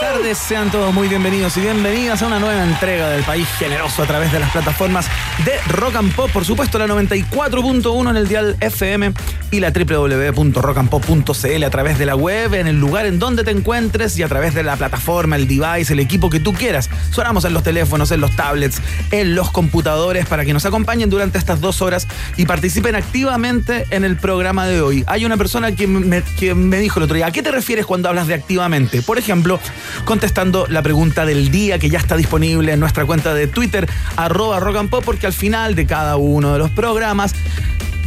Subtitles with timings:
[0.00, 0.38] Buenas tardes.
[0.38, 4.32] Sean todos muy bienvenidos y bienvenidas a una nueva entrega del País Generoso a través
[4.32, 5.06] de las plataformas
[5.44, 6.30] de Rock and Pop.
[6.30, 9.12] Por supuesto, la 94.1 en el dial FM
[9.50, 14.16] y la www.rockandpop.cl a través de la web, en el lugar en donde te encuentres
[14.18, 16.88] y a través de la plataforma, el device, el equipo que tú quieras.
[17.10, 18.80] Sonamos en los teléfonos, en los tablets,
[19.10, 22.08] en los computadores para que nos acompañen durante estas dos horas
[22.38, 25.04] y participen activamente en el programa de hoy.
[25.08, 27.84] Hay una persona que me, que me dijo el otro día, ¿a qué te refieres
[27.84, 29.02] cuando hablas de activamente?
[29.02, 29.60] Por ejemplo,
[30.04, 34.60] contestando la pregunta del día que ya está disponible en nuestra cuenta de Twitter, arroba
[34.60, 37.34] rock pop, porque al final de cada uno de los programas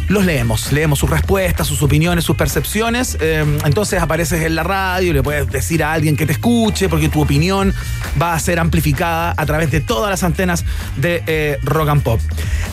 [0.10, 3.18] los leemos, leemos sus respuestas, sus opiniones, sus percepciones.
[3.22, 7.10] Eh, entonces apareces en la radio le puedes decir a alguien que te escuche, porque
[7.10, 7.74] tu opinión
[8.22, 10.66] va a ser amplificada a través de todas las antenas
[10.98, 12.20] de eh, Rock and Pop.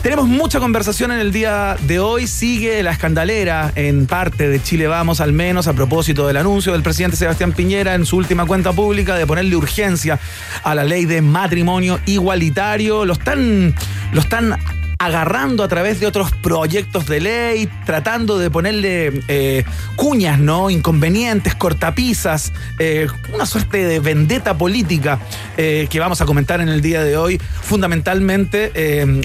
[0.03, 2.27] Tenemos mucha conversación en el día de hoy.
[2.27, 6.81] Sigue la escandalera en parte de Chile Vamos, al menos a propósito del anuncio del
[6.81, 10.19] presidente Sebastián Piñera en su última cuenta pública de ponerle urgencia
[10.63, 13.05] a la ley de matrimonio igualitario.
[13.05, 13.75] Lo están,
[14.11, 14.57] lo están
[15.01, 19.63] agarrando a través de otros proyectos de ley, tratando de ponerle eh,
[19.95, 20.69] cuñas, ¿no?
[20.69, 25.19] Inconvenientes, cortapisas, eh, una suerte de vendetta política
[25.57, 28.71] eh, que vamos a comentar en el día de hoy, fundamentalmente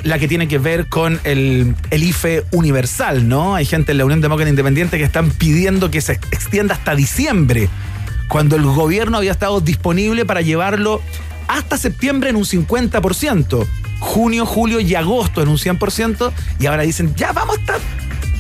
[0.03, 3.55] la que tiene que ver con el, el IFE universal, ¿no?
[3.55, 7.69] Hay gente en la Unión Demócrata Independiente que están pidiendo que se extienda hasta diciembre,
[8.29, 11.03] cuando el gobierno había estado disponible para llevarlo
[11.49, 13.67] hasta septiembre en un 50%
[13.99, 17.79] junio, julio y agosto en un 100% y ahora dicen, ya vamos hasta...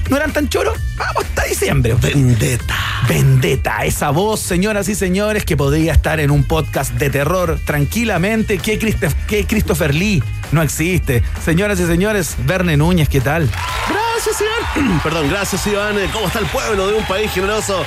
[0.08, 0.78] ¿No eran tan choros?
[0.96, 1.96] Vamos hasta diciembre.
[2.00, 2.76] Vendetta.
[3.08, 8.58] Vendetta, esa voz, señoras y señores, que podría estar en un podcast de terror tranquilamente.
[8.58, 10.22] ¿Qué, Christoph, qué Christopher Lee?
[10.52, 11.24] No existe.
[11.44, 13.50] Señoras y señores, Verne Núñez, ¿qué tal?
[14.16, 15.00] Gracias, Iván.
[15.02, 15.96] Perdón, gracias, Iván.
[16.10, 17.84] ¿Cómo está el pueblo de un país generoso?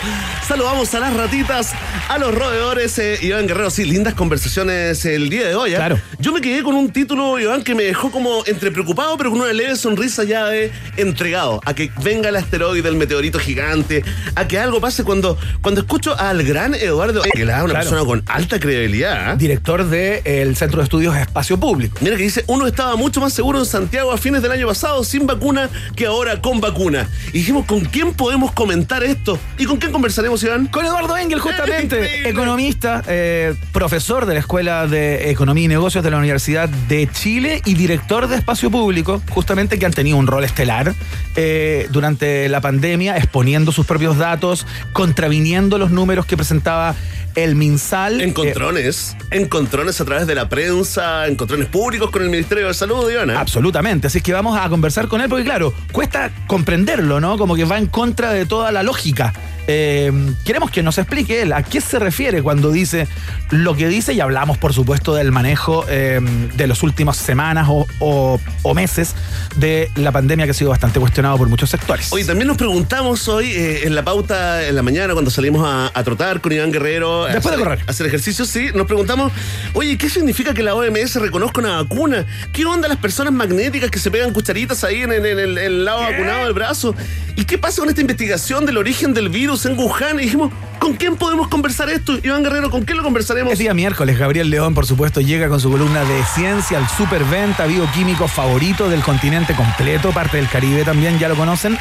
[0.47, 1.73] Saludamos a las ratitas,
[2.07, 2.99] a los roedores.
[2.99, 5.71] Eh, Iván Guerrero, sí, lindas conversaciones el día de hoy.
[5.73, 5.77] ¿eh?
[5.77, 5.99] Claro.
[6.19, 9.41] Yo me quedé con un título, Iván, que me dejó como entre preocupado, pero con
[9.41, 14.03] una leve sonrisa ya de entregado a que venga el asteroide, el meteorito gigante,
[14.35, 17.89] a que algo pase cuando, cuando escucho al gran Eduardo Aguilar, una Claro.
[17.89, 19.33] persona con alta credibilidad.
[19.33, 19.37] ¿eh?
[19.37, 21.97] Director del Centro de Estudios Espacio Público.
[22.01, 25.03] Mira que dice, uno estaba mucho más seguro en Santiago a fines del año pasado
[25.03, 27.09] sin vacuna que ahora con vacuna.
[27.29, 29.39] Y dijimos, ¿con quién podemos comentar esto?
[29.57, 30.67] ¿Y con quién conversaremos, Iván?
[30.67, 36.11] Con Eduardo Engel, justamente, economista, eh, profesor de la Escuela de Economía y Negocios de
[36.11, 40.43] la Universidad de Chile y director de Espacio Público, justamente que han tenido un rol
[40.43, 40.93] estelar
[41.35, 46.95] eh, durante la pandemia, exponiendo sus propios datos, contraviniendo los números que presentaba
[47.35, 48.21] el MinSal.
[48.21, 53.09] Eh, Encontrones, encontrones a través de la prensa, encontrones públicos con el Ministerio de Salud,
[53.09, 53.29] Iván.
[53.29, 53.35] ¿eh?
[53.35, 56.08] Absolutamente, así que vamos a conversar con él porque claro, cuesta
[56.47, 57.37] comprenderlo, ¿no?
[57.37, 59.33] Como que va en contra de toda la lógica.
[59.71, 60.11] Eh,
[60.43, 63.07] queremos que nos explique él a qué se refiere cuando dice
[63.51, 66.19] lo que dice y hablamos por supuesto del manejo eh,
[66.55, 69.13] de las últimas semanas o, o- o meses
[69.57, 72.11] de la pandemia que ha sido bastante cuestionado por muchos sectores.
[72.11, 75.91] Hoy también nos preguntamos hoy eh, en la pauta en la mañana cuando salimos a,
[75.93, 77.25] a trotar con Iván Guerrero.
[77.25, 77.79] Después de correr.
[77.85, 78.69] Hacer ejercicio, sí.
[78.73, 79.31] Nos preguntamos,
[79.73, 82.25] oye, ¿qué significa que la OMS reconozca una vacuna?
[82.51, 85.65] ¿Qué onda las personas magnéticas que se pegan cucharitas ahí en, en- en el, en
[85.65, 86.95] el lado vacunado del brazo?
[87.35, 90.19] ¿Y qué pasa con esta investigación del origen del virus en Wuhan?
[90.19, 92.17] Y dijimos, ¿con quién podemos conversar esto?
[92.23, 93.53] Iván Guerrero, ¿con quién lo conversaremos?
[93.53, 97.65] Es día miércoles, Gabriel León, por supuesto, llega con su columna de ciencia, el superventa
[97.65, 101.77] bioquímico favorito del continente completo, parte del Caribe también, ya lo conocen.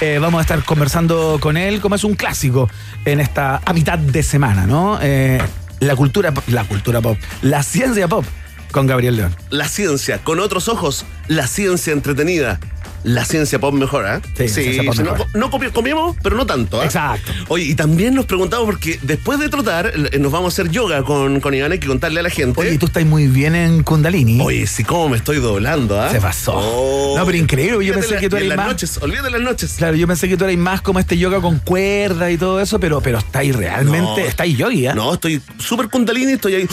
[0.00, 2.68] Eh, vamos a estar conversando con él, como es un clásico
[3.04, 4.98] en esta a mitad de semana, ¿no?
[5.02, 5.40] Eh,
[5.80, 8.24] la cultura, pop- la cultura pop, la ciencia pop
[8.72, 9.36] con Gabriel León.
[9.50, 12.58] La ciencia, con otros ojos, la ciencia entretenida.
[13.04, 14.22] la ciencia pop mejor, ¿ah?
[14.34, 15.26] Sí, ciencia pop sí, no, mejor.
[15.34, 16.86] no comi- comimos, pero no tanto, ¿ah?
[16.86, 17.30] Exacto.
[17.48, 21.02] Oye, y también nos preguntamos, porque después de trotar, eh, nos vamos a hacer yoga
[21.02, 22.58] con, con Iván, hay que contarle a la gente.
[22.58, 24.40] Oye, tú estás muy bien en Kundalini.
[24.40, 26.08] Oye, sí, cómo me estoy doblando, ¿ah?
[26.10, 26.54] Se pasó.
[26.56, 27.14] Oh.
[27.18, 29.74] No, pero increíble, yo Olvídate pensé la- que tú eras más- noches, olvídate las noches.
[29.76, 32.80] Claro, yo pensé que tú eras más como este yoga con cuerda y todo eso,
[32.80, 34.16] pero, pero está ahí realmente, No.
[34.18, 34.94] está ahí yogi, ¿eh?
[34.94, 36.68] No, estoy súper kundalini, estoy ahí.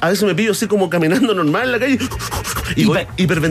[0.00, 1.98] A veces me pillo así como caminando normal en la calle
[2.74, 2.98] y voy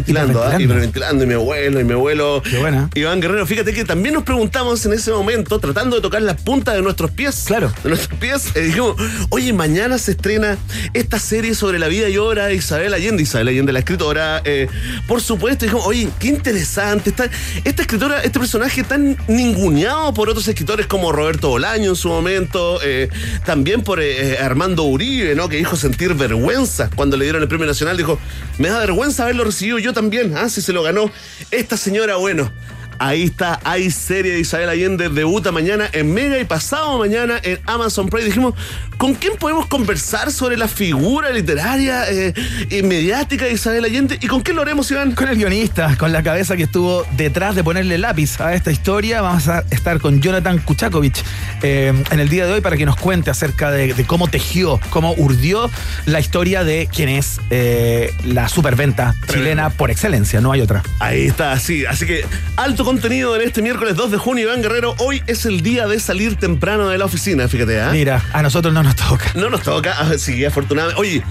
[0.08, 0.62] Hiperventilando, ¿ah?
[0.62, 1.24] hiperventilando.
[1.24, 2.42] Y mi abuelo, y mi abuelo.
[2.50, 2.90] Qué buena.
[2.96, 6.74] Iván Guerrero, fíjate que también nos preguntamos en ese momento, tratando de tocar la punta
[6.74, 7.44] de nuestros pies.
[7.48, 7.74] Claro.
[7.84, 8.56] De nuestros pies.
[8.56, 8.96] eh, dijimos,
[9.30, 10.58] oye, mañana se estrena
[10.94, 13.24] esta serie sobre la vida y obra de Isabel Allende.
[13.24, 14.42] Isabel Allende, la escritora.
[14.46, 14.68] eh,
[15.08, 17.10] por supuesto, dijimos, oye, qué interesante.
[17.10, 17.30] Está,
[17.64, 22.80] esta escritora, este personaje tan ninguneado por otros escritores como Roberto Bolaño en su momento,
[22.84, 23.10] eh,
[23.46, 25.50] también por eh, Armando Uribe, ¿no?
[25.50, 27.98] Que dijo sentir vergüenza cuando le dieron el premio nacional.
[27.98, 28.20] Dijo,
[28.58, 30.38] me da vergüenza haberlo recibido yo también.
[30.38, 31.10] Ah, si se lo ganó
[31.50, 32.52] esta señora, bueno.
[33.00, 37.60] Ahí está, hay serie de Isabel Allende, debuta mañana en Mega y pasado mañana en
[37.66, 38.26] Amazon Prime.
[38.26, 38.54] Dijimos,
[38.98, 42.34] ¿con quién podemos conversar sobre la figura literaria eh,
[42.70, 44.18] y mediática de Isabel Allende?
[44.22, 45.14] ¿Y con quién lo haremos, Iván?
[45.14, 49.22] Con el guionista, con la cabeza que estuvo detrás de ponerle lápiz a esta historia,
[49.22, 51.24] vamos a estar con Jonathan Kuchakovic
[51.64, 54.80] eh, en el día de hoy para que nos cuente acerca de, de cómo tejió,
[54.90, 55.70] cómo urdió
[56.06, 60.84] la historia de quién es eh, la superventa chilena por excelencia, no hay otra.
[61.00, 61.86] Ahí está, sí.
[61.86, 62.26] Así que
[62.56, 64.94] alto contenido en este miércoles 2 de junio, Iván Guerrero.
[65.00, 67.90] Hoy es el día de salir temprano de la oficina, fíjate, ¿ah?
[67.92, 69.32] Mira, a nosotros no nos toca.
[69.34, 71.02] No nos toca, ah, sí, afortunadamente.
[71.02, 71.24] Oye,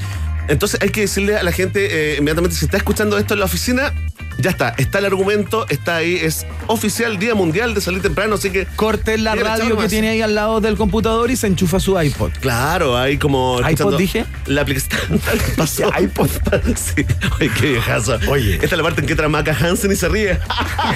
[0.48, 3.46] entonces hay que decirle a la gente eh, inmediatamente, si está escuchando esto en la
[3.46, 3.92] oficina,
[4.38, 8.50] ya está, está el argumento, está ahí, es oficial Día Mundial de Salir Temprano, así
[8.50, 8.66] que...
[8.76, 12.32] Corte la radio que tiene ahí al lado del computador y se enchufa su iPod.
[12.40, 13.60] Claro, hay como...
[13.68, 14.26] ¿iPod dije?
[14.46, 15.20] La aplicación...
[15.56, 15.90] pasó.
[16.00, 16.28] IPod.
[16.74, 17.06] sí,
[17.38, 18.18] oye, qué viejazo.
[18.28, 18.54] Oye.
[18.54, 20.38] Esta es la parte en que tramaca Hansen y se ríe.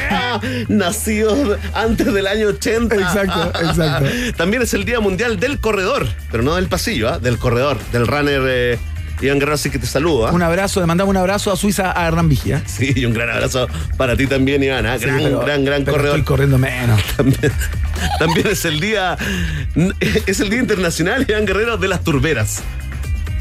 [0.69, 2.95] Nacido antes del año 80.
[2.97, 4.09] Exacto, exacto.
[4.37, 7.19] También es el Día Mundial del Corredor, pero no del pasillo, ¿ah?
[7.19, 8.43] del corredor, del runner...
[8.47, 8.79] eh,
[9.21, 10.27] Iván Guerrero, así que te saludo.
[10.29, 10.33] ¿ah?
[10.33, 12.63] Un abrazo, le mandamos un abrazo a Suiza a Hernán Vigia.
[12.67, 13.67] Sí, y un gran abrazo
[13.97, 14.87] para ti también, Iván.
[14.87, 14.97] ¿ah?
[14.99, 16.19] Gran, Sí, pero- gran, gran pero corredor.
[16.19, 17.01] Estoy corriendo menos.
[17.17, 17.53] También,
[18.21, 19.17] también es el día
[20.27, 22.63] es el día internacional, Iván Guerrero, de las turberas.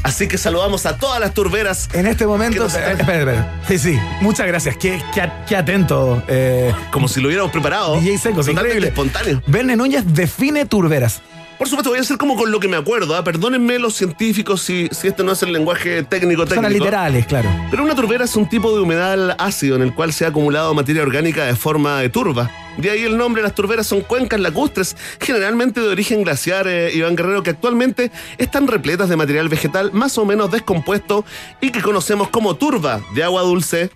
[0.02, 1.88] Así que saludamos a todas las turberas.
[1.92, 2.66] En este momento.
[2.66, 3.60] Espera, espera.
[3.68, 3.98] Sí, sí.
[4.20, 4.76] Muchas gracias.
[4.76, 6.22] Qué, qué, qué atento.
[6.28, 7.96] Eh, Como si lo hubiéramos preparado.
[8.00, 8.88] DJ Totalmente increíble.
[8.88, 9.42] espontáneo.
[9.46, 11.20] Verne Núñez define turberas.
[11.58, 13.16] Por supuesto, voy a hacer como con lo que me acuerdo.
[13.16, 13.24] ¿ah?
[13.24, 16.84] Perdónenme los científicos si, si este no es el lenguaje técnico Son técnico.
[16.84, 17.50] literales, claro.
[17.68, 20.72] Pero una turbera es un tipo de humedal ácido en el cual se ha acumulado
[20.72, 22.48] materia orgánica de forma de turba.
[22.76, 27.16] De ahí el nombre, las turberas son cuencas lacustres, generalmente de origen glaciar, eh, Iván
[27.16, 31.24] Guerrero, que actualmente están repletas de material vegetal más o menos descompuesto
[31.60, 33.90] y que conocemos como turba de agua dulce.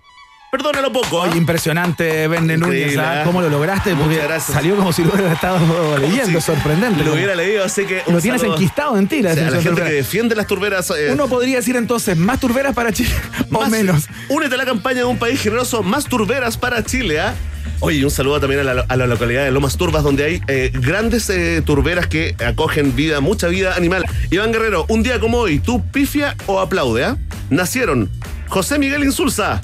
[0.54, 1.28] Perdónalo poco, ¿ah?
[1.30, 2.98] Oye, impresionante, Verne Increíble, Núñez.
[2.98, 3.20] ¿ah?
[3.22, 3.24] ¿ah?
[3.24, 3.94] ¿Cómo lo lograste?
[3.94, 6.38] Porque salió como si lo hubiera estado leyendo.
[6.38, 7.02] Sí, sorprendente.
[7.04, 8.02] Lo hubiera leído, así que.
[8.06, 8.56] Lo tienes saludo.
[8.58, 10.90] enquistado en ti, la O sea, la gente que defiende las turberas.
[10.90, 13.14] eh, Uno podría decir entonces, más turberas para Chile,
[13.50, 14.04] o Más- menos.
[14.28, 17.32] Únete a la campaña de un país generoso, más turberas para Chile, ¿ah?
[17.80, 20.42] Oye, y un saludo también a la, a la localidad de Lomas Turbas, donde hay
[20.48, 24.04] eh, grandes eh, turberas que acogen vida, mucha vida animal.
[24.30, 27.16] Iván Guerrero, un día como hoy, ¿tú pifia o aplaude, ah?
[27.48, 28.10] Nacieron
[28.48, 29.62] José Miguel Insulza.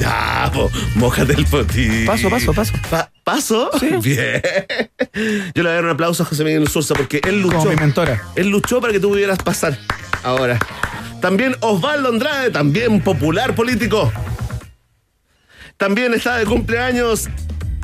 [0.00, 2.06] Ya, po, mójate el potín.
[2.06, 2.72] Paso, paso, paso.
[2.90, 3.70] Pa- ¿Paso?
[3.78, 3.90] Sí.
[4.02, 4.40] Bien.
[5.54, 7.58] Yo le voy a dar un aplauso a José Miguel Insulza porque él luchó.
[7.58, 8.22] Como mi mentora.
[8.36, 9.76] Él luchó para que tú pudieras pasar.
[10.22, 10.58] Ahora.
[11.20, 14.12] También Osvaldo Andrade, también popular político.
[15.76, 17.28] También está de cumpleaños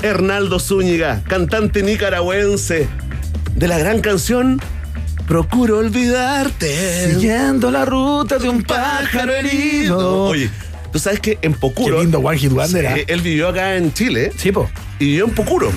[0.03, 2.89] Hernaldo Zúñiga, cantante nicaragüense
[3.55, 4.61] de la gran canción
[5.27, 7.09] Procuro olvidarte.
[7.15, 10.25] Siguiendo la ruta de un pájaro herido.
[10.25, 10.51] Oye,
[10.95, 12.01] tú sabes que en Qué Pocuro.
[12.01, 12.87] lindo One Hit Wonder.
[12.87, 12.95] ¿ah?
[13.05, 14.71] él vivió acá en Chile Sí, po.
[15.01, 15.73] y vivió en Pocuro.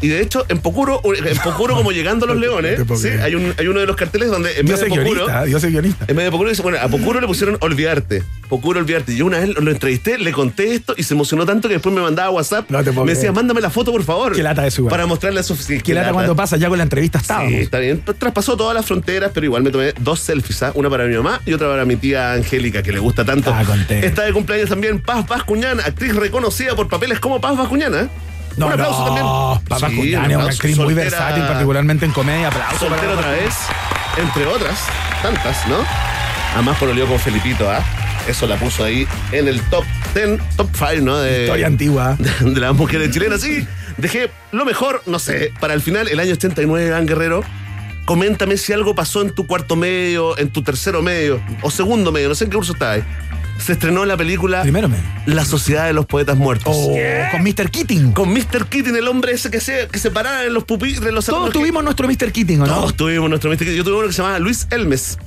[0.00, 3.54] Y de hecho, en Pocuro, en Pocuro como llegando a los leones, sí, hay, un,
[3.58, 6.04] hay uno de los carteles donde en Yo vez de Pocuro, yo soy guionista.
[6.08, 8.22] en vez de Pocuro dice, bueno, a Pocuro le pusieron olvidarte.
[8.48, 9.14] Pocuro olvidarte.
[9.14, 12.00] Yo una vez lo entrevisté, le conté esto y se emocionó tanto que después me
[12.00, 12.70] mandaba WhatsApp.
[12.70, 13.34] No te puedo me decía, creer.
[13.34, 14.34] mándame la foto, por favor.
[14.34, 14.90] Qué lata eso igual.
[14.90, 17.50] Para mostrarle a su sí, Que lata cuando pasa, ya con la entrevista estábamos.
[17.52, 18.02] Sí, está bien.
[18.18, 20.72] Traspasó todas las fronteras, pero igual me tomé dos selfies, ¿ah?
[20.74, 23.52] una para mi mamá y otra para mi tía Angélica, que le gusta tanto.
[23.52, 23.64] Ah.
[23.90, 28.08] Está de cumpleaños también Paz Vascuñán, actriz reconocida por papeles como Paz Vascuñán.
[28.58, 28.60] ¿Eh?
[28.60, 29.68] No, un aplauso no, también.
[29.68, 32.48] Papá Sí, Julián un es una actriz muy versátil, particularmente en comedia.
[32.48, 33.54] Aplauso Soltera otra vez,
[34.16, 34.78] entre otras,
[35.22, 35.76] tantas, ¿no?
[36.54, 37.82] Además por con Felipito, ¿ah?
[38.26, 39.84] Eso la puso ahí en el top
[40.14, 41.18] 10, top 5, ¿no?
[41.18, 42.16] De, Historia antigua.
[42.40, 43.40] de las mujeres chilenas.
[43.40, 47.42] Sí, dejé lo mejor, no sé, para el final, el año 89, Iván Guerrero.
[48.04, 52.28] Coméntame si algo pasó en tu cuarto medio, en tu tercero medio o segundo medio,
[52.30, 53.00] no sé en qué curso estabas.
[53.58, 54.96] Se estrenó la película Primero me.
[55.26, 56.74] La Sociedad de los Poetas Muertos.
[56.76, 56.94] Oh,
[57.32, 57.70] con Mr.
[57.70, 58.12] Keating.
[58.12, 58.66] Con Mr.
[58.68, 61.12] Keating, el hombre ese que se, que se paraba en los pupitres.
[61.12, 62.32] Los Todos que- tuvimos nuestro Mr.
[62.32, 62.74] Keating, ¿o no?
[62.74, 63.58] Todos tuvimos nuestro Mr.
[63.58, 63.76] Keating.
[63.76, 65.18] Yo tuve uno que se llamaba Luis Elmes.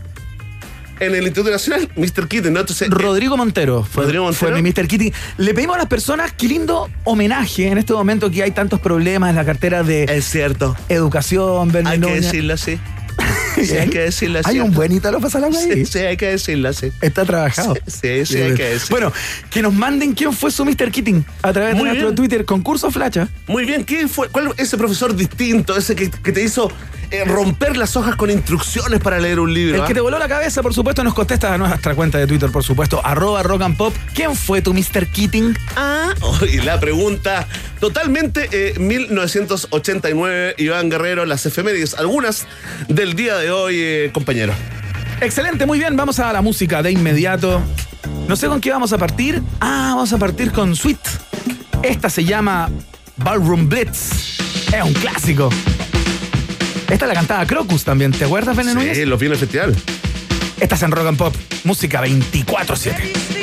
[0.99, 2.27] En el Instituto Nacional, Mr.
[2.27, 2.59] Keating, ¿no?
[2.59, 4.51] Entonces, eh, Rodrigo Montero fue, Rodrigo Montero.
[4.51, 4.87] fue mi Mr.
[4.87, 5.11] Keating.
[5.37, 9.31] Le pedimos a las personas qué lindo homenaje en este momento que hay tantos problemas
[9.31, 10.75] en la cartera de es cierto.
[10.89, 12.79] educación, Hay que decirlo así.
[13.65, 14.49] Sí, hay que decirlo así.
[14.49, 15.71] Hay un buen Italo Pasalagua ahí.
[15.73, 16.91] Sí, sí, hay que decirlo así.
[17.01, 17.75] Está trabajado.
[17.87, 18.89] Sí, sí, hay que decirlo.
[18.89, 19.13] Bueno,
[19.49, 20.91] que nos manden quién fue su Mr.
[20.91, 22.15] Keating a través Muy de nuestro bien.
[22.15, 23.27] Twitter, concurso Flacha.
[23.47, 24.29] Muy bien, ¿qué fue?
[24.29, 26.71] ¿Cuál ese profesor distinto, ese que, que te hizo
[27.11, 29.75] eh, romper las hojas con instrucciones para leer un libro?
[29.75, 29.85] El ah?
[29.85, 32.63] que te voló la cabeza, por supuesto, nos contesta a nuestra cuenta de Twitter, por
[32.63, 33.93] supuesto, arroba rock and pop.
[34.13, 35.07] ¿Quién fue tu Mr.
[35.07, 35.57] Keating?
[35.75, 36.13] Ah,
[36.51, 37.47] y la pregunta
[37.79, 42.47] totalmente eh, 1989, Iván Guerrero, las efemérides, algunas
[42.87, 44.53] del día de hoy, eh, compañero.
[45.19, 47.61] Excelente, muy bien, vamos a la música de inmediato.
[48.27, 49.41] No sé con qué vamos a partir.
[49.59, 50.99] Ah, vamos a partir con Sweet.
[51.83, 52.69] Esta se llama
[53.17, 54.39] Ballroom Blitz.
[54.73, 55.49] Es un clásico.
[56.89, 58.97] Esta la cantaba Crocus también, ¿te acuerdas, Bene Núñez?
[58.97, 59.75] Sí, los viene el festival.
[60.59, 63.40] Esta es en Rock and Pop, música 24-7.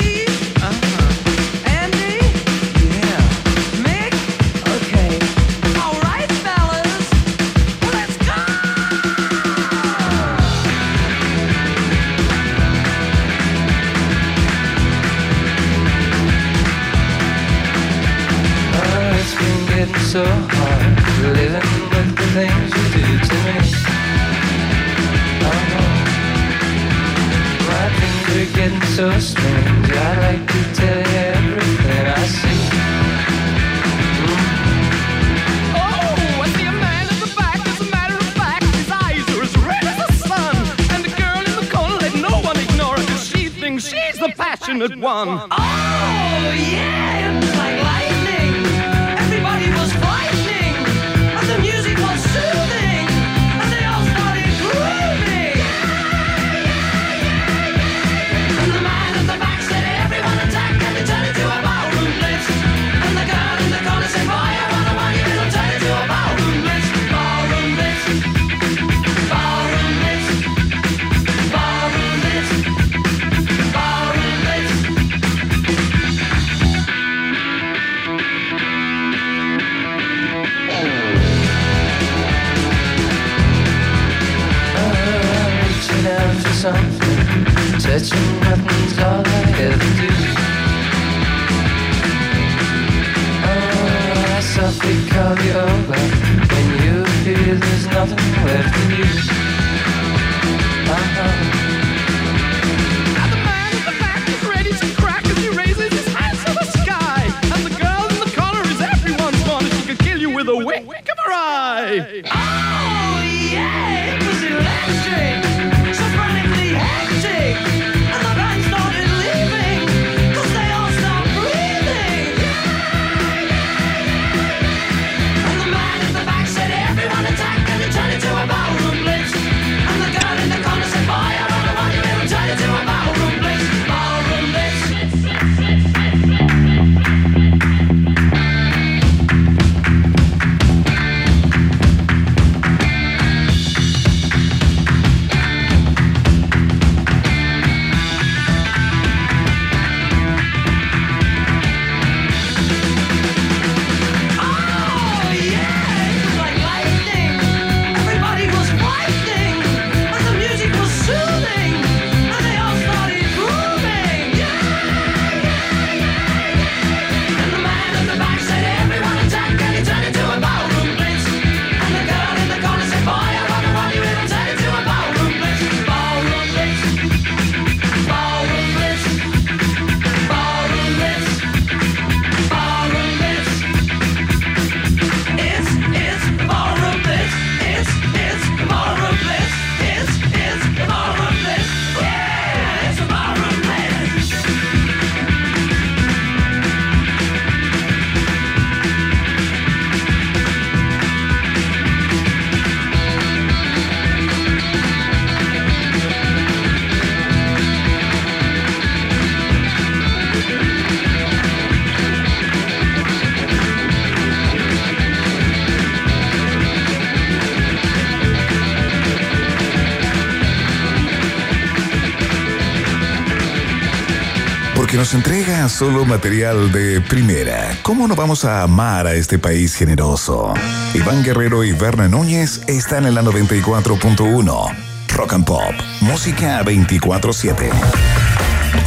[224.97, 227.77] Nos entrega solo material de primera.
[227.83, 230.55] ¿Cómo no vamos a amar a este país generoso?
[230.95, 234.77] Iván Guerrero y Berna Núñez están en la 94.1.
[235.09, 238.18] Rock and Pop, música 24-7.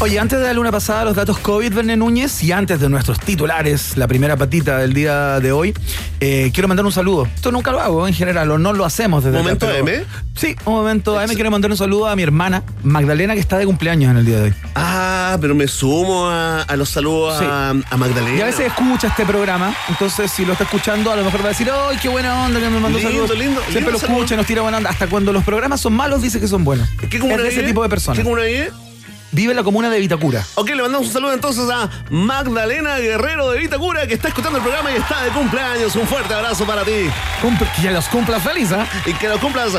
[0.04, 2.90] Oye, antes de darle una pasada a los datos COVID, Verne Núñez, y antes de
[2.90, 5.76] nuestros titulares, la primera patita del día de hoy,
[6.20, 7.28] eh, quiero mandar un saludo.
[7.36, 10.06] Esto nunca lo hago en general, o no lo hacemos desde ¿Momento acá, pero- AM?
[10.36, 11.30] Sí, un momento AM.
[11.36, 14.38] Quiero mandar un saludo a mi hermana Magdalena, que está de cumpleaños en el día
[14.38, 14.54] de hoy.
[14.74, 17.46] Ah, pero me sumo a, a los saludos Sí.
[17.48, 18.36] a, a Magdalena.
[18.38, 21.46] Y a veces escucha este programa, entonces si lo está escuchando, a lo mejor va
[21.46, 23.38] a decir, ¡ay, qué buena onda que me mandó Lindo, saludos!
[23.38, 24.18] lindo, Siempre lindo lo saludo.
[24.18, 24.90] escucha, nos tira buena onda.
[24.90, 26.90] Hasta cuando los programas son malos, dice que son buenos.
[27.08, 27.68] ¿Qué es de ese vive?
[27.68, 28.18] tipo de personas.
[28.18, 28.42] ¿Qué comuna
[29.32, 29.52] vive?
[29.52, 30.46] En la comuna de Vitacura.
[30.56, 34.64] Ok, le mandamos un saludo entonces a Magdalena Guerrero de Vitacura que está escuchando el
[34.64, 35.96] programa y está de cumpleaños.
[35.96, 37.10] Un fuerte abrazo para ti
[37.42, 38.88] Cumple- que los cumpla feliz, ¿ah?
[39.06, 39.72] y que lo cumplas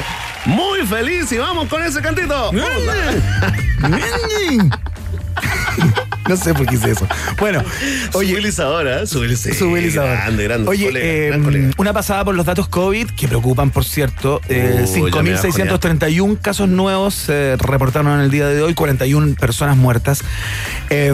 [0.45, 1.33] muy feliz.
[1.33, 2.51] Y vamos con ese cantito.
[6.29, 7.07] no sé por qué hice eso.
[7.39, 7.63] Bueno,
[8.15, 9.59] Oye, Subilizadora, subilizadora.
[9.59, 10.11] Subilizador.
[10.11, 10.71] Grande, grande.
[10.71, 11.71] Oye, colega, eh, gran colega.
[11.77, 14.41] una pasada por los datos COVID que preocupan, por cierto.
[14.49, 19.35] Eh, Uy, ya me 5.631 casos nuevos se reportaron en el día de hoy, 41
[19.37, 20.23] personas muertas.
[20.91, 21.13] Eh,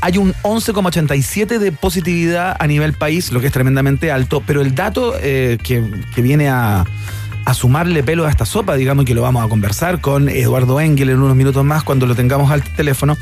[0.00, 4.74] hay un 11,87 de positividad a nivel país, lo que es tremendamente alto, pero el
[4.74, 6.84] dato eh, que, que viene a
[7.44, 10.80] a sumarle pelo a esta sopa, digamos, y que lo vamos a conversar con Eduardo
[10.80, 13.16] Engel en unos minutos más cuando lo tengamos al teléfono,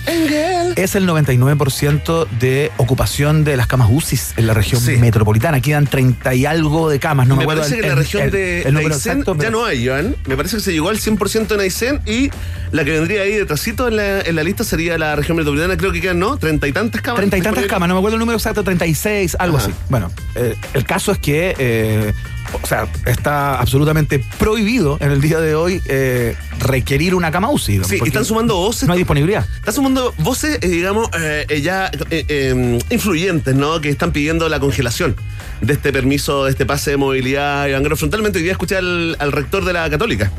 [0.76, 4.96] es el 99% de ocupación de las camas UCIs en la región Sí.
[4.96, 5.60] metropolitana.
[5.60, 8.00] Quedan 30 y algo de camas, no me, me acuerdo parece el- que en la
[8.00, 10.16] región el- de, el Aysén exacto, ya pero- no hay, Joan.
[10.26, 12.30] Me parece que se llegó al 100% en Aysén y
[12.70, 15.76] la que vendría ahí detrásito en la, en la lista sería la región metropolitana.
[15.76, 16.36] Creo que quedan, ¿no?
[16.36, 17.16] Treinta y tantas camas.
[17.16, 19.66] Treinta y tantas camas, no me acuerdo el número exacto, 36, algo Ajá.
[19.66, 19.74] así.
[19.88, 22.12] Bueno, eh, el caso es que, eh,
[22.60, 27.84] o sea, está absolutamente prohibido en el día de hoy eh, requerir una cama UCI.
[27.84, 28.86] Sí, y están sumando voces.
[28.86, 29.46] No hay disponibilidad.
[29.56, 33.80] Está sumando voces, eh, digamos, eh, ya eh, influyentes, ¿no?
[33.80, 35.16] Que están pidiendo la congelación
[35.60, 37.66] de este permiso, de este pase de movilidad.
[37.66, 40.30] Guerrero, frontalmente, hoy día escuché al, al rector de la Católica.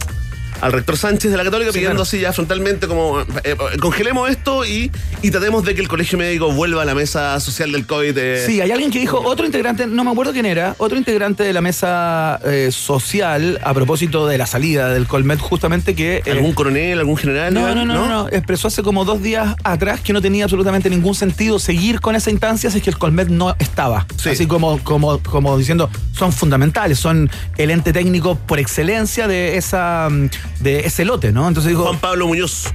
[0.63, 2.03] Al rector Sánchez de la Católica Sí, pidiendo claro.
[2.03, 4.91] así ya frontalmente como eh, eh, congelemos esto y,
[5.21, 8.17] y tratemos de que el colegio médico vuelva a la mesa social del COVID.
[8.17, 11.43] eh, Sí, hay alguien que dijo, otro integrante, no me acuerdo quién era, otro integrante
[11.43, 16.21] de la mesa eh, social a propósito de la salida del Colmet, justamente que...
[16.29, 17.53] ¿Algún coronel, algún general?
[17.53, 20.89] no, no, no, no, no, expresó hace como dos días atrás que no tenía absolutamente
[20.89, 24.05] ningún sentido seguir con esa instancia si es que el Colmet no estaba.
[24.17, 24.29] Sí.
[24.29, 30.07] Así como, como, como diciendo, son fundamentales, son el ente técnico por excelencia de esa
[30.09, 31.47] mm, de ese lote, ¿no?
[31.47, 32.65] Entonces dijo, Juan Pablo Muñoz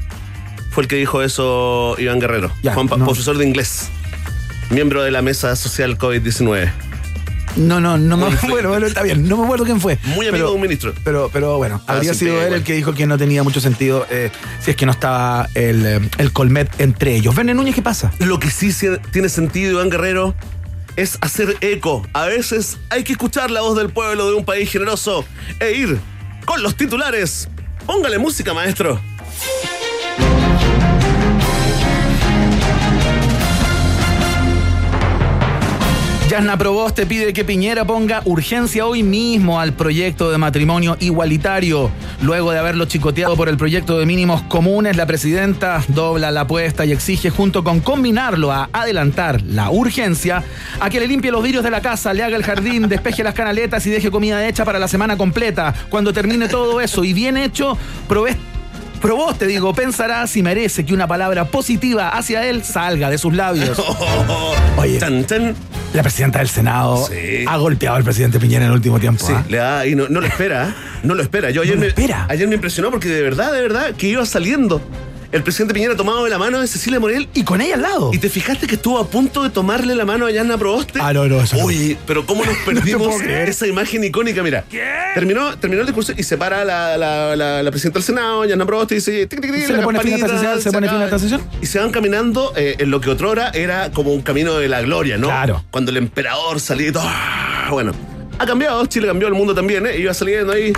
[0.71, 2.53] fue el que dijo eso, Iván Guerrero.
[2.63, 3.05] Ya, Juan no.
[3.05, 3.89] profesor de inglés,
[4.71, 6.71] miembro de la mesa social COVID-19.
[7.57, 9.99] no, no, no me bueno, bueno, está bien, no me acuerdo quién fue.
[10.05, 10.95] Muy amigo Pero- de un ministro.
[11.03, 12.55] Pero, pero bueno, Ah, habría sido él igual.
[12.61, 15.85] el que dijo que no tenía mucho sentido eh, si es que no estaba el,
[15.87, 17.35] eh, el Colmet entre ellos.
[17.35, 18.13] Verne Núñez, ¿qué pasa?
[18.21, 18.71] Lo que sí
[19.11, 20.35] tiene sentido, Iván Guerrero,
[20.97, 22.07] es hacer eco.
[22.13, 25.25] A veces hay que escuchar la voz del pueblo de un país generoso
[25.61, 25.99] e ir
[26.45, 27.49] con los titulares.
[27.89, 29.01] Póngale música, maestro.
[36.29, 41.91] Yasna Proboste pide que Piñera ponga urgencia hoy mismo al proyecto de matrimonio igualitario.
[42.21, 46.85] Luego de haberlo chicoteado por el proyecto de mínimos comunes, la presidenta dobla la apuesta
[46.85, 50.45] y exige, junto con combinarlo a adelantar la urgencia,
[50.79, 53.33] a que le limpie los vidrios de la casa, le haga el jardín, despeje las
[53.33, 55.75] canaletas y deje comida hecha para la semana completa.
[55.89, 58.39] Cuando termine todo eso y bien hecho, Proboste
[59.01, 63.81] Proboste, digo, pensará si merece que una palabra positiva hacia él salga de sus labios.
[64.77, 64.99] Oye.
[64.99, 65.55] Tan, tan.
[65.95, 67.45] La presidenta del Senado Sí.
[67.47, 69.27] ha golpeado al presidente Piñera en el último tiempo.
[69.27, 69.45] Sí, ¿ah?
[69.49, 70.75] le da y no, no lo espera, ¿eh?
[71.03, 71.51] no lo espera.
[71.51, 72.27] Yo ayer, No me, espera.
[72.29, 74.83] ayer me impresionó porque de verdad, de verdad, que iba saliendo
[75.31, 78.11] el presidente Piñera tomado de la mano de Cecilia Morel Y con ella al lado.
[78.13, 81.01] ¿Y te fijaste que estuvo a punto de tomarle la mano a Yanna Proboste?
[81.03, 81.65] Ah, no, no, eso no.
[81.65, 84.65] Uy, pero cómo nos perdimos esa imagen icónica, mira.
[85.15, 88.65] Terminó, terminó el discurso y se para la, la, la, la presidenta del Senado, Yanna
[88.65, 89.27] Proboste, y dice...
[89.27, 91.05] tic, tic, tic, Se la le pone fin a esta sesión, se pone fin a
[91.05, 91.43] esta sesión.
[91.61, 94.81] Y se van caminando eh, en lo que otrora era como un camino de la
[94.83, 95.29] gloria, ¿no?
[95.29, 95.65] Claro.
[95.71, 97.05] Cuando el emperador salía y todo...
[97.05, 97.69] ¡ah!
[97.71, 97.93] Bueno,
[98.39, 99.99] ha cambiado, Chile cambió, el mundo también, ¿eh?
[99.99, 100.73] Iba saliendo ahí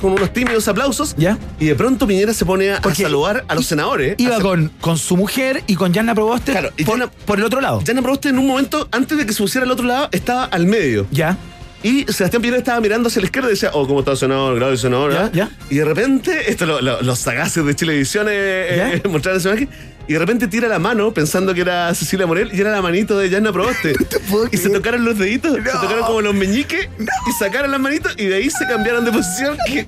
[0.00, 1.14] con unos tímidos aplausos.
[1.16, 1.38] Ya.
[1.58, 4.14] Y de pronto Piñera se pone a, saludar a los senadores.
[4.18, 7.60] Iba con, con su mujer y con Yanna Proboste Claro, por, Yanna- por el otro
[7.60, 7.82] lado.
[7.86, 10.66] Jana Proboste en un momento, antes de que se pusiera al otro lado, estaba al
[10.66, 11.06] medio.
[11.10, 11.36] Ya.
[11.82, 14.56] Y Sebastián Piñera estaba mirando hacia la izquierda y decía, oh, ¿cómo está el senador?
[14.56, 15.12] Grave senador.
[15.12, 15.32] Ya, ¿verdad?".
[15.34, 15.50] ya.
[15.70, 19.68] Y de repente, esto lo- lo- los sagaces de Chilevisión eh, eh, mostraron esa imagen.
[20.08, 23.18] Y de repente tira la mano pensando que era Cecilia Morel y era la manito
[23.18, 23.94] de Jana Proboste.
[24.30, 25.80] puedo y se tocaron los deditos, se No.
[25.80, 26.88] tocaron como los meñiques
[27.28, 29.56] y sacaron las manitos y de ahí se cambiaron de posición.
[29.68, 29.86] Y, ay,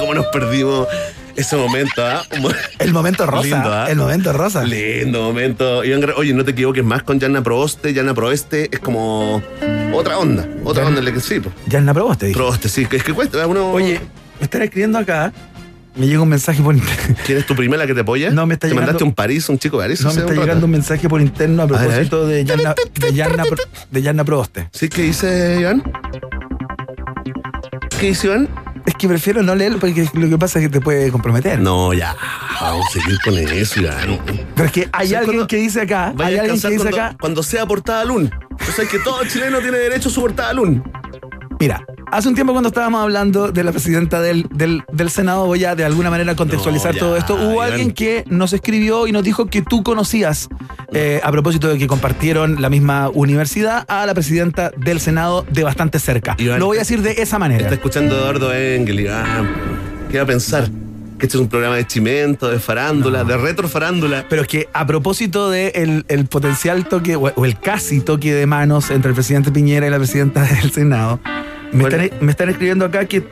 [0.00, 0.88] cómo nos perdimos
[1.36, 2.22] Ese momento, ¿ah?
[2.78, 3.42] El momento rosa.
[3.42, 3.86] Lindo, ¿ah?
[3.90, 4.64] El momento rosa.
[4.64, 5.78] Lindo momento.
[5.78, 7.92] Oye, no te equivoques más con Yanna Proboste.
[7.94, 9.42] Yanna Proboste es como
[9.94, 10.46] otra onda.
[10.64, 11.40] Otra Yanna- onda en la que sí.
[11.68, 12.36] Ya en la probaste, dije.
[12.36, 12.86] Proboste, sí.
[12.90, 13.46] Es que cuesta.
[13.46, 13.98] Uno, Oye,
[14.38, 15.32] me están escribiendo acá.
[15.94, 17.16] Me llega un mensaje por interno.
[17.26, 18.30] ¿Quién es tu primera que te apoya?
[18.30, 20.00] No, me está ¿Te mandaste llegando- un París, un chico de París?
[20.02, 23.44] No, me está llegando un mensaje por interno a propósito de Yanna, de Yanna,
[23.90, 24.68] Yanna Proboste.
[24.72, 24.88] ¿Sí?
[24.88, 25.82] ¿Qué dice Iván?
[28.00, 28.48] ¿Qué dice Iván?
[28.84, 31.60] Es que prefiero no leerlo porque lo que pasa es que te puede comprometer.
[31.60, 32.16] No, ya.
[32.60, 34.18] Vamos a seguir con eso, Iván.
[34.54, 37.42] Pero es que hay alguien que dice acá, hay alguien que dice cuando, acá, cuando
[37.42, 38.30] sea portada LUN.
[38.68, 40.82] O sea, que todo chileno tiene derecho a su portada LUN.
[41.62, 45.64] Mira, hace un tiempo cuando estábamos hablando de la presidenta del, del, del Senado, voy
[45.64, 49.12] a de alguna manera contextualizar No, ya, todo esto, hubo alguien que nos escribió y
[49.12, 50.48] nos dijo que tú conocías,
[50.92, 55.62] eh, a propósito de que compartieron la misma universidad, a la presidenta del Senado de
[55.62, 56.34] bastante cerca.
[56.36, 57.62] Iván, Lo voy a decir de esa manera.
[57.62, 59.48] Está escuchando Eduardo Engel, Iván.
[60.10, 60.68] ¿Qué va a pensar?
[61.16, 64.26] Que este es un programa de chimento, de farándula, de retro farándula.
[64.28, 65.68] Pero es que a propósito de
[66.08, 69.98] el, potencial toque o el casi toque de manos entre el presidente Piñera y la
[69.98, 71.20] presidenta del Senado,
[71.72, 71.96] me, Bueno.
[71.96, 73.26] están, me están escribiendo acá que,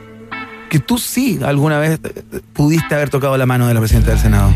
[0.69, 4.19] que tú sí alguna vez eh, pudiste haber tocado la mano de la presidenta del
[4.19, 4.53] Senado.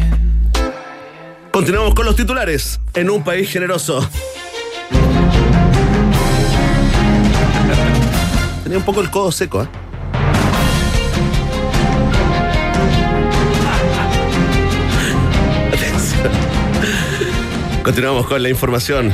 [1.52, 4.08] Continuamos con los titulares en un país generoso.
[8.64, 9.68] Tenía un poco el codo seco, ¿eh?
[17.84, 19.12] Continuamos con la información.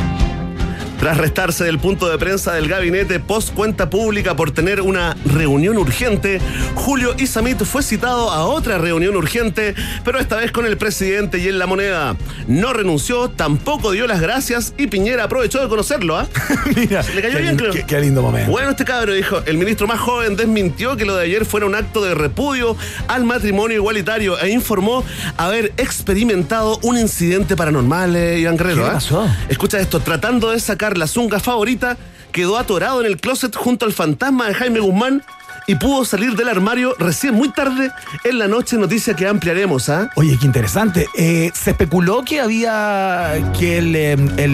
[1.02, 5.80] Tras restarse del punto de prensa del gabinete post cuenta pública por tener una reunión
[5.80, 6.40] urgente,
[6.76, 9.74] Julio Isamit fue citado a otra reunión urgente,
[10.06, 12.16] pero esta vez con el presidente y en la moneda.
[12.48, 16.28] No renunció, tampoco dio las gracias y Piñera aprovechó de conocerlo, ¿ah?
[16.76, 17.74] Mira, Le cayó qué, bien, creo.
[17.74, 18.52] qué- qué lindo momento.
[18.52, 21.74] Bueno, este cabro dijo, el ministro más joven desmintió que lo de ayer fuera un
[21.74, 25.04] acto de repudio al matrimonio igualitario e informó
[25.38, 28.84] haber experimentado un incidente paranormal, eh, Iván Guerrero.
[28.84, 28.94] ¿Qué ¿ah?
[28.94, 29.28] pasó?
[29.50, 31.98] Escucha esto, tratando de sacar la zunga favorita,
[32.32, 35.24] quedó atorado en el closet junto al fantasma de Jaime Guzmán
[35.68, 37.92] y pudo salir del armario recién muy tarde
[38.24, 40.10] en la noche, noticia que ampliaremos, ¿ah?
[40.16, 41.06] Oye, qué interesante.
[41.18, 44.52] Eh, se especuló que había que el, eh, el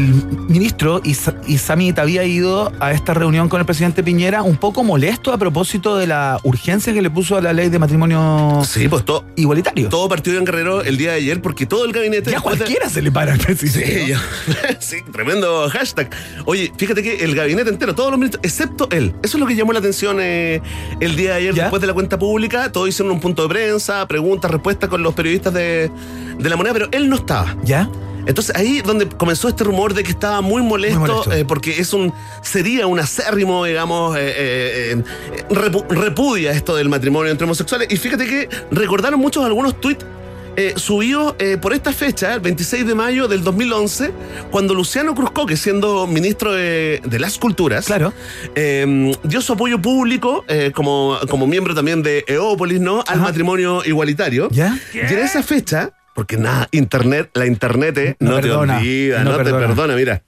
[0.47, 5.31] ministro Is- Isamit había ido a esta reunión con el presidente Piñera un poco molesto
[5.33, 9.03] a propósito de la urgencia que le puso a la ley de matrimonio Sí, pues
[9.05, 9.89] todo, igualitario.
[9.89, 12.31] todo partió en Guerrero el día de ayer porque todo el gabinete...
[12.31, 14.05] ya de- cualquiera se le para al presidente.
[14.07, 14.13] Sí.
[14.79, 16.09] Sí, tremendo hashtag.
[16.45, 19.13] Oye, fíjate que el gabinete entero, todos los ministros, excepto él.
[19.23, 20.61] Eso es lo que llamó la atención eh,
[20.99, 21.63] el día de ayer ¿Ya?
[21.63, 22.71] después de la cuenta pública.
[22.71, 25.91] Todos hicieron un punto de prensa, preguntas, respuestas con los periodistas de,
[26.37, 27.55] de la moneda, pero él no estaba.
[27.63, 27.89] ¿Ya?
[28.25, 31.31] Entonces ahí donde comenzó este rumor de que estaba muy molesto, Muy molesto.
[31.31, 34.21] eh, porque es un sería un acérrimo, digamos, eh,
[34.91, 35.03] eh,
[35.49, 37.87] repu- repudia esto del matrimonio entre homosexuales.
[37.89, 40.05] Y fíjate que recordaron muchos algunos tweets
[40.57, 44.11] eh, subidos eh, por esta fecha, el 26 de mayo del 2011,
[44.51, 48.11] cuando Luciano Cruzco, que siendo ministro de, de las culturas, Claro.
[48.55, 52.99] eh, dio su apoyo público eh, como, como miembro también de Eópolis, ¿no?
[53.07, 53.23] Al Ajá.
[53.23, 54.49] matrimonio igualitario.
[54.51, 54.77] ¿Ya?
[54.93, 59.31] Y en esa fecha, porque nada, internet, la internet No no, perdona, te olvida, no
[59.31, 59.59] no, perdona.
[59.59, 60.23] te perdona, mira.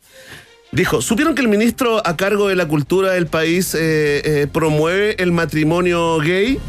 [0.71, 5.15] Dijo, ¿supieron que el ministro a cargo de la cultura del país eh, eh, promueve
[5.21, 6.59] el matrimonio gay?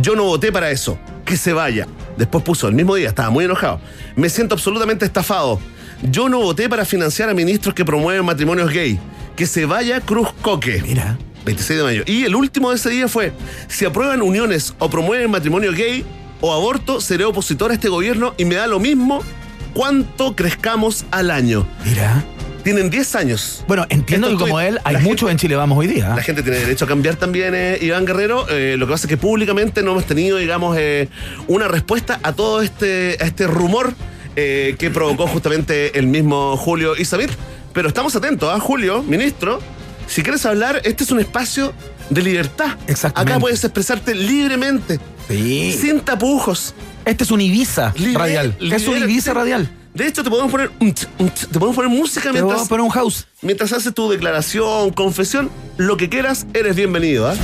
[0.00, 0.96] Yo no voté para eso.
[1.24, 1.88] Que se vaya.
[2.20, 3.80] Después puso, el mismo día, estaba muy enojado.
[4.14, 5.58] Me siento absolutamente estafado.
[6.02, 9.00] Yo no voté para financiar a ministros que promueven matrimonios gay.
[9.36, 10.82] Que se vaya Cruz Coque.
[10.82, 11.16] Mira.
[11.46, 12.02] 26 de mayo.
[12.04, 13.32] Y el último de ese día fue,
[13.68, 16.04] si aprueban uniones o promueven matrimonio gay
[16.42, 19.22] o aborto, seré opositor a este gobierno y me da lo mismo
[19.72, 21.66] cuánto crezcamos al año.
[21.86, 22.22] Mira.
[22.62, 23.64] Tienen 10 años.
[23.66, 26.14] Bueno, entiendo Estos que como él hay la muchos en Chile Vamos hoy día.
[26.14, 28.46] La gente tiene derecho a cambiar también, eh, Iván Guerrero.
[28.50, 31.08] Eh, lo que pasa es que públicamente no hemos tenido, digamos, eh,
[31.48, 33.94] una respuesta a todo este, a este rumor
[34.36, 37.30] eh, que provocó justamente el mismo Julio Isamir.
[37.72, 38.60] Pero estamos atentos, ¿ah?
[38.60, 39.60] Julio, ministro.
[40.06, 41.72] Si quieres hablar, este es un espacio
[42.10, 42.76] de libertad.
[42.88, 43.32] Exactamente.
[43.32, 45.72] Acá puedes expresarte libremente, Sí.
[45.80, 46.74] sin tapujos.
[47.04, 48.56] Este es un Ibiza Libre- radial.
[48.60, 49.12] Es un libérate.
[49.12, 49.70] Ibiza radial.
[49.94, 52.90] De hecho, te podemos poner, te podemos poner música Te voy a mientras, poner un
[52.90, 53.26] house.
[53.42, 57.28] mientras haces tu declaración, confesión, lo que quieras, eres bienvenido.
[57.28, 57.34] ¿ah?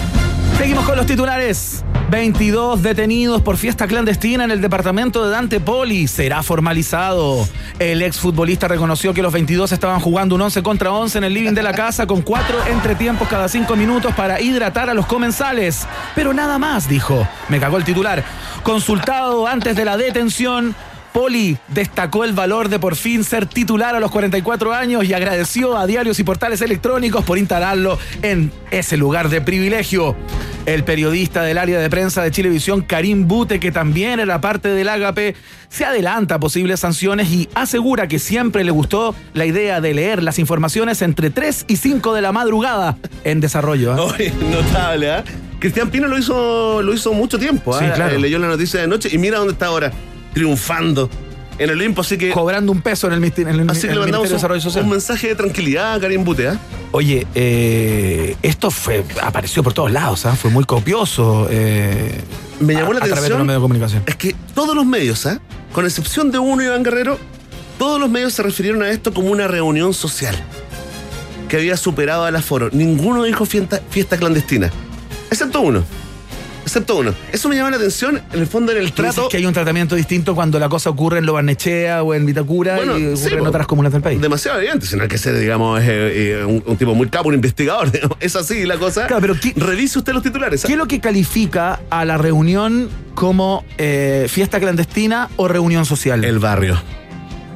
[0.56, 1.84] Seguimos con los titulares.
[2.08, 6.06] 22 detenidos por fiesta clandestina en el departamento de Dante Poli.
[6.06, 7.48] Será formalizado.
[7.80, 11.52] El exfutbolista reconoció que los 22 estaban jugando un 11 contra 11 en el living
[11.52, 15.84] de la casa con cuatro entretiempos cada cinco minutos para hidratar a los comensales.
[16.14, 17.26] Pero nada más, dijo.
[17.48, 18.22] Me cagó el titular.
[18.62, 20.76] Consultado antes de la detención
[21.16, 25.78] Poli destacó el valor de por fin ser titular a los 44 años y agradeció
[25.78, 30.14] a diarios y portales electrónicos por instalarlo en ese lugar de privilegio.
[30.66, 34.90] El periodista del área de prensa de Chilevisión, Karim Bute, que también era parte del
[34.90, 35.34] Ágape,
[35.70, 40.22] se adelanta a posibles sanciones y asegura que siempre le gustó la idea de leer
[40.22, 43.96] las informaciones entre 3 y 5 de la madrugada en desarrollo.
[43.96, 44.00] ¿eh?
[44.00, 45.24] Oye, notable, ¿ah?
[45.60, 47.78] Cristian Pino lo hizo, lo hizo mucho tiempo, ¿ah?
[47.78, 48.16] Sí, claro.
[48.16, 49.90] Eh, leyó la noticia de noche y mira dónde está ahora,
[50.40, 51.08] triunfando
[51.58, 52.28] en el Olimpo, así que...
[52.30, 54.84] Cobrando un peso en el, en el- Así que le mandamos Desarrollo un, Social.
[54.84, 56.58] un mensaje de tranquilidad a Karim Bute, ¿ah?
[56.92, 60.36] Oye, eh, esto fue apareció por todos lados, ¿ah?
[60.36, 61.48] fue muy copioso.
[61.50, 62.20] eh,
[62.60, 63.38] Me llamó la a- a través de atención.
[63.38, 64.02] los medios de comunicación.
[64.04, 65.40] Es que todos los medios, ¿ah?
[65.72, 67.18] con excepción de uno, Iván Guerrero,
[67.78, 70.36] todos los medios se refirieron a esto como una reunión social
[71.48, 72.68] que había superado al aforo.
[72.72, 74.70] Ninguno dijo fiesta, fiesta clandestina,
[75.30, 75.84] excepto uno.
[76.66, 77.14] Excepto uno.
[77.32, 79.28] Eso me llamó la atención, en el fondo, en el Tú dices trato.
[79.28, 82.98] que hay un tratamiento distinto cuando la cosa ocurre en Lobarnechea o en Vitacura Bueno,
[82.98, 84.20] y ocurre sí, en otras comunas del país.
[84.20, 85.84] Demasiado evidente, sino que ser, digamos, eh,
[86.40, 87.90] eh, un, un tipo muy capo, un investigador.
[87.92, 88.16] digamos.
[88.20, 89.06] Es así la cosa.
[89.06, 90.64] Claro, pero ¿qué- Revise usted los titulares.
[90.64, 96.24] ¿Qué es lo que califica a la reunión como eh, fiesta clandestina o reunión social?
[96.24, 96.78] El barrio.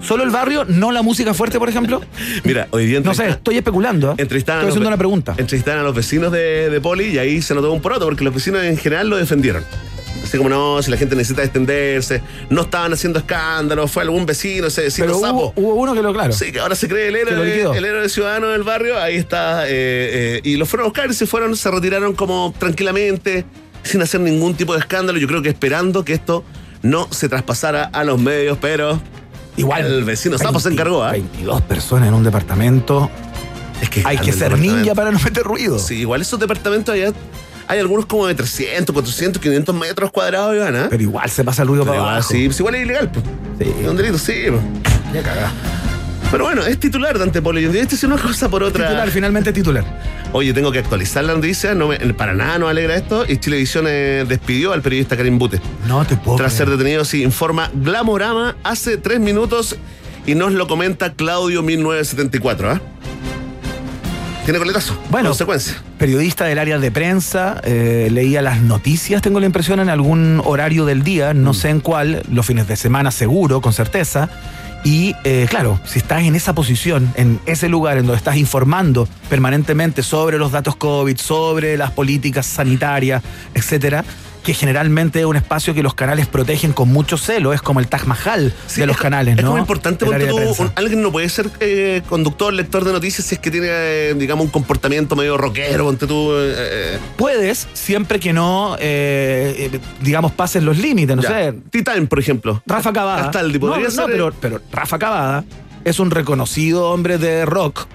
[0.02, 2.00] ¿Solo el barrio, no la música fuerte, por ejemplo?
[2.44, 4.12] Mira, hoy día No sé, estoy especulando.
[4.12, 4.14] ¿eh?
[4.18, 5.34] entrevistaron Estoy haciendo una pregunta.
[5.36, 8.34] Entrevistaron a los vecinos de, de Poli y ahí se notó un poroto porque los
[8.34, 9.64] vecinos en general lo defendieron.
[10.24, 14.66] Así como no, si la gente necesita extenderse, no estaban haciendo escándalo, fue algún vecino,
[14.66, 15.52] ese vecino Pero sapo.
[15.56, 16.32] hubo, hubo uno que lo claro.
[16.32, 19.66] Sí, que ahora se cree el héroe, el héroe ciudadano del barrio, ahí está.
[19.66, 23.44] eh, eh, y los fueron a buscar y se fueron, se retiraron como tranquilamente,
[23.82, 25.18] sin hacer ningún tipo de escándalo.
[25.18, 26.44] Yo creo que esperando que esto
[26.82, 29.00] no se traspasara a los medios, pero
[29.56, 29.84] Igual.
[29.86, 31.12] el vecino sapo se 20, encargó, ¿ah?
[31.12, 33.10] 22 personas en un departamento.
[33.80, 35.78] Es que Hay que ser ninja para no meter ruido.
[35.78, 37.12] Sí, igual esos departamentos allá
[37.66, 40.86] hay algunos como de 300, 400, 500 metros cuadrados, Iván, ¿ah?
[40.90, 42.28] Pero igual se pasa el ruido Pero para igual, abajo.
[42.32, 43.24] sí, pues igual es ilegal, pues.
[43.58, 43.74] Sí.
[43.80, 45.14] Es un delito, sí, pues.
[45.14, 45.52] Ya cagá.
[46.30, 47.58] Pero bueno, es titular Dante Polo.
[47.58, 48.86] Y este es una cosa por otra.
[48.86, 49.84] Titular, finalmente titular.
[50.32, 51.74] Oye, tengo que actualizar la noticia.
[51.74, 53.24] No me- para nada nos alegra esto.
[53.28, 55.60] Y Chilevisión eh, despidió al periodista Karim Bute.
[55.88, 56.36] No te puedo.
[56.36, 59.76] Tras ser detenido, sí, informa Glamorama hace tres minutos
[60.24, 62.80] y nos lo comenta Claudio 1974, ¿ah?
[64.44, 64.96] Tiene coletazo.
[65.10, 65.30] Bueno.
[65.30, 65.74] Consecuencia.
[65.98, 70.86] Periodista del área de prensa, eh, leía las noticias, tengo la impresión, en algún horario
[70.86, 71.42] del día, Mm.
[71.42, 74.30] no sé en cuál, los fines de semana seguro, con certeza.
[74.82, 79.06] Y eh, claro, si estás en esa posición, en ese lugar en donde estás informando
[79.28, 83.22] permanentemente sobre los datos COVID, sobre las políticas sanitarias,
[83.54, 84.04] etcétera,
[84.42, 87.88] que generalmente es un espacio que los canales protegen con mucho celo, es como el
[87.88, 91.12] Taj Mahal Sí, de los es- canales, es como importante porque tú, un- alguien no
[91.12, 95.14] puede ser eh, conductor, lector de noticias si es que tiene, eh, digamos, un comportamiento
[95.16, 96.30] medio rockero, ponte tú.
[96.34, 98.76] eh, Puedes, siempre que no,
[100.00, 101.28] digamos, pases los límites, no ya.
[101.28, 101.54] sé.
[101.70, 102.62] T-Time, por ejemplo.
[102.66, 103.22] Rafa Cavada.
[103.24, 105.44] Castaldi, podría no, ser, pero, pero Rafa Cavada
[105.84, 107.86] es un reconocido hombre de rock.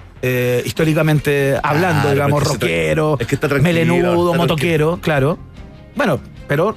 [0.64, 5.38] históricamente hablando, digamos, rockero, es que está melenudo, está motoquero, claro.
[5.94, 6.74] Bueno, pero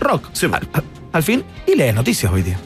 [0.00, 0.28] rock.
[0.32, 0.48] Sí.
[1.12, 2.58] Al, fin, y lees noticias hoy día.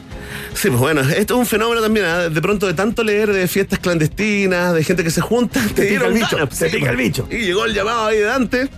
[0.53, 2.05] Sí, pues bueno, esto es un fenómeno también.
[2.05, 2.29] ¿ah?
[2.29, 5.83] De pronto, de tanto leer de fiestas clandestinas, de gente que se junta, te, pica
[5.83, 7.27] dieron el bicho, sí, pica el bicho.
[7.29, 8.69] Y llegó el llamado ahí de Dante.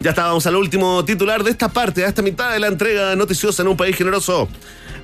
[0.00, 3.62] Ya estábamos al último titular de esta parte, a esta mitad de la entrega noticiosa
[3.62, 4.48] en un país generoso.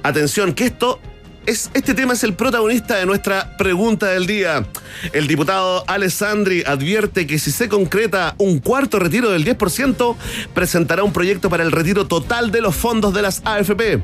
[0.02, 1.00] Atención, que esto
[1.46, 4.64] es, este tema es el protagonista de nuestra pregunta del día.
[5.12, 10.16] El diputado Alessandri advierte que si se concreta un cuarto retiro del 10%,
[10.54, 14.02] presentará un proyecto para el retiro total de los fondos de las AFP.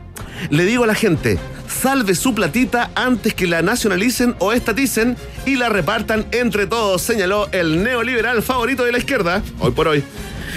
[0.51, 5.57] Le digo a la gente, salve su platita antes que la nacionalicen o estaticen y
[5.57, 10.05] la repartan entre todos, señaló el neoliberal favorito de la izquierda, hoy por hoy.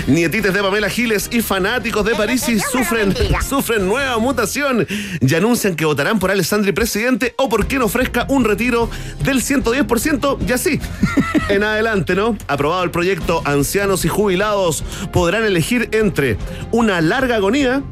[0.08, 3.14] Nietites de Pamela Giles y fanáticos de Parisi sufren,
[3.48, 4.86] sufren nueva mutación
[5.20, 8.90] y anuncian que votarán por Alessandri presidente o por quien ofrezca un retiro
[9.24, 10.80] del 110% y así.
[11.50, 12.38] en adelante, ¿no?
[12.48, 16.38] Aprobado el proyecto, ancianos y jubilados podrán elegir entre
[16.72, 17.84] una larga agonía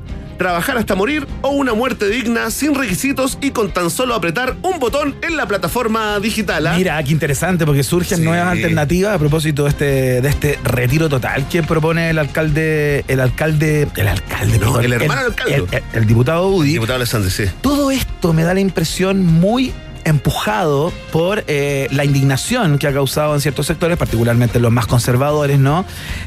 [0.42, 4.80] trabajar hasta morir o una muerte digna sin requisitos y con tan solo apretar un
[4.80, 6.66] botón en la plataforma digital.
[6.66, 6.74] ¿ah?
[6.76, 8.24] Mira, qué interesante, porque surgen Sí.
[8.24, 9.86] nuevas alternativas a propósito de este,
[10.22, 14.94] de este retiro total que propone el alcalde, el alcalde, el alcalde, No, perdón, el
[14.94, 15.56] hermano del alcalde.
[15.56, 16.74] el- el- el diputado Udi.
[16.74, 17.44] Diputado Alessandri, sí.
[17.62, 19.72] Todo esto me da la impresión muy
[20.06, 25.60] empujado por eh, la indignación que ha causado en ciertos sectores, particularmente los más conservadores,
[25.60, 25.86] ¿no?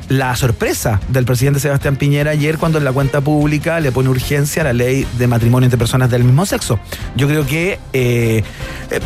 [0.08, 4.62] La sorpresa del presidente Sebastián Piñera ayer cuando en la cuenta pública le pone urgencia
[4.62, 6.78] a la ley de matrimonio entre personas del mismo sexo.
[7.16, 8.42] Yo creo que eh,
[8.90, 9.00] eh,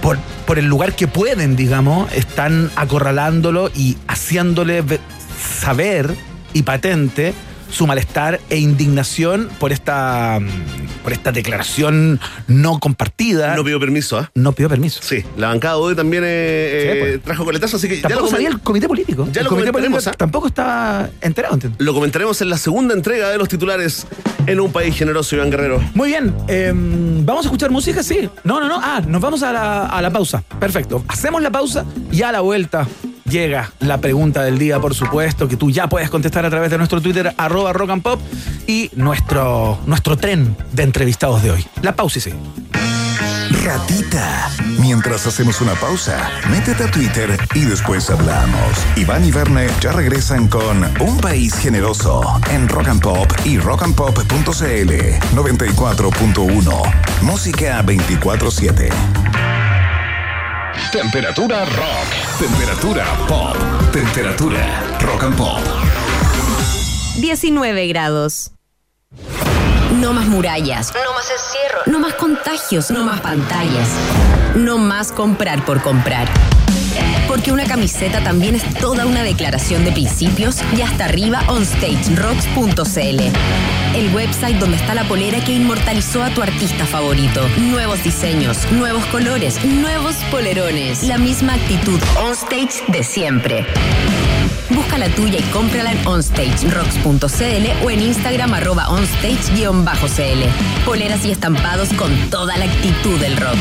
[0.00, 4.84] por, el lugar que pueden, digamos, están acorralándolo y haciéndole
[5.60, 6.14] saber
[6.52, 7.32] y patente
[7.72, 13.56] su malestar e indignación por esta, mm, por esta declaración no compartida.
[13.56, 14.30] No pido permiso, ¿ah?
[14.34, 15.00] No pidió permiso.
[15.02, 17.22] Sí, la bancada hoy también eh, Sí, eh, pues.
[17.22, 19.26] trajo coletazo, así que ya lo, Tampoco sabía el comité político.
[19.32, 20.12] Ya el lo comité político ¿ah?
[20.12, 21.54] tampoco estaba enterado.
[21.54, 21.80] ¿entiendes?
[21.80, 24.06] lo comentaremos en la segunda entrega de los titulares
[24.46, 25.80] en un país generoso, Iván Guerrero.
[25.94, 28.02] Muy bien, eh, ¿vamos a escuchar música?
[28.02, 28.28] Sí.
[28.44, 28.78] No, no, no.
[28.82, 30.42] Ah, nos vamos a la, a la pausa.
[30.60, 31.02] Perfecto.
[31.08, 32.86] Hacemos la pausa y a la vuelta
[33.32, 36.78] llega la pregunta del día, por supuesto, que tú ya puedes contestar a través de
[36.78, 38.20] nuestro Twitter, arroba rock and pop,
[38.66, 41.66] y nuestro, nuestro tren de entrevistados de hoy.
[41.80, 42.32] La pausa y sí.
[43.64, 44.50] Ratita.
[44.78, 48.72] Mientras hacemos una pausa, métete a Twitter y después hablamos.
[48.96, 54.92] Iván y Verne ya regresan con Un País Generoso en Rock and Pop y rockandpop.cl
[55.34, 57.22] 94.1.
[57.22, 59.51] Música 24-7.
[60.90, 62.38] Temperatura rock.
[62.38, 63.56] Temperatura pop.
[63.92, 65.60] Temperatura rock and pop.
[67.18, 68.52] 19 grados.
[70.00, 70.92] No más murallas.
[70.94, 71.82] No más encierro.
[71.86, 72.90] No más contagios.
[72.90, 73.88] No más pantallas.
[74.56, 76.26] No más comprar por comprar.
[77.32, 83.20] Porque una camiseta también es toda una declaración de principios y hasta arriba onstagerocks.cl.
[83.96, 87.40] El website donde está la polera que inmortalizó a tu artista favorito.
[87.56, 91.04] Nuevos diseños, nuevos colores, nuevos polerones.
[91.04, 93.64] La misma actitud onstage de siempre.
[94.68, 100.84] Busca la tuya y cómprala en onstagerocks.cl o en Instagram arroba onstage-cl.
[100.84, 103.56] Poleras y estampados con toda la actitud del rock.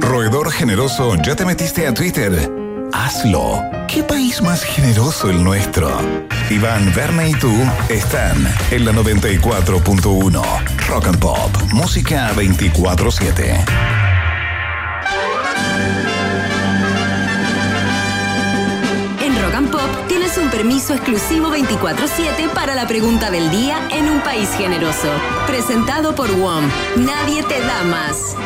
[0.00, 2.50] Roedor generoso, ¿ya te metiste a Twitter?
[2.92, 3.62] Hazlo.
[3.88, 5.90] ¿Qué país más generoso el nuestro?
[6.50, 7.52] Iván, Verne y tú
[7.88, 8.36] están
[8.70, 10.42] en la 94.1.
[10.88, 11.50] Rock and Pop.
[11.72, 13.64] Música 24-7.
[19.22, 24.08] En Rock and Pop tienes un permiso exclusivo 24-7 para la pregunta del día en
[24.08, 25.08] un país generoso.
[25.46, 26.64] Presentado por WOM.
[26.96, 28.36] Nadie te da más.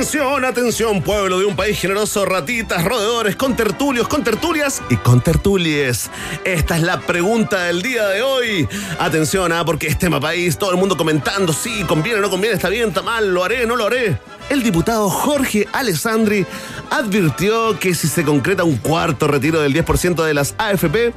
[0.00, 5.20] Atención, atención, pueblo de un país generoso, ratitas, roedores, con tertulios, con tertulias y con
[5.20, 6.10] tertulies.
[6.42, 8.66] Esta es la pregunta del día de hoy.
[8.98, 12.70] Atención, ah, porque es tema país, todo el mundo comentando, sí, conviene, no conviene, está
[12.70, 14.18] bien, está mal, lo haré, no lo haré.
[14.48, 16.46] El diputado Jorge Alessandri
[16.88, 21.12] advirtió que si se concreta un cuarto retiro del 10% de las AFP,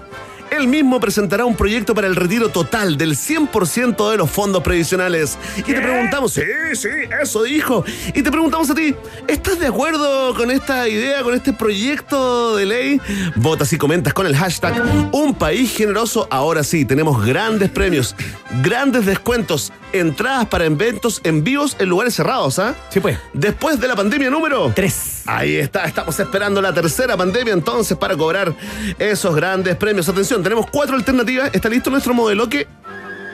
[0.55, 5.37] él mismo presentará un proyecto para el retiro total del 100% de los fondos previsionales.
[5.57, 6.41] Y te preguntamos, sí,
[6.73, 6.89] sí,
[7.21, 7.83] eso dijo.
[8.13, 8.95] Y te preguntamos a ti,
[9.27, 13.01] ¿estás de acuerdo con esta idea, con este proyecto de ley?
[13.35, 16.27] Votas y comentas con el hashtag Un País Generoso.
[16.29, 18.15] Ahora sí, tenemos grandes premios,
[18.61, 22.75] grandes descuentos, entradas para eventos en vivos en lugares cerrados, ¿ah?
[22.89, 23.17] Sí, pues.
[23.33, 25.12] Después de la pandemia número Tres.
[25.25, 28.53] Ahí está, estamos esperando la tercera pandemia entonces para cobrar
[28.99, 30.09] esos grandes premios.
[30.09, 31.49] Atención, tenemos cuatro alternativas.
[31.53, 32.67] ¿Está listo nuestro modeloque?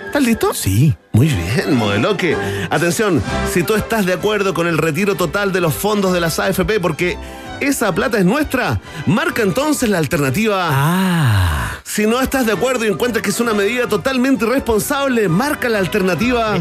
[0.05, 0.53] ¿Estás listo?
[0.53, 0.95] Sí.
[1.11, 2.35] Muy bien, modeloque.
[2.69, 3.21] Atención,
[3.51, 6.79] si tú estás de acuerdo con el retiro total de los fondos de las AFP
[6.79, 7.17] porque
[7.61, 10.69] esa plata es nuestra, marca entonces la alternativa.
[10.71, 11.79] Ah.
[11.83, 15.79] Si no estás de acuerdo y encuentras que es una medida totalmente irresponsable, marca la
[15.79, 16.53] alternativa.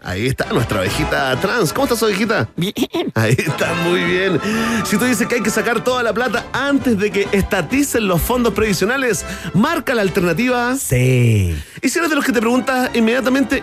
[0.00, 1.72] Ahí está nuestra ovejita trans.
[1.72, 2.48] ¿Cómo estás, ovejita?
[2.56, 2.74] Bien.
[3.14, 4.40] Ahí está, muy bien.
[4.84, 8.22] Si tú dices que hay que sacar toda la plata antes de que estaticen los
[8.22, 10.74] fondos previsionales, marca la alternativa.
[10.76, 11.54] Sí.
[11.82, 13.62] Y si eres de los que te preguntas inmediatamente,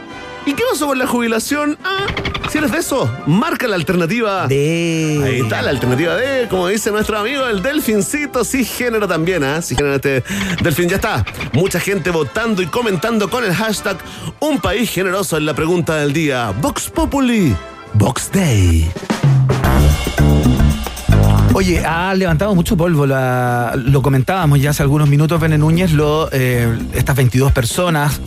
[0.50, 1.78] ¿y qué pasó con la jubilación?
[1.84, 2.06] Ah,
[2.50, 4.48] si eres de eso, marca la alternativa.
[4.48, 5.22] De.
[5.24, 9.62] Ahí está la alternativa D, como dice nuestro amigo el delfincito, sí género también, ¿ah?
[9.62, 10.24] Sí género este
[10.64, 11.24] delfín, ya está.
[11.54, 13.98] Mucha gente votando y comentando con el hashtag
[14.40, 16.52] Un país generoso en la pregunta del día.
[16.62, 17.56] Vox Populi,
[17.94, 18.90] Vox Day.
[21.54, 23.06] Oye, ha levantado mucho polvo.
[23.06, 28.20] la- lo comentábamos ya hace algunos minutos, Bene Núñez, lo, eh, estas 22 personas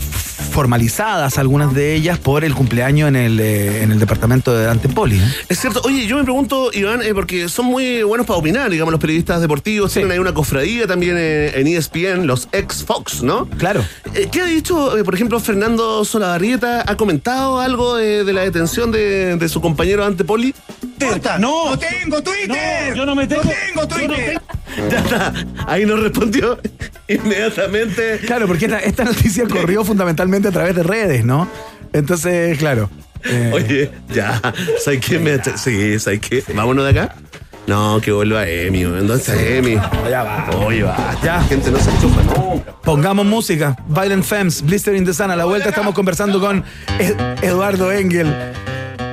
[0.52, 4.88] formalizadas, algunas de ellas por el cumpleaños en el, eh, en el departamento de Dante
[4.88, 5.18] Poli.
[5.18, 5.34] ¿eh?
[5.48, 8.92] Es cierto, oye, yo me pregunto, Iván, eh, porque son muy buenos para opinar, digamos,
[8.92, 13.46] los periodistas deportivos, tienen ahí una cofradía también en ESPN, los ex-Fox, ¿no?
[13.58, 13.84] Claro.
[14.14, 16.84] Eh, ¿Qué ha dicho, por ejemplo, Fernando Solabarrieta?
[16.86, 20.24] ¿Ha comentado algo de, de la detención de, de su compañero Ante
[21.38, 22.94] No, no tengo Twitter.
[22.94, 23.42] yo no me tengo.
[23.74, 24.40] No tengo Twitter.
[24.90, 25.32] Ya está,
[25.66, 26.58] ahí nos respondió
[27.08, 28.20] inmediatamente.
[28.26, 31.48] Claro, porque esta, esta noticia corrió fundamentalmente a través de redes, ¿no?
[31.92, 32.88] Entonces, claro.
[33.24, 34.40] eh, Oye, ya,
[34.82, 35.18] ¿sabes qué?
[35.18, 36.42] Me, sí, ¿sabes qué?
[36.54, 37.14] Vámonos de acá.
[37.66, 39.06] No, que vuelva Emi, weón.
[39.06, 39.74] ¿dónde está Emi?
[40.10, 40.50] Ya va.
[40.64, 41.36] Oye, va, Ya.
[41.36, 42.72] la gente no se enchufa nunca.
[42.82, 43.76] Pongamos música.
[43.86, 45.30] Violent Femmes, Blister in the Sun.
[45.30, 46.64] A la vuelta estamos conversando con
[46.98, 48.34] Ed- Eduardo Engel.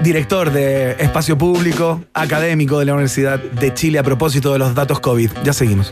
[0.03, 4.99] Director de Espacio Público, académico de la Universidad de Chile a propósito de los datos
[4.99, 5.31] COVID.
[5.43, 5.91] Ya seguimos.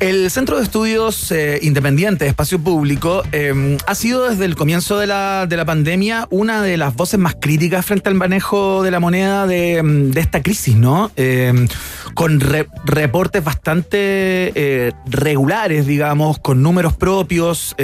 [0.00, 5.06] El Centro de Estudios eh, Independiente, Espacio Público, eh, ha sido desde el comienzo de
[5.06, 9.00] la, de la pandemia una de las voces más críticas frente al manejo de la
[9.00, 11.10] moneda de, mm, de esta crisis, ¿no?
[11.16, 11.66] Eh,
[12.12, 17.74] con re- reportes bastante eh, regulares, digamos, con números propios,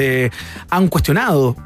[0.71, 1.57] han cuestionado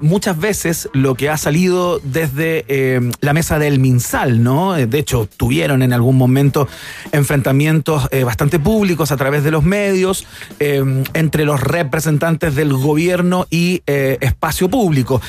[0.00, 4.72] muchas veces lo que ha salido desde la mesa del MinSal, ¿no?
[4.74, 6.66] De hecho, tuvieron en algún momento
[7.12, 13.82] enfrentamientos bastante públicos a través de los medios eh, entre los representantes del gobierno y
[13.86, 15.20] eh, espacio público.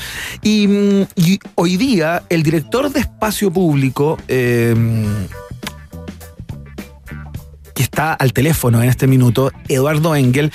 [0.42, 4.18] Y, mm, y hoy día el director de espacio público...
[4.28, 4.74] eh,
[7.74, 10.52] que está al teléfono en este minuto, Eduardo Engel,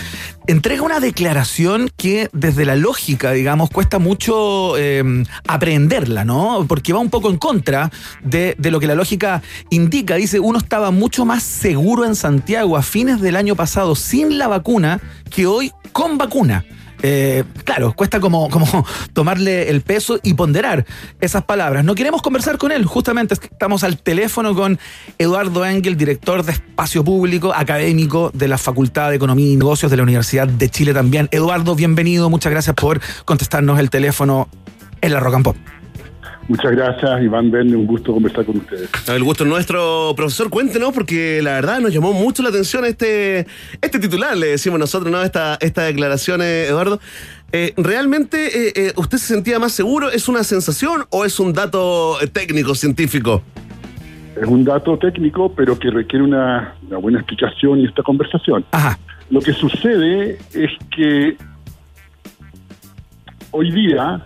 [0.47, 5.03] entrega una declaración que desde la lógica, digamos, cuesta mucho eh,
[5.47, 6.65] aprenderla, ¿no?
[6.67, 7.91] Porque va un poco en contra
[8.23, 10.15] de, de lo que la lógica indica.
[10.15, 14.47] Dice, uno estaba mucho más seguro en Santiago a fines del año pasado sin la
[14.47, 14.99] vacuna
[15.29, 16.65] que hoy con vacuna.
[17.01, 20.85] Eh, claro, cuesta como, como tomarle el peso y ponderar
[21.21, 21.83] esas palabras.
[21.85, 24.79] No queremos conversar con él, justamente estamos al teléfono con
[25.17, 29.97] Eduardo Engel, director de Espacio Público, académico de la Facultad de Economía y Negocios de
[29.97, 31.29] la Universidad de Chile también.
[31.31, 34.49] Eduardo, bienvenido, muchas gracias por contestarnos el teléfono
[35.01, 35.78] en la Rock and Pop.
[36.49, 38.89] Muchas gracias, Iván Verne, un gusto conversar con ustedes.
[39.07, 43.45] El gusto es nuestro, profesor, cuéntenos, porque la verdad nos llamó mucho la atención este,
[43.79, 45.21] este titular, le decimos nosotros, ¿no?
[45.21, 46.99] Esta, esta declaración, eh, Eduardo.
[47.51, 50.09] Eh, ¿Realmente eh, eh, usted se sentía más seguro?
[50.09, 53.43] ¿Es una sensación o es un dato técnico, científico?
[54.35, 58.65] Es un dato técnico, pero que requiere una, una buena explicación y esta conversación.
[58.71, 58.97] Ajá,
[59.29, 61.37] Lo que sucede es que
[63.51, 64.25] hoy día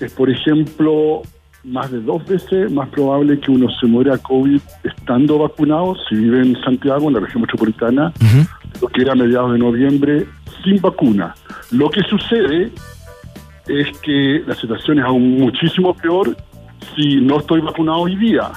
[0.00, 1.20] es, por ejemplo,
[1.64, 6.40] más de dos veces más probable que uno se muera COVID estando vacunado, si vive
[6.40, 8.12] en Santiago, en la región metropolitana,
[8.80, 10.26] lo que era a mediados de noviembre,
[10.62, 11.34] sin vacuna.
[11.70, 12.70] Lo que sucede
[13.66, 16.36] es que la situación es aún muchísimo peor
[16.94, 18.50] si no estoy vacunado hoy día.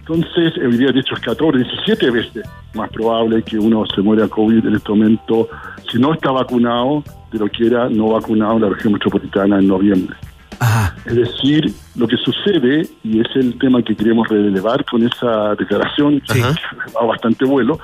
[0.00, 4.26] Entonces, hoy día de hecho es 14, 17 veces más probable que uno se muera
[4.26, 5.48] COVID en este momento
[5.90, 9.68] si no está vacunado de lo que era no vacunado en la región metropolitana en
[9.68, 10.16] noviembre.
[10.60, 10.96] Ajá.
[11.06, 16.20] Es decir, lo que sucede, y es el tema que queremos relevar con esa declaración,
[16.20, 16.54] que Ajá.
[16.86, 17.78] ha dado bastante vuelo,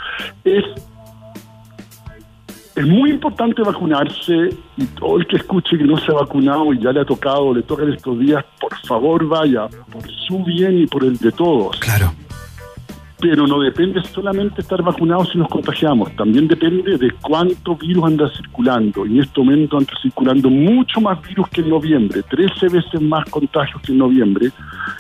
[0.45, 0.65] es,
[2.75, 6.81] es muy importante vacunarse y todo el que escuche que no se ha vacunado y
[6.81, 10.87] ya le ha tocado, le tocan estos días, por favor vaya, por su bien y
[10.87, 12.13] por el de todos Claro.
[13.25, 18.29] Pero no depende solamente estar vacunados si nos contagiamos, también depende de cuánto virus anda
[18.29, 19.07] circulando.
[19.07, 23.25] Y en este momento anda circulando mucho más virus que en noviembre, 13 veces más
[23.31, 24.51] contagios que en noviembre.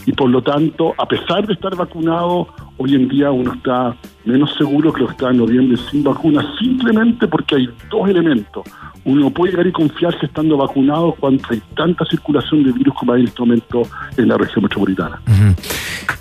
[0.06, 4.54] Y por lo tanto, a pesar de estar vacunado, hoy en día uno está menos
[4.56, 8.64] seguro que lo está en noviembre sin vacuna, simplemente porque hay dos elementos.
[9.04, 13.20] Uno puede llegar y confiarse estando vacunado cuando hay tanta circulación de virus como hay
[13.22, 13.82] en este momento
[14.16, 15.20] en la región metropolitana.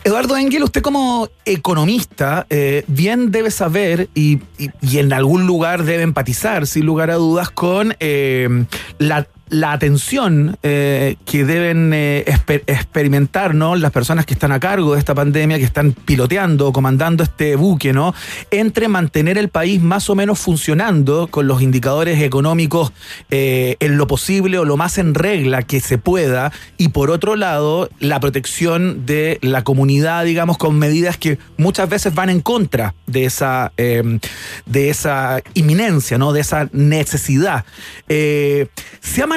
[0.03, 5.83] Eduardo Engel, usted como economista, eh, bien debe saber y, y- y en algún lugar
[5.83, 8.65] debe empatizar, sin lugar a dudas, con eh,
[8.99, 13.75] la, la atención eh, que deben eh, exper- experimentar ¿no?
[13.75, 17.55] las personas que están a cargo de esta pandemia, que están piloteando o comandando este
[17.55, 18.15] buque, ¿no?
[18.49, 22.93] entre mantener el país más o menos funcionando con los indicadores económicos
[23.29, 27.35] eh, en lo posible o lo más en regla que se pueda, y por otro
[27.35, 32.95] lado, la protección de la comunidad, digamos, con medidas que muchas veces van en contra
[33.05, 34.19] de esa, eh,
[34.65, 36.33] de esa inminencia, ¿no?
[36.33, 37.65] de esa necesidad.
[38.07, 39.27] ¿Se ha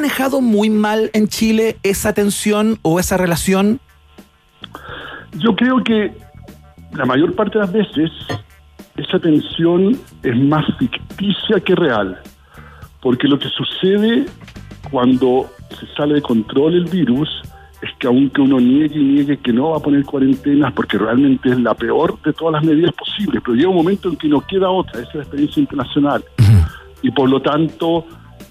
[0.41, 3.81] muy mal en Chile esa tensión o esa relación?
[5.39, 6.13] Yo creo que
[6.93, 8.11] la mayor parte de las veces
[8.97, 12.19] esa tensión es más ficticia que real,
[13.03, 14.27] porque lo que sucede
[14.91, 17.29] cuando se sale de control el virus
[17.83, 21.51] es que aunque uno niegue y niegue que no va a poner cuarentenas, porque realmente
[21.51, 24.41] es la peor de todas las medidas posibles, pero llega un momento en que no
[24.41, 26.25] queda otra, esa es la experiencia internacional.
[27.03, 28.07] Y por lo tanto,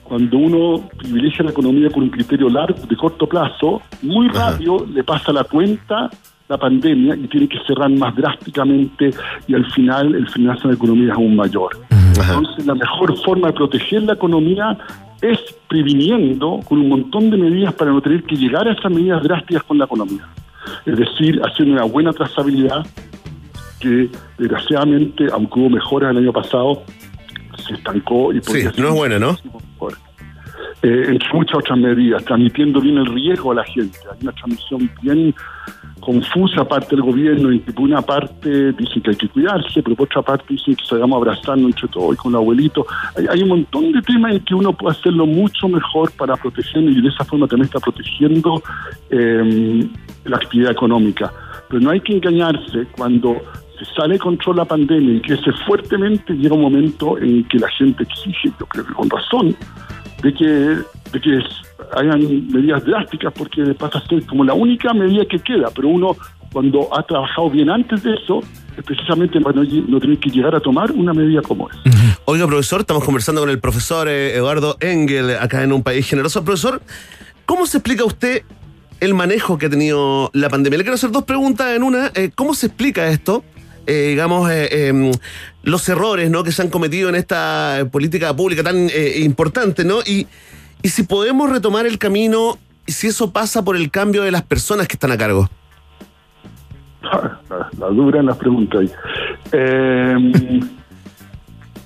[0.06, 5.04] cuando uno privilegia la economía con un criterio largo, de corto plazo, muy rápido le
[5.04, 6.10] pasa la cuenta
[6.48, 9.10] la pandemia y tiene que cerrar más drásticamente
[9.48, 11.72] y al final el financiamiento de la economía es aún mayor.
[11.90, 14.78] Entonces, la mejor forma de proteger la economía
[15.22, 19.24] es previniendo con un montón de medidas para no tener que llegar a esas medidas
[19.24, 20.28] drásticas con la economía.
[20.86, 22.86] Es decir, haciendo una buena trazabilidad
[23.80, 26.84] que desgraciadamente, aunque hubo mejoras el año pasado,
[27.62, 29.38] se estancó y Sí, no es buena, ¿no?
[30.82, 33.98] Eh, entre muchas otras medidas, transmitiendo bien el riesgo a la gente.
[34.12, 35.34] Hay una transmisión bien
[36.00, 39.96] confusa parte del gobierno, en que por una parte dicen que hay que cuidarse, pero
[39.96, 42.86] por otra parte dicen que salgamos abrazando entre todos y con el abuelito.
[43.18, 46.96] Hay, hay un montón de temas en que uno puede hacerlo mucho mejor para protegernos
[46.96, 48.62] y de esa forma también está protegiendo
[49.10, 49.90] eh,
[50.26, 51.32] la actividad económica.
[51.68, 53.42] Pero no hay que engañarse cuando
[53.96, 58.52] sale control la pandemia y crece fuertemente, llega un momento en que la gente exige,
[58.60, 59.56] yo creo que con razón,
[60.22, 61.40] de que, de que
[61.96, 62.20] hayan
[62.52, 66.16] medidas drásticas porque pasa a ser como la única medida que queda, pero uno
[66.56, 68.40] cuando ha trabajado bien antes de eso,
[68.78, 71.82] es precisamente para no, no tener que llegar a tomar una medida como esa.
[72.24, 76.46] Oiga, profesor, estamos conversando con el profesor eh, Eduardo Engel acá en Un País Generoso.
[76.46, 76.82] Profesor,
[77.46, 78.44] ¿cómo se explica usted
[79.02, 80.78] el manejo que ha tenido la pandemia?
[80.78, 82.12] Le quiero hacer dos preguntas en una.
[82.16, 83.44] Eh, ¿Cómo se explica esto?
[83.88, 85.12] Eh, digamos, eh, em,
[85.64, 86.44] los errores ¿no?
[86.44, 90.00] que se han cometido en esta política pública tan eh, importante, ¿no?
[90.06, 90.28] Y,
[90.82, 92.58] y si podemos retomar el camino,
[92.88, 95.50] y si eso pasa por el cambio de las personas que están a cargo.
[97.02, 97.40] la,
[97.80, 98.92] la dura en las preguntas.
[99.52, 100.60] Eh,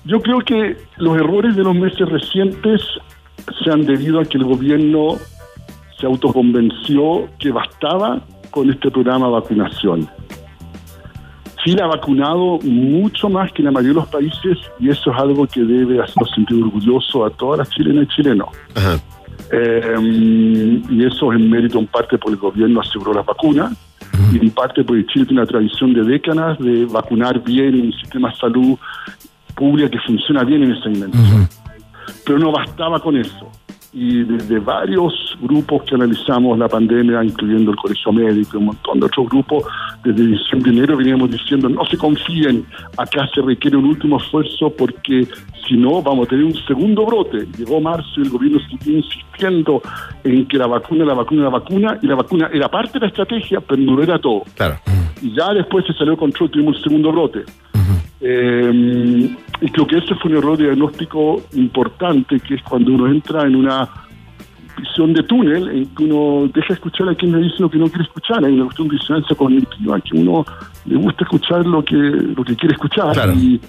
[0.04, 2.80] yo creo que los errores de los meses recientes
[3.62, 5.18] se han debido a que el gobierno
[5.98, 8.20] se autoconvenció que bastaba
[8.50, 10.08] con este programa de vacunación.
[11.62, 15.46] Chile ha vacunado mucho más que la mayoría de los países y eso es algo
[15.46, 18.48] que debe hacernos sentir orgulloso a todas las chilenas y chilenos.
[18.74, 18.98] Ajá.
[19.52, 23.72] Eh, y eso es en mérito en parte por el gobierno aseguró las vacunas
[24.32, 27.92] y en parte porque Chile tiene una tradición de décadas de vacunar bien en un
[27.92, 28.78] sistema de salud
[29.56, 31.48] pública que funciona bien en esa dimensión.
[32.24, 33.50] Pero no bastaba con eso.
[33.92, 39.00] Y desde varios grupos que analizamos la pandemia, incluyendo el Colegio Médico y un montón
[39.00, 39.64] de otros grupos,
[40.04, 42.64] desde diciembre y enero veníamos diciendo no se confíen,
[42.96, 45.26] acá se requiere un último esfuerzo porque
[45.66, 47.46] si no vamos a tener un segundo brote.
[47.58, 49.82] Llegó marzo y el gobierno siguió insistiendo
[50.24, 53.06] en que la vacuna, la vacuna, la vacuna, y la vacuna era parte de la
[53.06, 54.42] estrategia, pero no lo era todo.
[54.54, 54.76] Claro.
[55.20, 57.44] Y ya después se salió de control, tuvimos un segundo brote.
[58.20, 63.08] Eh, y creo que ese fue un error de diagnóstico importante, que es cuando uno
[63.08, 63.88] entra en una
[64.76, 67.88] visión de túnel, en que uno deja escuchar a quien le dice lo que no
[67.88, 70.44] quiere escuchar, hay una cuestión de disonancia cognitiva, que uno
[70.86, 73.12] le gusta escuchar lo que lo que quiere escuchar.
[73.12, 73.32] Claro.
[73.32, 73.60] Y,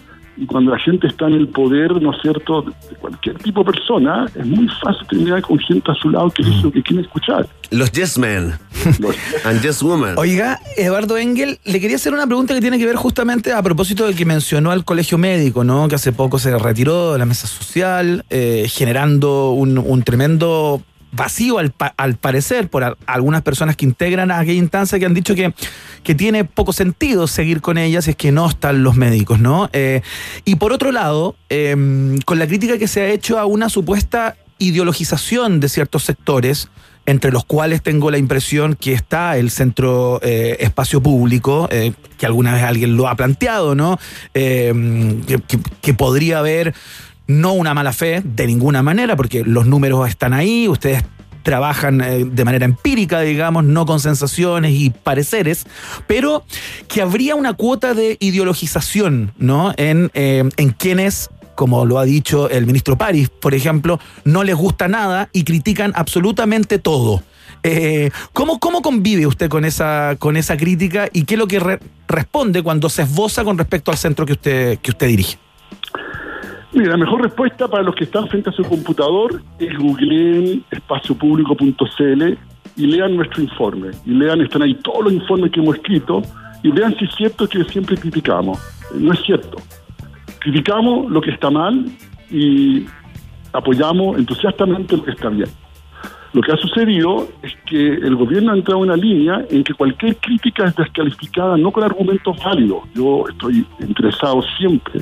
[0.41, 3.71] y cuando la gente está en el poder, ¿no es cierto?, de cualquier tipo de
[3.73, 7.03] persona, es muy fácil terminar con gente a su lado que dice lo que quiere
[7.03, 7.47] escuchar.
[7.69, 8.53] Los Yes Men
[8.99, 9.15] Los-
[9.45, 10.15] and Yes Women.
[10.17, 14.07] Oiga, Eduardo Engel, le quería hacer una pregunta que tiene que ver justamente a propósito
[14.07, 15.87] de que mencionó al colegio médico, ¿no?
[15.87, 20.81] Que hace poco se retiró de la mesa social, eh, generando un, un tremendo
[21.11, 25.35] vacío al, al parecer por algunas personas que integran a aquella instancia que han dicho
[25.35, 25.53] que,
[26.03, 29.69] que tiene poco sentido seguir con ellas si es que no están los médicos, ¿no?
[29.73, 30.01] Eh,
[30.45, 34.35] y por otro lado, eh, con la crítica que se ha hecho a una supuesta
[34.57, 36.69] ideologización de ciertos sectores,
[37.07, 42.27] entre los cuales tengo la impresión que está el centro eh, espacio público, eh, que
[42.27, 43.99] alguna vez alguien lo ha planteado, ¿no?
[44.33, 45.41] Que-
[45.81, 46.73] que podría haber
[47.39, 51.03] no una mala fe de ninguna manera, porque los números están ahí, ustedes
[51.43, 55.65] trabajan eh, de manera empírica, digamos, no con sensaciones y pareceres,
[56.05, 56.43] pero
[56.87, 59.73] que habría una cuota de ideologización, ¿no?
[59.77, 64.55] En, eh, en quienes como lo ha dicho el ministro París, por ejemplo, no les
[64.55, 67.23] gusta nada y critican absolutamente todo.
[67.61, 71.59] Eh, ¿cómo, ¿Cómo convive usted con esa, con esa crítica y qué es lo que
[71.59, 75.37] re- responde cuando se esboza con respecto al centro que usted, que usted dirige?
[76.73, 82.37] Mira, la mejor respuesta para los que están frente a su computador es googleen espaciopublico.cl
[82.77, 83.89] y lean nuestro informe.
[84.05, 86.21] Y lean, están ahí todos los informes que hemos escrito
[86.63, 88.57] y vean si es cierto que siempre criticamos.
[88.95, 89.57] No es cierto.
[90.39, 91.85] Criticamos lo que está mal
[92.29, 92.85] y
[93.51, 95.49] apoyamos entusiastamente lo que está bien.
[96.31, 99.73] Lo que ha sucedido es que el gobierno ha entrado en una línea en que
[99.73, 102.83] cualquier crítica es descalificada no con argumentos válidos.
[102.95, 105.01] Yo estoy interesado siempre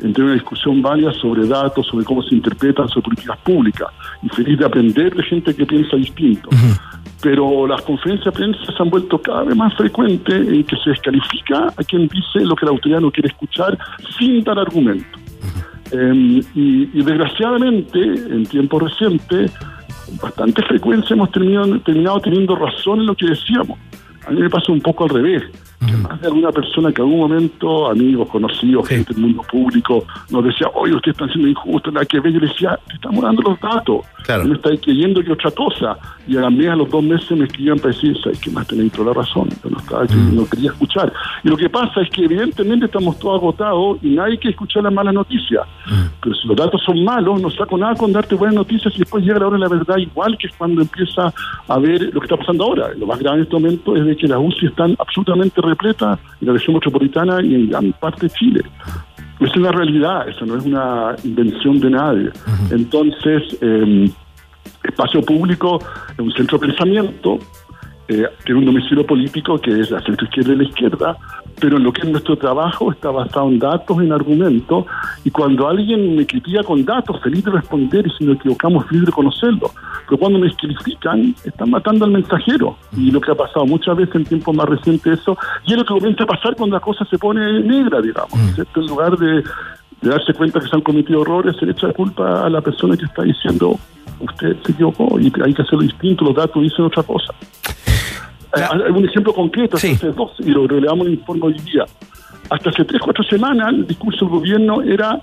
[0.00, 3.88] en tener una discusión válida sobre datos, sobre cómo se interpretan, sobre políticas públicas,
[4.22, 6.48] y feliz de aprender de gente que piensa distinto.
[7.22, 10.90] Pero las conferencias de prensa se han vuelto cada vez más frecuentes en que se
[10.90, 13.78] descalifica a quien dice lo que la autoridad no quiere escuchar
[14.18, 15.20] sin dar argumentos.
[15.90, 19.52] Eh, y, y desgraciadamente, en tiempos recientes,
[20.06, 23.78] con bastante frecuencia hemos terminado, terminado teniendo razón en lo que decíamos.
[24.26, 25.42] A mí me pasa un poco al revés.
[25.86, 30.04] Que más de alguna persona que en algún momento, amigos, conocidos, gente del mundo público,
[30.30, 32.32] nos decía, oye, ustedes están siendo injustos, nada que ver.
[32.32, 34.06] Yo le decía, te estamos dando los datos.
[34.24, 34.44] Claro.
[34.44, 35.98] No me estáis creyendo que otra cosa.
[36.26, 38.66] Y a la mes, a los dos meses, me escribían para decir, ¿sabes qué más
[38.66, 39.48] tenéis toda la razón?
[39.62, 41.12] Yo no, estaba, no quería escuchar.
[41.42, 44.92] Y lo que pasa es que, evidentemente, estamos todos agotados y nadie quiere escuchar las
[44.92, 45.62] malas noticias.
[46.22, 49.24] Pero si los datos son malos, no saco nada con darte buenas noticias y después
[49.24, 51.32] llega la hora de la verdad, igual que es cuando empieza
[51.68, 52.88] a ver lo que está pasando ahora.
[52.96, 56.46] Lo más grave en este momento es de que las UCI están absolutamente repletas en
[56.48, 58.62] la región metropolitana y en gran parte de Chile.
[59.40, 62.30] Esa es una realidad, esa no es una invención de nadie.
[62.70, 64.10] Entonces, eh,
[64.84, 65.80] espacio público
[66.12, 67.38] es un centro de pensamiento,
[68.08, 71.16] eh, tiene un domicilio político que es la centro izquierda y la izquierda,
[71.60, 74.84] pero en lo que es nuestro trabajo está basado en datos, en argumentos,
[75.24, 79.06] y cuando alguien me critica con datos, feliz de responder, y si nos equivocamos, feliz
[79.06, 79.70] de conocerlo.
[80.06, 82.76] Pero cuando me descalifican, están matando al mensajero.
[82.96, 85.84] Y lo que ha pasado muchas veces en tiempos más recientes eso, y es lo
[85.84, 88.38] que comienza a pasar cuando la cosa se pone negra, digamos.
[88.54, 88.80] ¿cierto?
[88.80, 89.42] En lugar de,
[90.04, 92.60] de darse cuenta que se han cometido errores, se le echa la culpa a la
[92.60, 93.78] persona que está diciendo,
[94.20, 97.32] usted se equivocó y hay que hacerlo distinto, los datos dicen otra cosa.
[98.56, 99.92] Eh, Hay un ejemplo concreto, Sí.
[99.92, 101.84] hace dos, y lo relevamos en el informe hoy día.
[102.50, 105.20] Hasta hace tres, cuatro semanas, el discurso del gobierno era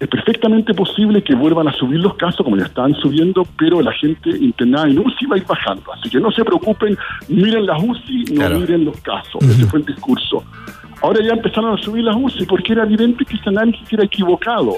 [0.00, 3.92] es perfectamente posible que vuelvan a subir los casos, como ya están subiendo, pero la
[3.92, 5.92] gente internada en UCI va a ir bajando.
[5.92, 6.96] Así que no se preocupen,
[7.28, 8.58] miren las UCI, no Claro.
[8.60, 9.42] miren los casos.
[9.42, 10.42] Ese fue el discurso.
[11.04, 14.76] Ahora ya empezaron a subir las UCI porque era evidente que ese análisis era equivocado.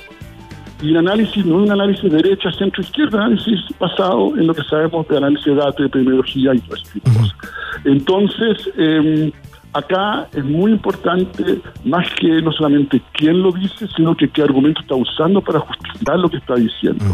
[0.83, 4.53] Y el análisis no es un análisis de derecha, centro, izquierda, análisis basado en lo
[4.53, 7.37] que sabemos de análisis de datos, de epidemiología y todo ese tipo de cosas.
[7.85, 9.33] Entonces, eh,
[9.77, 14.81] acá es muy importante, más que no solamente quién lo dice, sino que qué argumento
[14.81, 17.05] está usando para justificar lo que está diciendo.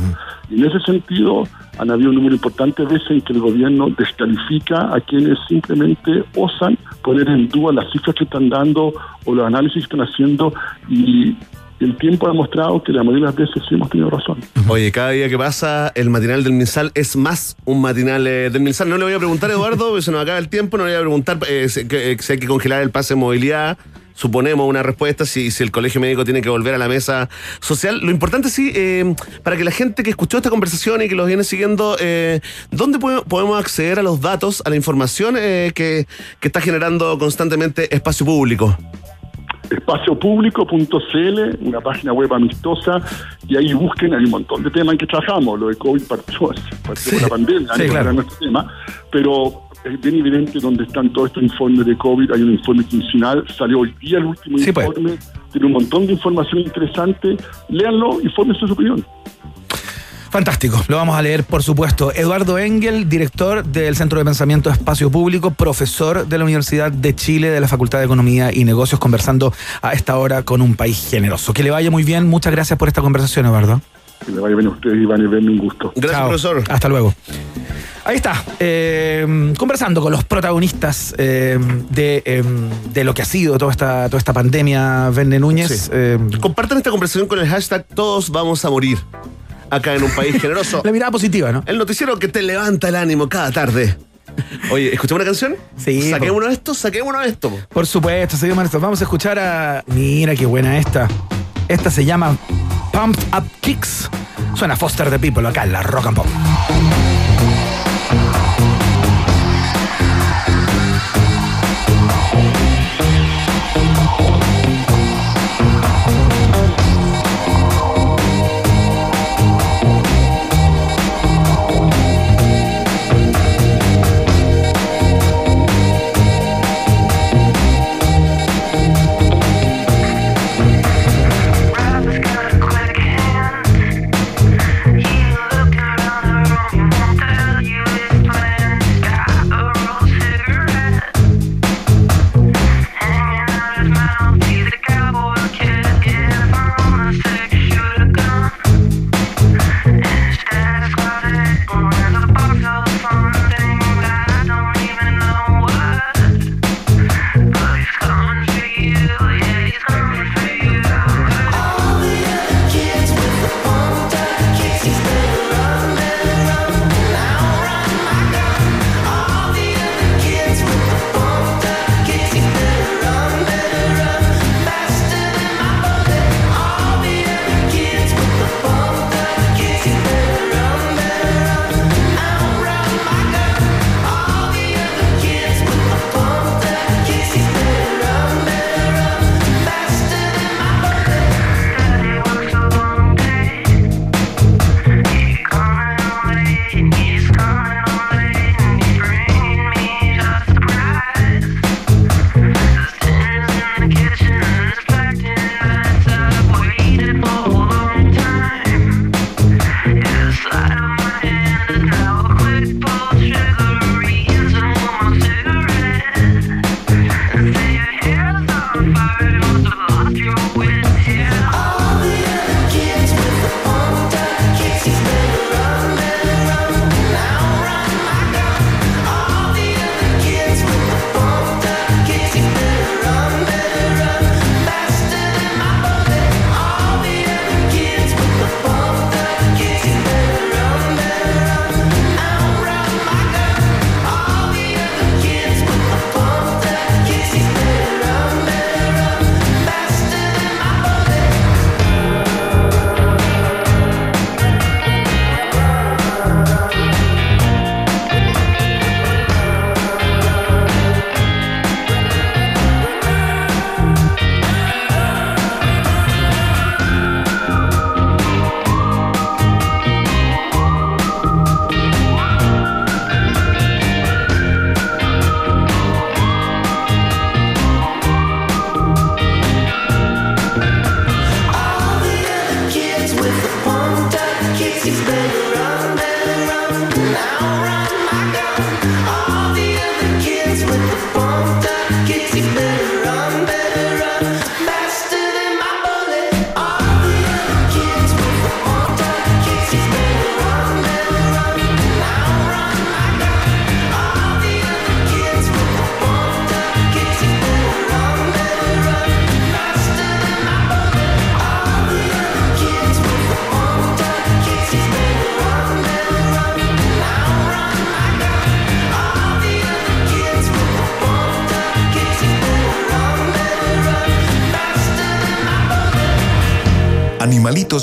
[0.48, 1.44] Y en ese sentido,
[1.78, 6.24] han habido un número importante de veces en que el gobierno descalifica a quienes simplemente
[6.36, 8.92] osan poner en duda las cifras que están dando
[9.24, 10.52] o los análisis que están haciendo
[10.88, 11.36] y
[11.84, 14.38] el tiempo ha demostrado que la mayoría de las veces sí hemos tenido razón.
[14.68, 18.62] Oye, cada día que pasa, el matinal del Minsal es más un matinal eh, del
[18.62, 18.88] Minsal.
[18.88, 20.98] No le voy a preguntar Eduardo, porque se nos acaba el tiempo, no le voy
[20.98, 23.78] a preguntar eh, si, que- si hay que congelar el pase de movilidad.
[24.14, 27.30] Suponemos una respuesta si, si el colegio médico tiene que volver a la mesa
[27.60, 27.98] social.
[28.02, 31.26] Lo importante sí, eh, para que la gente que escuchó esta conversación y que los
[31.26, 36.06] viene siguiendo, eh, ¿dónde podemos acceder a los datos, a la información eh, que
[36.42, 38.76] está generando constantemente espacio público?
[39.74, 43.00] espaciopúblico.cl, una página web amistosa,
[43.48, 46.50] y ahí busquen, hay un montón de temas en que trabajamos, lo de COVID partió,
[46.86, 48.00] partió con la pandemia, Sí, claro.
[48.00, 48.72] era nuestro tema,
[49.10, 53.44] pero es bien evidente donde están todos estos informes de COVID, hay un informe quincenal,
[53.48, 54.86] salió hoy día el último Sí, pues.
[54.86, 55.18] informe,
[55.50, 57.36] tiene un montón de información interesante,
[57.68, 59.04] léanlo y fórmense su opinión.
[60.32, 62.10] Fantástico, lo vamos a leer por supuesto.
[62.10, 67.50] Eduardo Engel, director del Centro de Pensamiento Espacio Público, profesor de la Universidad de Chile
[67.50, 69.52] de la Facultad de Economía y Negocios, conversando
[69.82, 71.52] a esta hora con un país generoso.
[71.52, 73.82] Que le vaya muy bien, muchas gracias por esta conversación, Eduardo.
[74.24, 75.92] Que le vaya bien a ustedes, Iván, y verme un gusto.
[75.94, 76.28] Gracias, Chao.
[76.28, 76.64] profesor.
[76.70, 77.14] Hasta luego.
[78.06, 81.58] Ahí está, eh, conversando con los protagonistas eh,
[81.90, 82.42] de, eh,
[82.94, 85.68] de lo que ha sido toda esta, toda esta pandemia, Vende Núñez.
[85.68, 85.90] Sí.
[85.92, 88.96] Eh, Compartan esta conversación con el hashtag Todos vamos a morir.
[89.72, 90.82] Acá en un país generoso.
[90.84, 91.62] la mirada positiva, ¿no?
[91.66, 93.96] El noticiero que te levanta el ánimo cada tarde.
[94.70, 95.56] Oye, ¿escuchamos una canción?
[95.76, 97.48] Sí, Saquémonos esto, saquémonos esto.
[97.50, 97.58] po.
[97.70, 98.80] Por supuesto, seguimos esto.
[98.80, 99.82] Vamos a escuchar a.
[99.86, 101.08] Mira qué buena esta.
[101.68, 102.36] Esta se llama
[102.92, 104.10] Pumped Up Kicks.
[104.54, 106.26] Suena Foster the People acá en la Rock and Pop.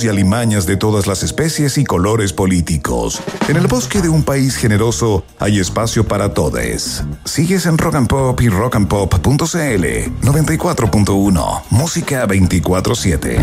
[0.04, 3.22] Y alimañas de todas las especies y colores políticos.
[3.47, 7.04] En el bosque de un país generoso hay espacio para todos.
[7.26, 9.86] Sigues en Rock and Pop y rockandpop.cl
[10.22, 13.39] 94.1 Música 24/7.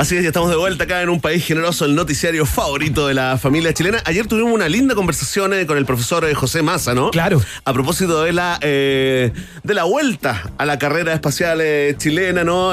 [0.00, 3.12] Así es, ya estamos de vuelta acá en un país generoso, el noticiario favorito de
[3.12, 3.98] la familia chilena.
[4.06, 7.10] Ayer tuvimos una linda conversación eh, con el profesor eh, José Massa, ¿no?
[7.10, 7.42] Claro.
[7.66, 9.30] A propósito de la eh,
[9.62, 11.62] de la vuelta a la carrera espacial
[11.98, 12.72] chilena, ¿no?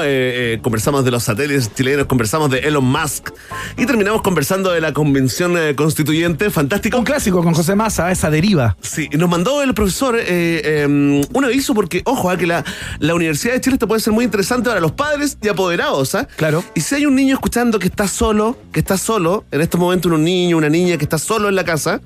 [0.62, 3.28] Conversamos de los satélites chilenos, conversamos de Elon Musk
[3.76, 6.48] y terminamos conversando de la convención constituyente.
[6.48, 6.96] Fantástico.
[6.96, 8.74] Un clásico con José Massa, esa deriva.
[8.80, 12.64] Sí, nos mandó el profesor eh, un aviso porque, ojo, ah, que la,
[13.00, 16.26] la Universidad de Chile esto puede ser muy interesante para los padres y apoderados, ¿ah?
[16.36, 16.64] Claro.
[16.74, 20.08] Y si hay un niño escuchando que está solo, que está solo, en este momento
[20.08, 22.00] un niño, una niña que está solo en la casa,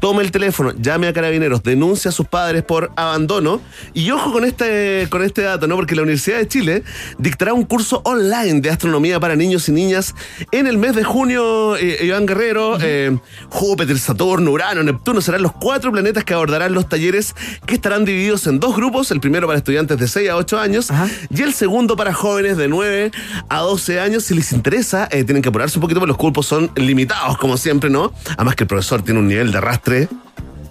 [0.00, 3.60] tome el teléfono, llame a Carabineros, denuncia a sus padres por abandono
[3.94, 5.74] y ojo con este, con este dato, ¿no?
[5.74, 6.84] Porque la Universidad de Chile
[7.18, 10.14] dictará un curso online de astronomía para niños y niñas
[10.52, 13.18] en el mes de junio, eh, Iván Guerrero, eh,
[13.48, 17.34] Júpiter, Saturno, Urano, Neptuno serán los cuatro planetas que abordarán los talleres
[17.66, 20.92] que estarán divididos en dos grupos, el primero para estudiantes de 6 a 8 años
[20.92, 21.08] Ajá.
[21.28, 23.10] y el segundo para jóvenes de 9
[23.48, 24.22] a 12 años.
[24.24, 27.56] Si les interesa, eh, tienen que apurarse un poquito porque los cupos son limitados, como
[27.56, 28.12] siempre, ¿no?
[28.36, 30.06] Además que el profesor tiene un nivel de arrastre 3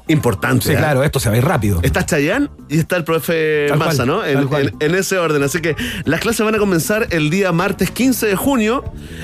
[0.07, 0.65] importante.
[0.65, 0.77] Sí, ¿eh?
[0.77, 1.79] claro, esto se va a ir rápido.
[1.83, 4.79] Está Chayán y está el profe Tal Massa, cual, ¿no?
[4.79, 5.43] En, ese orden.
[5.43, 8.83] Así que las clases van a comenzar el día martes 15 de junio.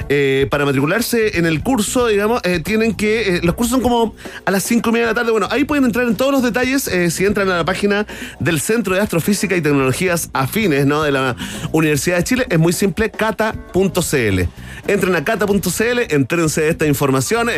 [0.09, 3.39] Eh, para matricularse en el curso, digamos, eh, tienen que.
[3.43, 4.15] los cursos son como
[4.45, 5.31] a las 5 y media de la tarde.
[5.31, 8.05] Bueno, ahí pueden entrar en todos los detalles si entran a la página
[8.39, 11.03] del Centro de Astrofísica y Tecnologías Afines, ¿no?
[11.03, 11.35] De la
[11.71, 12.45] Universidad de Chile.
[12.49, 14.41] Es muy simple, cata.cl.
[14.87, 17.49] Entren a cata.cl, entrénse de esta información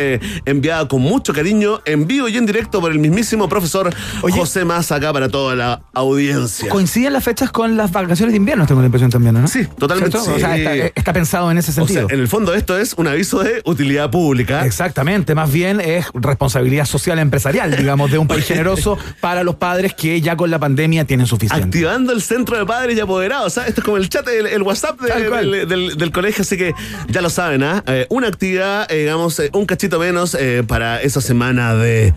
[0.44, 3.92] enviada con mucho cariño, en vivo y en directo por el mismísimo profesor
[4.22, 4.38] Oye.
[4.38, 6.68] José Massa acá para toda la audiencia.
[6.68, 9.48] Coinciden las fechas con las vacaciones de invierno, tengo la impresión también, ¿no?
[9.48, 10.18] Sí, totalmente.
[10.18, 12.08] O sea, está, está pensado en ese O sea, sentido.
[12.10, 14.66] en el fondo esto es un aviso de utilidad pública.
[14.66, 19.94] Exactamente, más bien es responsabilidad social empresarial, digamos, de un país generoso para los padres
[19.94, 21.64] que ya con la pandemia tienen suficiente.
[21.64, 23.54] Activando el centro de padres y apoderados.
[23.54, 23.70] ¿sabes?
[23.70, 26.74] Esto es como el chat, el, el WhatsApp de- del, del- del colegio, así que
[27.08, 27.82] ya lo saben, ¿ah?
[27.86, 32.12] Eh, una actividad, eh, digamos, eh, un cachito menos eh, para esa semana de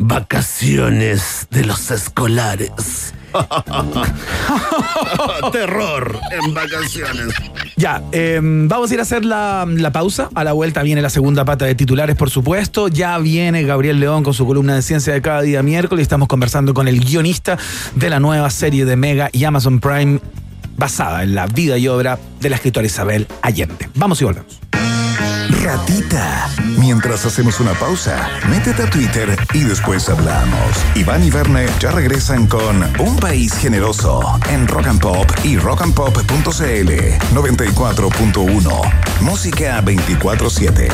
[0.00, 3.14] vacaciones de los escolares.
[5.52, 7.34] Terror en vacaciones.
[7.76, 10.28] Ya, eh, vamos a ir a hacer la, la pausa.
[10.34, 12.88] A la vuelta viene la segunda pata de titulares, por supuesto.
[12.88, 16.02] Ya viene Gabriel León con su columna de ciencia de cada día miércoles.
[16.02, 17.58] Estamos conversando con el guionista
[17.94, 20.18] de la nueva serie de Mega y Amazon Prime
[20.76, 23.90] basada en la vida y obra de la escritora Isabel Allende.
[23.94, 24.60] Vamos y volvemos.
[26.78, 30.76] Mientras hacemos una pausa, métete a Twitter y después hablamos.
[30.96, 36.90] Iván y Verne ya regresan con Un País Generoso en Rock and Pop y rockandpop.cl
[37.32, 39.20] 94.1.
[39.20, 40.88] Música 24-7.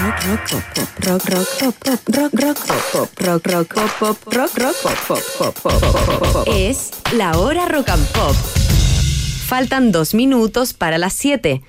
[0.00, 3.90] Rock, rock, pop, pop, rock, rock, pop, pop, rock, rock, pop, pop, rock, rock, pop,
[3.98, 6.48] pop, rock, rock, pop, pop, pop, pop, pop, pop.
[6.50, 8.34] Es la hora rock and pop.
[9.46, 11.62] Faltan dos minutos para las siete.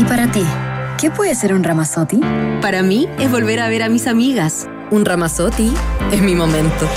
[0.00, 0.42] ¿Y para ti?
[0.98, 2.20] ¿Qué puede ser un Ramazotti?
[2.62, 4.66] Para mí es volver a ver a mis amigas.
[4.90, 5.70] Un Ramazotti
[6.10, 6.88] es mi momento.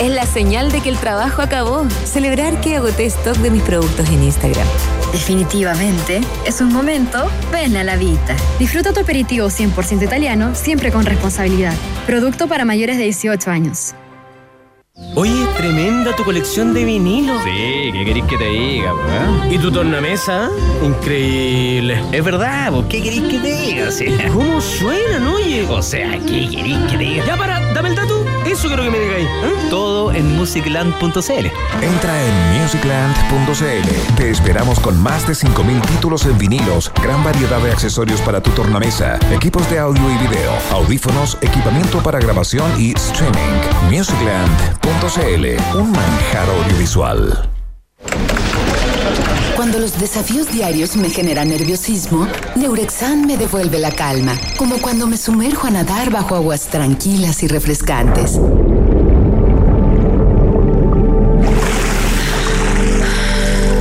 [0.00, 1.84] Es la señal de que el trabajo acabó.
[2.04, 4.68] Celebrar que agoté stock de mis productos en Instagram.
[5.10, 8.36] Definitivamente, es un momento ven a la vida.
[8.60, 11.74] Disfruta tu aperitivo 100% italiano, siempre con responsabilidad.
[12.06, 13.96] Producto para mayores de 18 años.
[15.16, 17.42] Oye, tremenda tu colección de vinilos.
[17.42, 19.52] Sí, ¿qué queréis que te diga, weón?
[19.52, 20.48] ¿Y tu tornamesa?
[20.84, 22.00] Increíble.
[22.12, 23.88] Es verdad, ¿qué queréis que te diga?
[24.32, 25.66] ¿Cómo suenan, oye?
[25.68, 27.26] O sea, ¿qué queréis que te diga?
[27.26, 28.24] Ya para, dame el dato.
[28.46, 29.26] Eso quiero que me digáis.
[29.26, 29.68] ¿eh?
[29.70, 31.46] Todo en musicland.cl.
[31.82, 34.14] Entra en musicland.cl.
[34.16, 38.50] Te esperamos con más de 5.000 títulos en vinilos, gran variedad de accesorios para tu
[38.50, 43.60] tornamesa, equipos de audio y video, audífonos, equipamiento para grabación y streaming.
[43.90, 47.48] Musicland.cl, un manjar audiovisual.
[49.56, 52.26] Cuando los desafíos diarios me generan nerviosismo,
[52.56, 57.48] Neurexan me devuelve la calma, como cuando me sumerjo a nadar bajo aguas tranquilas y
[57.48, 58.40] refrescantes.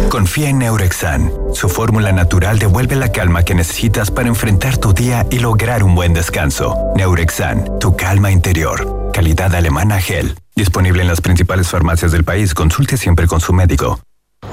[0.09, 1.31] Confía en Neurexan.
[1.53, 5.95] Su fórmula natural devuelve la calma que necesitas para enfrentar tu día y lograr un
[5.95, 6.77] buen descanso.
[6.95, 9.11] Neurexan, tu calma interior.
[9.11, 10.35] Calidad alemana gel.
[10.55, 12.53] Disponible en las principales farmacias del país.
[12.53, 13.99] Consulte siempre con su médico.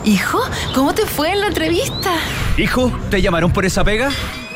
[0.04, 0.40] Hijo,
[0.74, 2.14] ¿cómo te fue en la entrevista?
[2.56, 4.10] Hijo, ¿te llamaron por esa pega?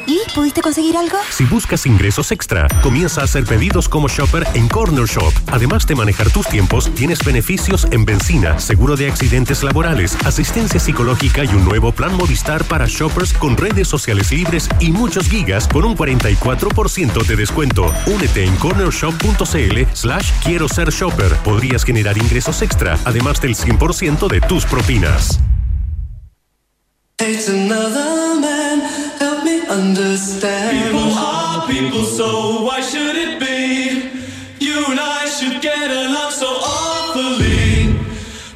[0.06, 1.16] ¿Y pudiste conseguir algo?
[1.30, 5.32] Si buscas ingresos extra, comienza a hacer pedidos como shopper en Corner Shop.
[5.50, 11.44] Además de manejar tus tiempos, tienes beneficios en benzina, seguro de accidentes laborales, asistencia psicológica
[11.44, 15.84] y un nuevo plan Movistar para shoppers con redes sociales libres y muchos gigas con
[15.84, 17.92] un 44% de descuento.
[18.06, 21.32] Únete en cornershop.cl slash quiero ser shopper.
[21.44, 25.40] Podrías generar ingresos extra, además del 100% de tus propinas.
[27.20, 28.63] It's another man, help me
[29.74, 30.70] understand.
[30.70, 34.10] People are people, so why should it be?
[34.60, 37.94] You and I should get along so awfully.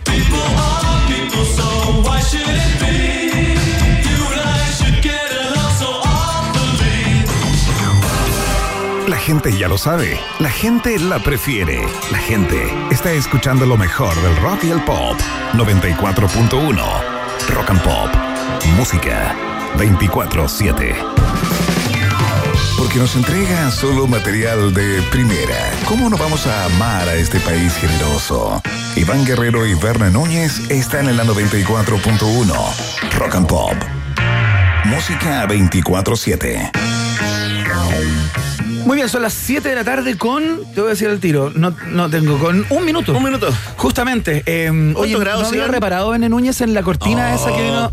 [0.04, 1.66] People are people, so
[2.06, 2.96] why should it be?
[4.10, 7.00] You and I should get along so awfully.
[9.08, 10.18] La gente ya lo sabe.
[10.38, 11.80] La gente la prefiere.
[12.12, 15.18] La gente está escuchando lo mejor del rock y el pop.
[15.54, 16.76] 94.1.
[17.54, 18.10] Rock and Pop.
[18.76, 20.94] Música 24-7.
[22.78, 25.72] Porque nos entrega solo material de primera.
[25.86, 28.62] ¿Cómo no vamos a amar a este país generoso?
[28.96, 33.18] Iván Guerrero y Berna Núñez están en la 94.1.
[33.18, 33.74] Rock and Pop.
[34.84, 36.70] Música 24-7.
[38.88, 41.52] Muy bien, son las 7 de la tarde con, te voy a decir el tiro,
[41.54, 43.14] no, no tengo, con un minuto.
[43.14, 43.48] Un minuto.
[43.76, 44.42] Justamente.
[44.46, 47.92] Eh, oye, grados, ¿no había reparado Bene Núñez en la cortina esa que vino?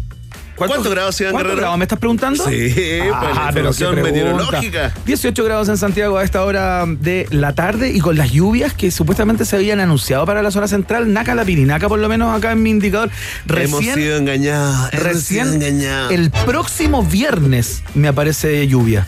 [0.55, 2.45] ¿Cuántos grados, Iván ¿Cuántos grados me estás preguntando?
[2.47, 4.11] Sí, pues, la Ah, pero qué información pregunta.
[4.11, 4.93] meteorológica.
[5.05, 8.89] 18 grados en Santiago a esta hora de la tarde y con las lluvias que
[8.91, 12.53] supuestamente se habían anunciado para la zona central, Naca la Pirinaca, por lo menos acá
[12.53, 13.09] en mi indicador.
[13.49, 14.93] Hemos Recién, sido engañados.
[14.93, 16.11] hemos recién sido engañados.
[16.13, 19.05] el próximo viernes me aparece lluvia.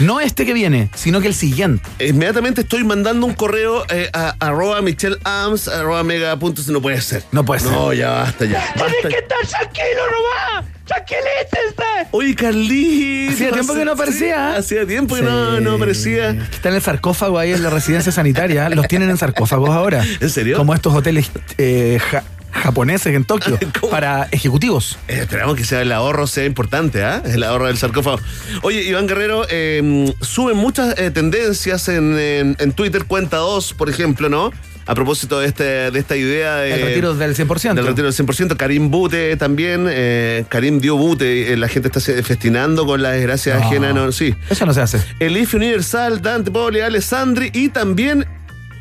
[0.00, 1.88] No este que viene, sino que el siguiente.
[2.04, 6.66] Inmediatamente estoy mandando un correo eh, a arroba Michelle Ams, arroba mega puntos.
[6.66, 7.22] No puede ser.
[7.30, 7.70] No puede ser.
[7.70, 8.58] No, ya basta, ya.
[8.74, 9.08] Tienes Basta.
[9.08, 10.73] que estar tranquilo nomás.
[10.86, 12.08] Tranquilícese.
[12.10, 13.34] Oye, Carlitos.
[13.34, 14.52] Hacía tiempo que no aparecía.
[14.54, 16.30] Sí, hacía tiempo que no, no aparecía.
[16.30, 18.68] Está en el sarcófago ahí en la residencia sanitaria.
[18.70, 20.04] Los tienen en sarcófagos ahora.
[20.20, 20.56] ¿En serio?
[20.56, 23.58] Como estos hoteles eh, ja- japoneses en Tokio
[23.90, 24.98] para ejecutivos.
[25.08, 27.22] Eh, esperamos que sea el ahorro sea importante, ¿ah?
[27.24, 28.20] El ahorro del sarcófago.
[28.62, 33.88] Oye, Iván Guerrero, eh, suben muchas eh, tendencias en, en- en Twitter, cuenta 2, por
[33.90, 34.52] ejemplo, ¿no?
[34.86, 36.74] A propósito de, este, de esta idea de...
[36.74, 37.74] El retiro del 100%.
[37.74, 38.56] Del retiro del 100%.
[38.56, 39.86] Karim Bute también.
[39.88, 41.52] eh, Karim dio Bute.
[41.52, 43.64] eh, la gente está festinando con la desgracia No.
[43.66, 43.92] ajena.
[43.94, 44.34] No, sí.
[44.50, 45.00] Eso no se hace.
[45.20, 47.50] El IFE Universal, Dante Poli, Alessandri.
[47.54, 48.26] Y también,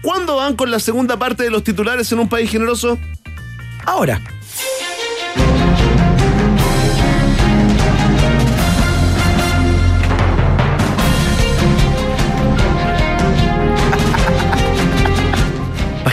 [0.01, 2.99] ¿cuándo van con la segunda parte de los titulares en un país generoso?
[3.85, 4.19] Ahora.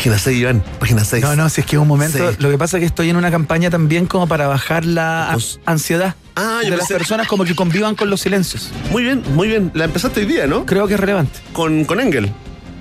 [0.01, 0.64] Página 6, Iván.
[0.78, 1.22] Página 6.
[1.22, 2.16] No, no, si es que es un momento.
[2.30, 2.36] Sí.
[2.38, 5.61] Lo que pasa es que estoy en una campaña también como para bajar la Pues-
[5.66, 8.70] ansiedad Ah, yo de las pensé- personas como que convivan con los silencios.
[8.90, 9.70] Muy bien, muy bien.
[9.74, 10.64] La empezaste hoy día, ¿no?
[10.64, 11.38] Creo que es relevante.
[11.53, 12.32] Con, con Engel.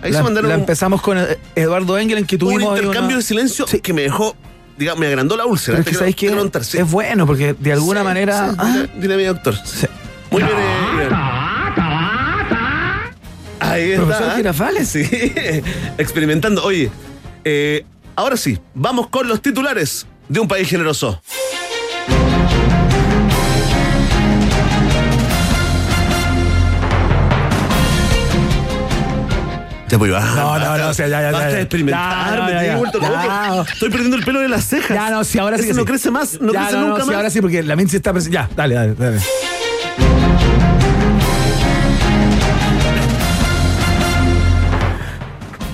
[0.02, 2.64] Ahí la, se mandaron la un, empezamos con eh, Eduardo Engel en que un tuvimos
[2.64, 4.34] ahí intercambio una- de silencio que me dejó,
[4.78, 5.76] digamos, me agrandó la úlcera.
[5.80, 6.30] Pero es que sabéis que
[6.64, 6.78] sí.
[6.78, 8.50] es bueno porque de alguna Sí, manera.
[8.52, 9.56] sí, ah, dile- dile a mi doctor.
[10.32, 11.40] Muy bien, eh, Iván.
[13.62, 14.06] Ahí está.
[14.06, 14.88] Profesor Girafales.
[14.88, 15.04] Sí,
[15.98, 16.64] experimentando.
[16.64, 16.90] Oye,
[17.52, 17.86] eh,
[18.16, 21.20] ahora sí, vamos con los titulares de un país generoso.
[29.90, 30.20] Ya pues, va.
[30.36, 31.56] No, no, no, o sea, ya, ya, Basta ya.
[31.56, 32.78] de experimentar, me ya.
[32.78, 33.66] vuelto loco.
[33.74, 34.96] Estoy perdiendo el pelo de las cejas.
[34.96, 35.64] Ya, no, sí, ahora sí.
[35.64, 35.88] Eso que no sí.
[35.88, 37.16] crece más, no Ya, crece no, nunca sí, más.
[37.16, 38.36] ahora sí, porque la Mincy está presente.
[38.36, 39.20] Ya, dale, dale, dale.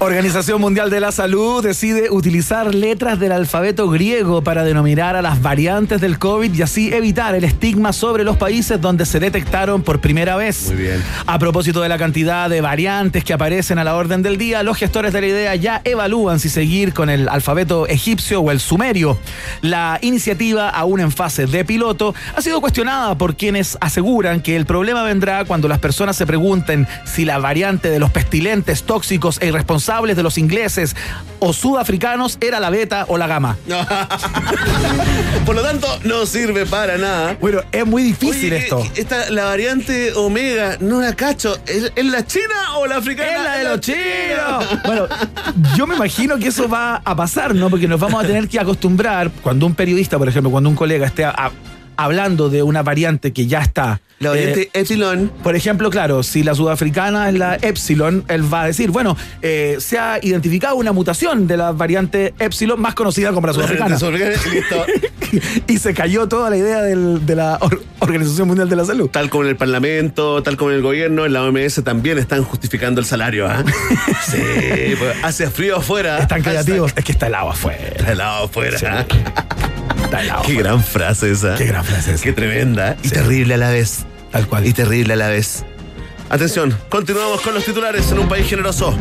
[0.05, 5.41] Organización Mundial de la Salud decide utilizar letras del alfabeto griego para denominar a las
[5.41, 10.01] variantes del COVID y así evitar el estigma sobre los países donde se detectaron por
[10.01, 10.67] primera vez.
[10.67, 11.03] Muy bien.
[11.25, 14.77] A propósito de la cantidad de variantes que aparecen a la orden del día, los
[14.77, 19.17] gestores de la idea ya evalúan si seguir con el alfabeto egipcio o el sumerio.
[19.61, 24.67] La iniciativa, aún en fase de piloto, ha sido cuestionada por quienes aseguran que el
[24.67, 29.47] problema vendrá cuando las personas se pregunten si la variante de los pestilentes, tóxicos e
[29.47, 30.95] irresponsables de los ingleses
[31.39, 33.57] o sudafricanos era la beta o la gama.
[35.45, 37.37] Por lo tanto, no sirve para nada.
[37.39, 38.83] Bueno, es muy difícil Oye, esto.
[38.95, 41.57] Esta, la variante Omega, no la cacho.
[41.67, 43.31] ¿Es, es la china o la africana?
[43.35, 44.65] ¡Es la de los chinos!
[44.85, 45.07] Bueno,
[45.75, 47.69] yo me imagino que eso va a pasar, ¿no?
[47.69, 51.05] Porque nos vamos a tener que acostumbrar cuando un periodista, por ejemplo, cuando un colega
[51.07, 51.51] esté a- a-
[51.97, 54.01] hablando de una variante que ya está.
[54.19, 55.29] La variante Epsilon.
[55.43, 59.75] Por ejemplo, claro, si la sudafricana es la Epsilon, él va a decir, bueno, eh,
[59.79, 63.97] se ha identificado una mutación de la variante Epsilon más conocida como la sudafricana.
[65.67, 69.09] y se cayó toda la idea del- de la Or- Organización Mundial de la Salud.
[69.09, 72.43] Tal como en el Parlamento, tal como en el gobierno, en la OMS también están
[72.43, 73.47] justificando el salario.
[73.47, 73.63] ¿ah?
[74.25, 74.37] sí,
[74.97, 76.19] pues, hace frío afuera.
[76.19, 76.93] Están creativos.
[76.95, 77.79] Es que está helado afuera.
[77.97, 78.77] Está helado afuera.
[78.79, 78.85] Sí.
[80.03, 80.69] Está helado Qué afuera.
[80.69, 81.55] gran frase esa.
[81.55, 82.23] Qué gran frase esa.
[82.23, 82.97] Qué tremenda.
[83.03, 83.13] Y Sí.
[83.13, 84.05] terrible a la vez.
[84.31, 84.65] Tal cual.
[84.65, 85.63] Y terrible a la vez.
[86.29, 88.97] Atención, continuamos con los titulares en un país generoso.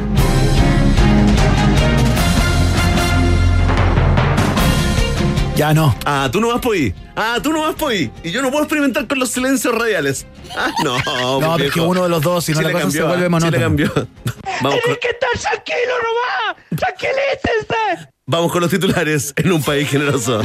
[5.56, 5.94] Ya no.
[6.04, 6.92] Ah, tú no vas por ahí.
[7.14, 8.10] Ah, tú no vas por ahí.
[8.24, 10.26] Y yo no puedo experimentar con los silencios radiales.
[10.56, 10.98] Ah, no.
[11.40, 13.56] No, porque uno de los dos, si no la cosa se cambió, vuelve ah, monótona.
[13.56, 13.92] Chile cambió.
[14.62, 16.56] Vamos con, que estar tranquilo nomás.
[16.76, 18.13] Tranquilícense.
[18.26, 20.40] Vamos con los titulares en un país generoso.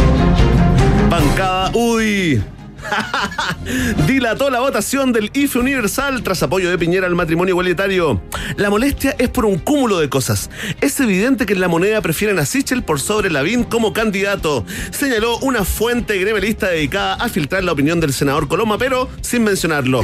[1.09, 2.41] Bancada UDI.
[4.07, 8.21] Dilató la votación del IFE Universal tras apoyo de Piñera al matrimonio igualitario.
[8.57, 10.49] La molestia es por un cúmulo de cosas.
[10.81, 15.37] Es evidente que en la moneda prefieren a Sichel por sobre Lavín como candidato, señaló
[15.39, 20.01] una fuente gremialista dedicada a filtrar la opinión del senador Coloma, pero sin mencionarlo.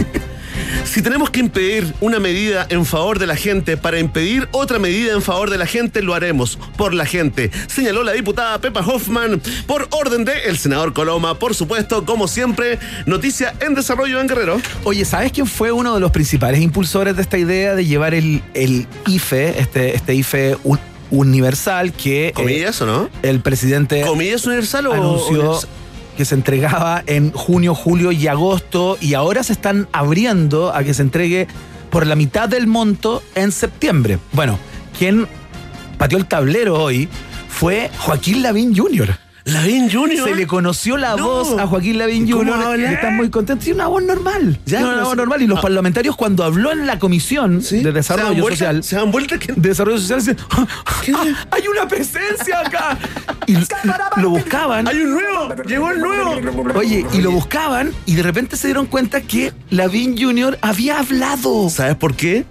[0.86, 5.14] Si tenemos que impedir una medida en favor de la gente para impedir otra medida
[5.14, 9.42] en favor de la gente, lo haremos por la gente, señaló la diputada Pepa Hoffman
[9.68, 11.38] por orden de el senador Coloma.
[11.40, 14.62] Por supuesto, como siempre, noticia en desarrollo en Guerrero.
[14.84, 18.42] Oye, ¿sabes quién fue uno de los principales impulsores de esta idea de llevar el,
[18.54, 20.80] el IFE, este, este IFE un-
[21.12, 22.28] universal que...
[22.30, 23.10] eh, ¿Comillas o no?
[23.22, 25.70] El presidente ¿Comillas universal o anunció universal?
[26.16, 30.94] Que se entregaba en junio, julio y agosto y ahora se están abriendo a que
[30.94, 31.48] se entregue
[31.90, 34.20] por la mitad del monto en septiembre.
[34.32, 34.58] Bueno,
[34.98, 35.28] quien
[35.98, 37.10] pateó el tablero hoy
[37.50, 39.25] fue Joaquín Lavín Jr.
[39.46, 40.24] Lavín Jr.
[40.30, 41.24] Se le conoció la No.
[41.28, 42.66] voz a Joaquín Lavín ¿Y cómo Jr.
[42.68, 42.92] habla?
[42.92, 43.64] y están muy contentos.
[43.64, 44.60] Tiene una voz normal.
[44.66, 45.42] Ya, una voz normal.
[45.44, 45.62] Y los Ah.
[45.62, 47.76] parlamentarios, cuando habló en la comisión ¿Sí?
[47.78, 48.58] de ¿Se dan desarrollo vuelta?
[48.58, 49.38] social, ¿Se dan vuelta?
[49.38, 52.98] que- de desarrollo social, dicen, "Ah, ah, hay una presencia acá.
[53.46, 53.56] Y
[54.20, 54.88] lo buscaban.
[54.88, 55.54] ¡Hay un nuevo!
[55.68, 56.36] ¡Llegó el nuevo!
[56.76, 60.58] Oye, y lo buscaban y de repente se dieron cuenta que Lavín Jr.
[60.64, 61.70] había hablado.
[61.70, 62.46] ¿Sabes por qué?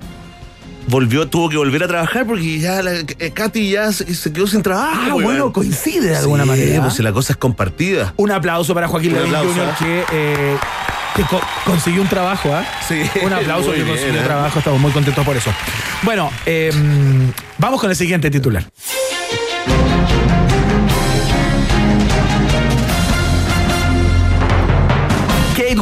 [0.86, 4.46] Volvió, tuvo que volver a trabajar porque ya la, eh, Katy ya se, se quedó
[4.46, 4.94] sin trabajo.
[4.94, 5.22] Ah, weón.
[5.24, 6.80] bueno, coincide de alguna Sí, manera.
[6.82, 8.12] Pues si la cosa es compartida.
[8.16, 9.32] Un aplauso para Joaquín Lavín.
[9.34, 9.74] Jr.
[9.78, 10.56] que, eh,
[11.16, 12.64] que co- consiguió un trabajo, ¿ah?
[12.86, 14.18] Sí, Un aplauso que bien, consiguió ¿eh?
[14.18, 15.50] un trabajo, estamos muy contentos por eso.
[16.02, 16.70] Bueno, eh,
[17.58, 18.64] vamos con el siguiente titular.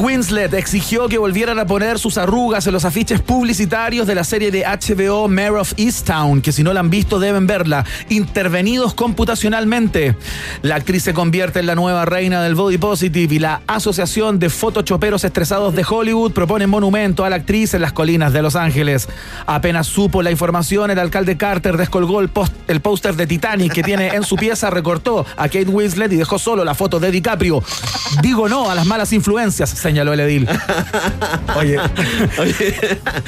[0.03, 4.51] Winslet exigió que volvieran a poner sus arrugas en los afiches publicitarios de la serie
[4.51, 10.17] de HBO Mayor of Easttown, que si no la han visto deben verla, intervenidos computacionalmente.
[10.63, 14.51] La actriz se convierte en la nueva reina del body positive y la Asociación de
[14.51, 19.09] Photoshoperos Estresados de Hollywood propone monumento a la actriz en las colinas de Los Ángeles.
[19.47, 22.29] Apenas supo la información, el alcalde Carter descolgó el
[22.67, 26.41] el póster de Titanic que tiene en su pieza, recortó a Kate Winslet y dejó
[26.41, 27.63] solo la foto de DiCaprio.
[28.21, 30.49] Digo no a las malas influencias, señaló el edil.
[31.57, 31.79] Oye,
[32.39, 32.75] Oye,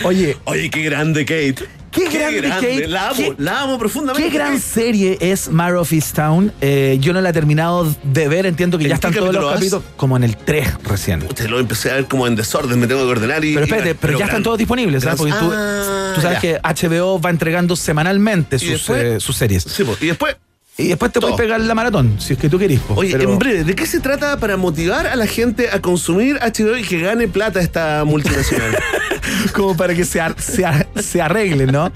[0.05, 1.57] oye, oye, qué grande Kate.
[1.91, 2.89] Qué grande Kate.
[2.89, 4.29] La amo, Qué- la amo profundamente.
[4.29, 6.53] qué gran serie es Mar of Easttown.
[6.61, 9.53] Eh, yo no la he terminado de ver, entiendo que ¿En ya están todos los
[9.55, 11.21] capítulos, como en el 3 recién.
[11.29, 13.53] Te lo empecé a ver como en desorden, me tengo que ordenar y.
[13.55, 15.21] Pero espérate, y- pero, ya están todos disponibles, ¿sabes?
[15.21, 16.41] gran- Porque tú, Ah, tú sabes ya.
[16.41, 19.03] que HBO va entregando semanalmente sus, después?
[19.05, 19.63] eh, sus series.
[19.65, 20.35] Sí, po, y después.
[20.77, 22.81] Y después te puedes pegar la maratón, si es que tú querís.
[22.81, 22.95] po.
[22.95, 26.37] Oye, Pero- en breve, ¿de qué se trata para motivar a la gente a consumir
[26.41, 28.77] HBO y que gane plata esta multinacional?
[29.53, 31.93] como para que se, ar- se, ar- se arregle, ¿no?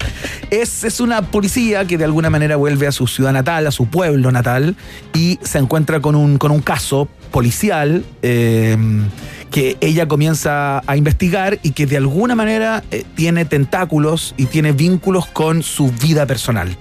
[0.49, 3.87] Es, es una policía que de alguna manera vuelve a su ciudad natal, a su
[3.87, 4.75] pueblo natal,
[5.13, 8.77] y se encuentra con un, con un caso policial eh,
[9.51, 14.71] que ella comienza a investigar y que de alguna manera eh, tiene tentáculos y tiene
[14.71, 16.77] vínculos con su vida personal.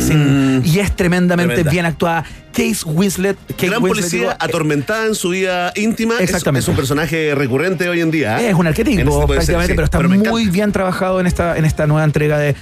[0.00, 1.70] Sin- y es tremendamente Tremenda.
[1.70, 2.24] bien actuada.
[2.52, 3.36] Case Winslet.
[3.48, 6.14] Kate Gran Winslet, policía digo, eh, atormentada en su vida íntima.
[6.18, 6.64] Exactamente.
[6.64, 8.40] Es, un personaje recurrente hoy en día.
[8.40, 8.48] ¿eh?
[8.48, 9.76] Es un este arquetipo prácticamente, sí.
[9.76, 10.00] pero está
[10.30, 12.56] muy bien trabajado en esta, en esta nueva entrega de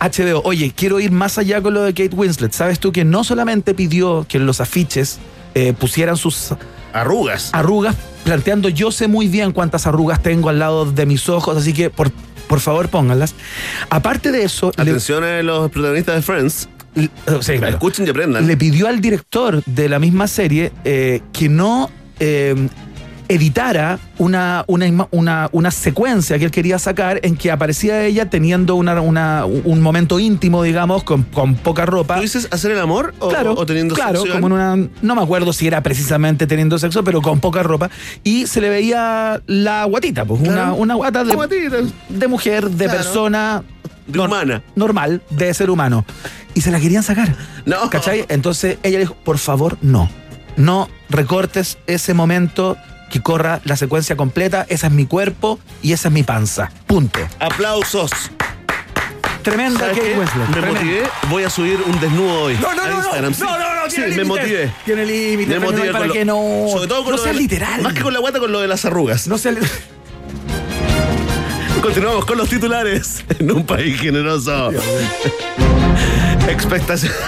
[0.00, 0.42] HBO.
[0.44, 2.52] Oye, quiero ir más allá con lo de Kate Winslet.
[2.52, 5.18] ¿Sabes tú que no solamente pidió que en los afiches
[5.54, 6.54] eh, pusieran sus
[6.92, 7.50] Arrugas.
[7.52, 11.72] arrugas, planteando yo sé muy bien cuántas arrugas tengo al lado de mis ojos, así
[11.72, 12.12] que por,
[12.54, 13.34] por favor pónganlas.
[13.90, 16.68] Aparte de eso, le- Atención a los protagonistas de Friends.
[16.94, 17.70] le- sí, claro.
[17.70, 18.46] Escuchen y aprendan.
[18.46, 21.90] le pidió al director de la misma serie eh, que no
[22.20, 22.54] eh,
[23.28, 28.74] editara una, una, una, una secuencia que él quería sacar en que aparecía ella teniendo
[28.76, 32.16] una, una- un momento íntimo, digamos, con, con poca ropa.
[32.16, 34.34] ¿Tú dices hacer el amor o, Claro, o teniendo claro, sexo?
[34.34, 37.90] como en una, no me acuerdo si era precisamente teniendo sexo, pero con poca ropa
[38.22, 40.74] y se le veía la guatita, pues una, Claro.
[40.76, 41.76] una guata de, La guatita.
[42.08, 42.98] de mujer, de Claro.
[43.00, 43.62] persona
[44.06, 44.62] De humana.
[44.76, 46.04] normal, de ser humano
[46.54, 47.34] y se la querían sacar.
[47.64, 47.88] No.
[47.90, 48.26] ¿Cachai?
[48.28, 50.08] Entonces ella dijo, por favor, no,
[50.56, 52.76] no recortes ese momento
[53.14, 56.72] que corra la secuencia completa, esa es mi cuerpo y esa es mi panza.
[56.88, 57.20] Punto.
[57.38, 58.10] Aplausos.
[59.44, 60.18] Tremenda ¿Sabes Kate?
[60.18, 60.46] Winslet.
[60.48, 60.80] Me tremenda.
[60.80, 62.58] motivé, voy a subir un desnudo hoy.
[62.60, 63.30] No, no, a no, no, Instagram.
[63.30, 63.42] no, Sí.
[63.44, 64.72] no, no, tiene me motivé.
[64.84, 66.66] Tiene límites, Me no motivé para que no.
[66.72, 67.82] Sobre todo con no lo de- literal.
[67.82, 69.28] Más que con la guata, con lo de las arrugas.
[69.28, 69.58] No seas
[71.82, 74.72] Continuamos con los titulares en un país generoso.
[76.48, 77.12] Expectación.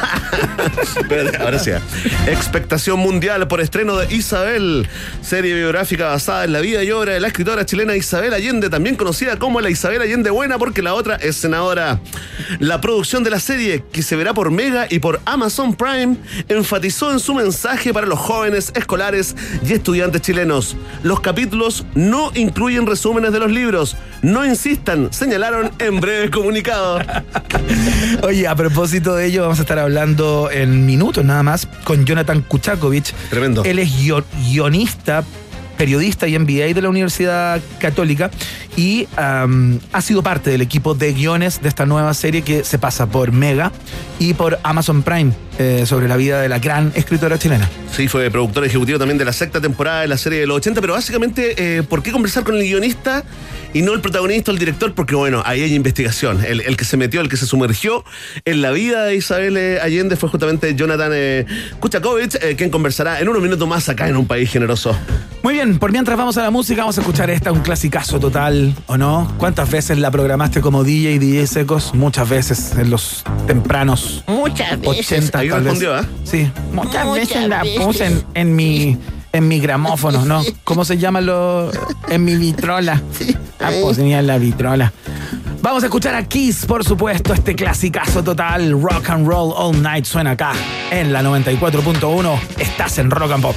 [2.26, 4.88] Expectación mundial por estreno de Isabel,
[5.22, 8.96] serie biográfica basada en la vida y obra de la escritora chilena Isabel Allende, también
[8.96, 12.00] conocida como la Isabel Allende Buena, porque la otra es senadora.
[12.58, 16.16] La producción de la serie, que se verá por Mega y por Amazon Prime,
[16.48, 19.34] enfatizó en su mensaje para los jóvenes, escolares
[19.66, 20.76] y estudiantes chilenos.
[21.02, 23.96] Los capítulos no incluyen resúmenes de los libros.
[24.22, 26.98] No insistan, señalaron en breve comunicado.
[28.22, 32.42] Oye, a propósito de ello, vamos a estar hablando en minutos nada más con Jonathan
[32.42, 33.12] Kuchakovic.
[33.30, 33.62] Tremendo.
[33.64, 35.24] Él es guio- guionista,
[35.78, 38.30] periodista y MBA de la Universidad Católica
[38.76, 43.06] y ha sido parte del equipo de guiones de esta nueva serie que se pasa
[43.06, 43.72] por Mega
[44.18, 47.68] y por Amazon Prime eh, sobre la vida de la gran escritora chilena.
[47.94, 50.80] Sí, fue productor ejecutivo también de la sexta temporada de la serie de los 80,
[50.80, 53.24] pero básicamente, eh, ¿por qué conversar con el guionista
[53.76, 54.94] y no el protagonista o el director?
[54.94, 56.42] Porque bueno, ahí hay investigación.
[56.44, 58.04] El, el que se metió, el que se sumergió
[58.44, 61.44] en la vida de Isabel eh, Allende fue justamente Jonathan eh,
[61.80, 64.96] Kuchakovic, eh, quien conversará en unos minutos más acá en un país generoso.
[65.42, 68.74] Muy bien, por mientras vamos a la música, vamos a escuchar esta, un clasicazo total,
[68.86, 69.32] ¿o no?
[69.38, 71.94] ¿Cuántas veces la programaste como DJ y DJ secos?
[71.94, 75.12] Muchas veces en los tempranos Muchas veces.
[75.12, 75.72] 80 Ahí tal vez.
[75.72, 76.04] respondió, ¿ah?
[76.24, 77.80] Sí, muchas, Muchas veces la veces.
[77.80, 78.98] puse en, en mi
[79.36, 80.42] en mi gramófono, ¿no?
[80.64, 81.70] ¿Cómo se llama lo
[82.08, 83.02] en mi vitrola?
[83.58, 84.92] Ah, pues tenía en la vitrola.
[85.62, 90.04] Vamos a escuchar a Kiss, por supuesto, este clasicazo total, Rock and Roll All Night
[90.04, 90.52] suena acá
[90.90, 92.38] en la 94.1.
[92.58, 93.56] Estás en Rock and Pop.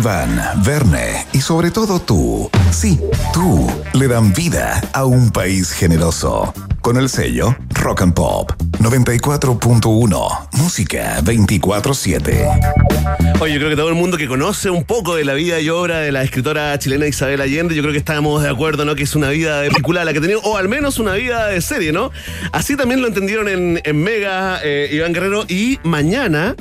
[0.00, 2.98] Iván, Verne y sobre todo tú, sí,
[3.34, 6.54] tú, le dan vida a un país generoso.
[6.80, 13.40] Con el sello Rock and Pop 94.1, música 24-7.
[13.40, 15.68] Oye, yo creo que todo el mundo que conoce un poco de la vida y
[15.68, 18.94] obra de la escritora chilena Isabel Allende, yo creo que estamos de acuerdo, ¿no?
[18.94, 21.60] Que es una vida de película la que tenía, o al menos una vida de
[21.60, 22.10] serie, ¿no?
[22.52, 26.56] Así también lo entendieron en, en Mega, eh, Iván Guerrero, y mañana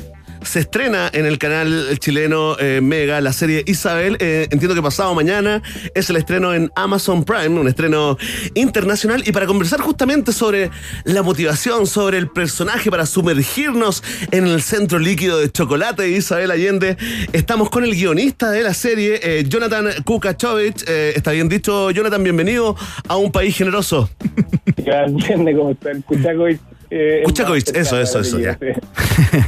[0.49, 4.17] se estrena en el canal chileno eh, Mega la serie Isabel.
[4.19, 5.61] Eh, entiendo que pasado mañana
[5.93, 8.17] es el estreno en Amazon Prime, un estreno
[8.55, 9.21] internacional.
[9.27, 10.71] Y para conversar justamente sobre
[11.03, 16.49] la motivación, sobre el personaje, para sumergirnos en el centro líquido de chocolate de Isabel
[16.49, 16.97] Allende,
[17.31, 20.84] estamos con el guionista de la serie, eh, Jonathan Kukachovich.
[20.88, 22.76] Eh, Está bien dicho, Jonathan, bienvenido
[23.07, 24.09] a un país generoso.
[24.77, 26.69] Entiende cómo está el Kuchakovic.
[26.91, 28.52] Eh, Kuchakovic, es eso, eso, eso, ya.
[28.52, 28.80] al apellido,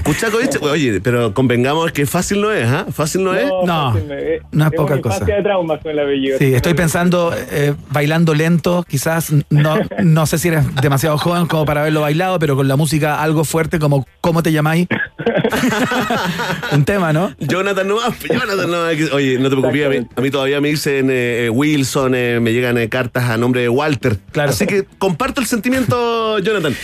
[0.04, 2.86] Kuchakovic, oye, pero convengamos que fácil no es, ¿ah?
[2.92, 3.48] Fácil no es.
[3.66, 5.26] No, fácil, no es tengo poca una cosa.
[5.26, 6.38] de traumas con el apellido.
[6.38, 11.66] Sí, estoy pensando, eh, bailando lento, quizás no, no sé si eres demasiado joven como
[11.66, 14.88] para haberlo bailado, pero con la música algo fuerte como ¿Cómo te llamáis?
[16.72, 17.34] Un tema, ¿no?
[17.40, 18.96] Jonathan no más, Jonathan no más.
[19.14, 22.40] Oye, no te preocupes, a mí, a mí todavía me dicen eh, eh, Wilson, eh,
[22.40, 24.20] me llegan eh, cartas a nombre de Walter.
[24.32, 24.52] Claro.
[24.52, 26.76] Así que comparto el sentimiento, Jonathan.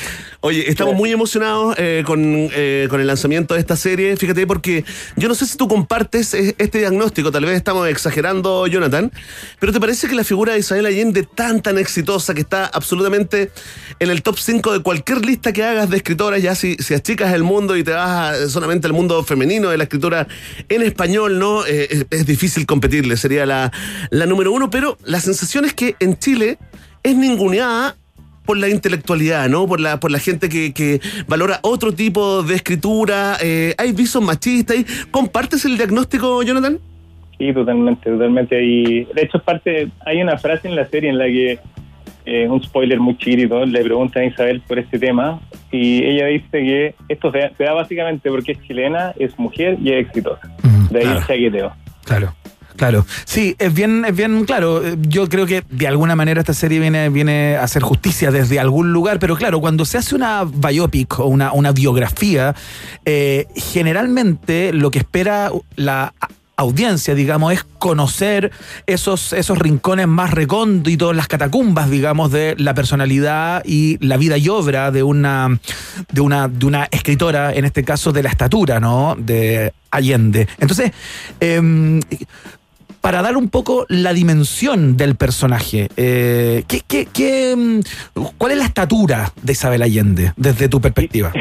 [0.41, 4.15] Oye, estamos muy emocionados eh, con, eh, con el lanzamiento de esta serie.
[4.17, 4.85] Fíjate, porque
[5.15, 9.11] yo no sé si tú compartes eh, este diagnóstico, tal vez estamos exagerando, Jonathan,
[9.59, 13.51] pero ¿te parece que la figura de Isabel Allende, tan, tan exitosa, que está absolutamente
[13.99, 17.33] en el top 5 de cualquier lista que hagas de escritoras, ya si, si achicas
[17.33, 20.27] el mundo y te vas a- solamente al mundo femenino de la escritura
[20.69, 21.65] en español, ¿no?
[21.65, 23.71] Eh, es, es difícil competirle, sería la,
[24.11, 26.59] la número uno, pero la sensación es que en Chile
[27.01, 27.95] es ninguneada
[28.47, 29.67] por la intelectualidad, ¿no?
[29.67, 33.37] Por la, por la gente que, que valora otro tipo de escritura.
[33.43, 34.77] eh, hay visos machistas.
[35.11, 36.79] ¿Compartes el diagnóstico, Jonathan?
[37.37, 38.63] Sí, totalmente, totalmente.
[38.63, 41.59] Y de hecho, es parte, hay una frase en la serie en la que,
[42.25, 45.39] eh, un spoiler muy chiquitito, le preguntan a Isabel por este tema
[45.71, 49.91] y ella dice que esto se, se da básicamente porque es chilena, es mujer y
[49.91, 50.41] es exitosa.
[50.89, 51.19] De ahí claro.
[51.19, 51.73] el chaqueteo.
[52.05, 52.33] Claro.
[52.77, 54.85] Claro, sí, es bien, es bien claro.
[54.85, 58.59] Eh, Yo creo que de alguna manera esta serie viene, viene a hacer justicia desde
[58.59, 62.55] algún lugar, pero claro, cuando se hace una biopic o una, una biografía,
[63.03, 66.13] eh, generalmente lo que espera la
[66.57, 68.51] audiencia, digamos, es conocer
[68.87, 74.49] esos, esos rincones más recónditos, las catacumbas, digamos, de la personalidad y la vida y
[74.49, 75.59] obra de una,
[76.11, 79.15] de una, de una escritora, en este caso de la estatura, ¿no?
[79.17, 80.47] De Allende.
[80.59, 80.91] Entonces,
[81.39, 82.01] em,
[83.07, 87.79] para dar un poco la dimensión del personaje, eh, ¿qué, qué- qué, mm,
[88.37, 91.31] ¿cuál es la estatura de Isabel Allende desde tu perspectiva?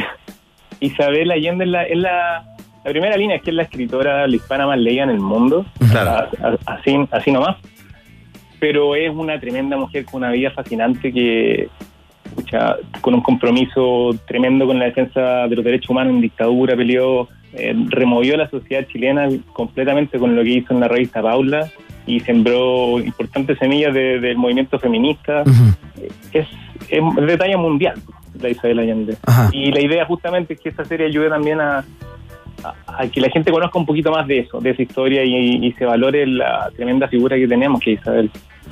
[0.79, 2.45] Isabel Allende es la, es la,
[2.85, 5.67] la primera línea, es que es la escritora la hispana más leída en el mundo,
[5.91, 6.29] Claro.
[6.67, 7.57] Así, así nomás.
[8.61, 11.69] Pero es una tremenda mujer con una vida fascinante que,
[12.37, 17.29] pucha, con un compromiso tremendo con la defensa de los derechos humanos en dictadura, peleó,
[17.57, 21.71] eh, removió la sociedad chilena completamente con lo que hizo en la revista Paula
[22.07, 25.43] y sembró importantes semillas de- del movimiento feminista
[26.33, 26.47] es,
[26.89, 27.95] es de talla mundial
[28.41, 29.17] la Isabel Allende.
[29.27, 29.49] Ajá.
[29.53, 31.85] Y la idea justamente es que esta serie ayude también a,
[32.87, 35.73] a- que la gente conozca un poquito más de eso, de esa historia y, y
[35.73, 38.31] se valore la tremenda figura que tenemos, que es Isabel.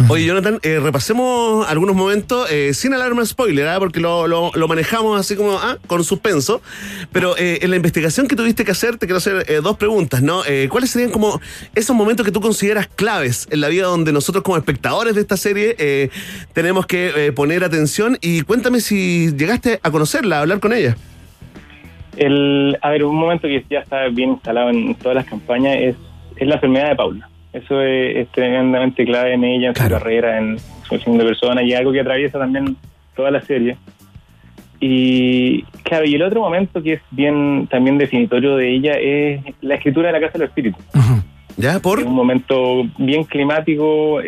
[0.09, 3.79] Oye, Jonathan, eh, repasemos algunos momentos eh, sin alarma spoiler, ¿ah?
[3.79, 6.61] porque lo, lo- lo manejamos así como ah, con suspenso.
[7.13, 10.21] Pero eh, en la investigación que tuviste que hacer, te quiero hacer eh, dos preguntas,
[10.21, 10.45] ¿no?
[10.47, 11.41] Eh, ¿Cuáles serían como
[11.77, 15.37] esos momentos que tú consideras claves en la vida donde nosotros como espectadores de esta
[15.37, 16.11] serie eh,
[16.53, 18.19] tenemos que eh, poner atención?
[18.21, 20.97] Y cuéntame si llegaste a conocerla, a hablar con ella.
[22.17, 25.97] El, a ver, un momento que ya está bien instalado en todas las campañas es,
[26.37, 27.29] es la enfermedad de Paula.
[27.53, 31.63] Eso es, es tremendamente clave en ella, en su carrera, en su acción de persona
[31.63, 32.77] y algo que atraviesa también
[33.15, 33.77] toda la serie.
[34.81, 39.77] Y claro, y el otro momento que es bien también definitorio de ella es la
[39.77, 40.85] escritura de la Casa de los Espíritus.
[41.57, 41.79] ¿Ya?
[41.79, 42.01] ¿Por?
[42.01, 44.19] Es un momento bien climático,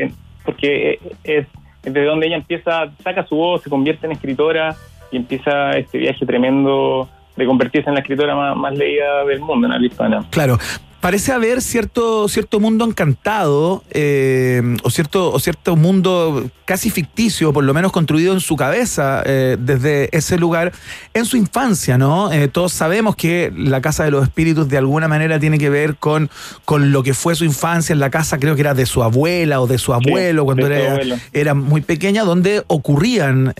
[0.44, 1.46] porque es,
[1.84, 4.76] es de donde ella empieza, saca su voz, se convierte en escritora
[5.10, 9.72] y empieza este viaje tremendo de convertirse en la escritora más, leída del mundo en
[9.74, 10.24] habla hispana.
[10.30, 10.58] Claro.
[11.06, 17.62] Parece haber cierto, cierto mundo encantado eh, o, cierto, o cierto mundo casi ficticio, por
[17.62, 20.72] lo menos construido en su cabeza eh, desde ese lugar
[21.14, 22.32] en su infancia, ¿no?
[22.32, 25.94] Eh, todos sabemos que la Casa de los Espíritus de alguna manera tiene que ver
[25.94, 26.28] con,
[26.64, 29.60] con lo que fue su infancia en la casa, creo que era de su abuela
[29.60, 30.98] o de su abuelo cuando era,
[31.32, 33.54] era muy pequeña, donde ocurrían,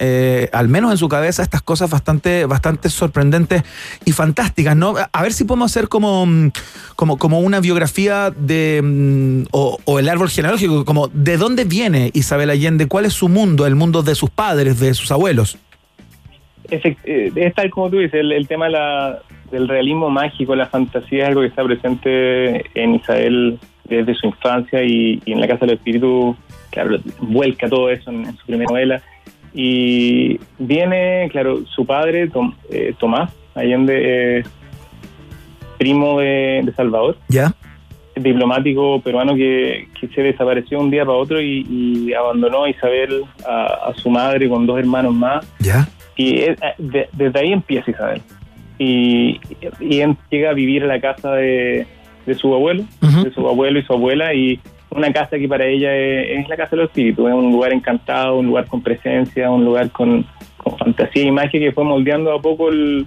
[0.53, 3.63] al menos en su cabeza, estas cosas bastante, bastante sorprendentes
[4.05, 4.97] y fantásticas, ¿no?
[5.13, 6.27] A ver si podemos hacer como,
[6.97, 12.51] como, como una biografía de mm, o, el árbol genealógico, como de dónde viene Isabel
[12.51, 15.59] Allende, cuál es su mundo, el mundo de sus padres, de sus abuelos.
[16.71, 18.69] Eh, es tal como tú dices, el, tema
[19.51, 24.83] del realismo mágico, la fantasía es algo que está presente en Isabel desde su infancia
[24.83, 26.37] y, en la Casa del Espíritu,
[26.71, 29.03] claro, vuelca todo eso en, su primera novela.
[29.55, 34.47] Y viene, claro, su padre, Tom- eh, Tomás Allende, es
[35.79, 37.53] primo de, de Salvador, ¿Ya?
[38.15, 43.23] diplomático peruano que, que se desapareció un día para otro y, y abandonó a Isabel,
[43.47, 45.47] a, a su madre con dos hermanos más.
[45.61, 45.87] ¿Ya?
[46.17, 48.23] Y es- eh, de- desde ahí empieza Isabel.
[48.79, 49.39] Y,
[49.81, 51.87] y él llega a vivir a la casa de,
[52.27, 52.85] de su abuelo,
[53.25, 56.57] de su abuelo y su abuela, y una casa que para ella es, es la
[56.57, 60.25] casa de los espíritus, es un lugar encantado, un lugar con presencia, un lugar con,
[60.57, 63.07] con fantasía y magia que fue moldeando a poco el-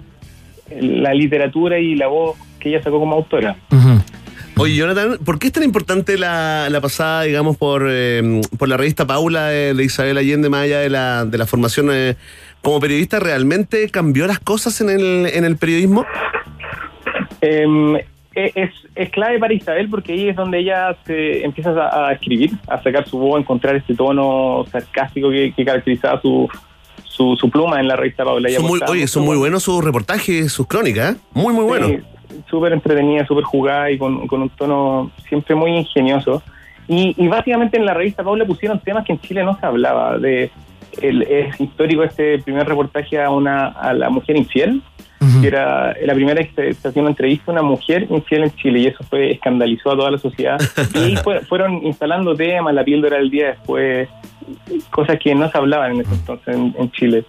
[0.70, 3.56] la literatura y la voz que ella sacó como autora.
[4.56, 8.76] Oye, Jonathan, ¿por qué es tan importante la, la pasada, digamos, por, eh, por la
[8.76, 12.16] revista Paula de, de Isabel Allende, más allá de la, de la formación eh,
[12.60, 13.20] como periodista?
[13.20, 16.04] ¿Realmente cambió las cosas en el, en el periodismo?
[17.40, 22.08] Em, e- es, es clave para Isabel porque ahí es donde ella se empieza a,
[22.08, 26.50] a escribir, a sacar su voz, a encontrar este tono sarcástico que, que caracterizaba su,
[27.20, 28.48] su, su pluma en la revista Paula.
[28.48, 31.18] Son muy, oye, son muy buenos sus reportajes, sus crónicas, ¿eh?
[31.34, 31.90] Muy, muy buenos.
[31.90, 31.98] Sí,
[32.48, 36.42] súper entretenida, súper jugada y con, con un tono siempre muy ingenioso.
[36.88, 40.16] Y, y básicamente en la revista Paula pusieron temas que en Chile no se hablaba.
[40.18, 40.50] De,
[41.02, 44.82] el, es histórico este primer reportaje a, una, a la mujer infiel,
[45.40, 48.54] que era la primera vez que se, hacía una entrevista a una mujer infiel en
[48.56, 50.58] Chile y eso fue escandalizó a toda la sociedad.
[50.94, 54.08] Y fue- fueron instalando temas, la píldora del día después,
[54.90, 57.24] cosas que no se hablaban en ese entonces en- en Chile.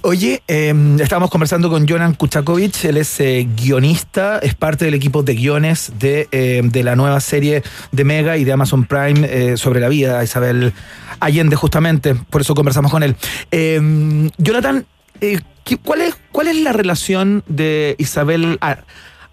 [0.00, 5.22] Oye, eh, estábamos conversando con Jonan Kuchakovic, él es eh, guionista, es parte del equipo
[5.22, 7.62] de guiones de, eh, de la nueva serie
[7.92, 10.72] de Mega y de Amazon Prime eh, sobre la vida de Isabel
[11.20, 13.14] Allende, justamente, por eso conversamos con él.
[13.50, 14.84] Eh, Jonathan,
[15.20, 15.51] eh, ¿qué-
[15.82, 18.58] ¿cuál, es, ¿cuál es la relación de Isabel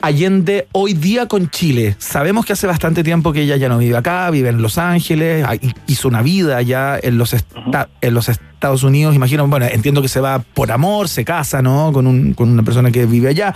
[0.01, 1.95] Allende hoy día con Chile?
[1.99, 5.43] Sabemos que hace bastante tiempo que ella ya no vive acá, vive en Los Ángeles,
[5.45, 10.01] ah, hi- hizo una vida allá en los, en los Estados Unidos, imagino, bueno, entiendo
[10.01, 11.91] que se va por amor, se casa, ¿no?
[11.91, 13.53] Con, un- con una persona que vive allá,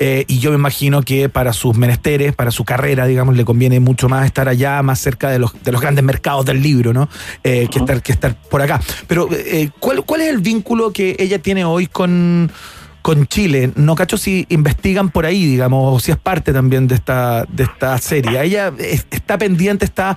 [0.00, 3.78] eh, y yo me imagino que para sus menesteres, para su carrera, digamos, le conviene
[3.78, 7.08] mucho más estar allá, más cerca de los, de los grandes mercados del libro, ¿no?
[7.44, 8.80] Eh, que, estar, que estar por acá.
[9.06, 12.50] Pero, eh, ¿cuál, ¿cuál es el vínculo que ella tiene hoy con
[13.04, 13.70] con Chile.
[13.76, 17.64] No cacho si investigan por ahí, digamos, o si es parte también de esta, de
[17.64, 18.40] esta serie.
[18.42, 20.16] Ella es- está pendiente, está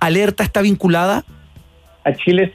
[0.00, 1.24] alerta, está vinculada.
[2.04, 2.50] a Chile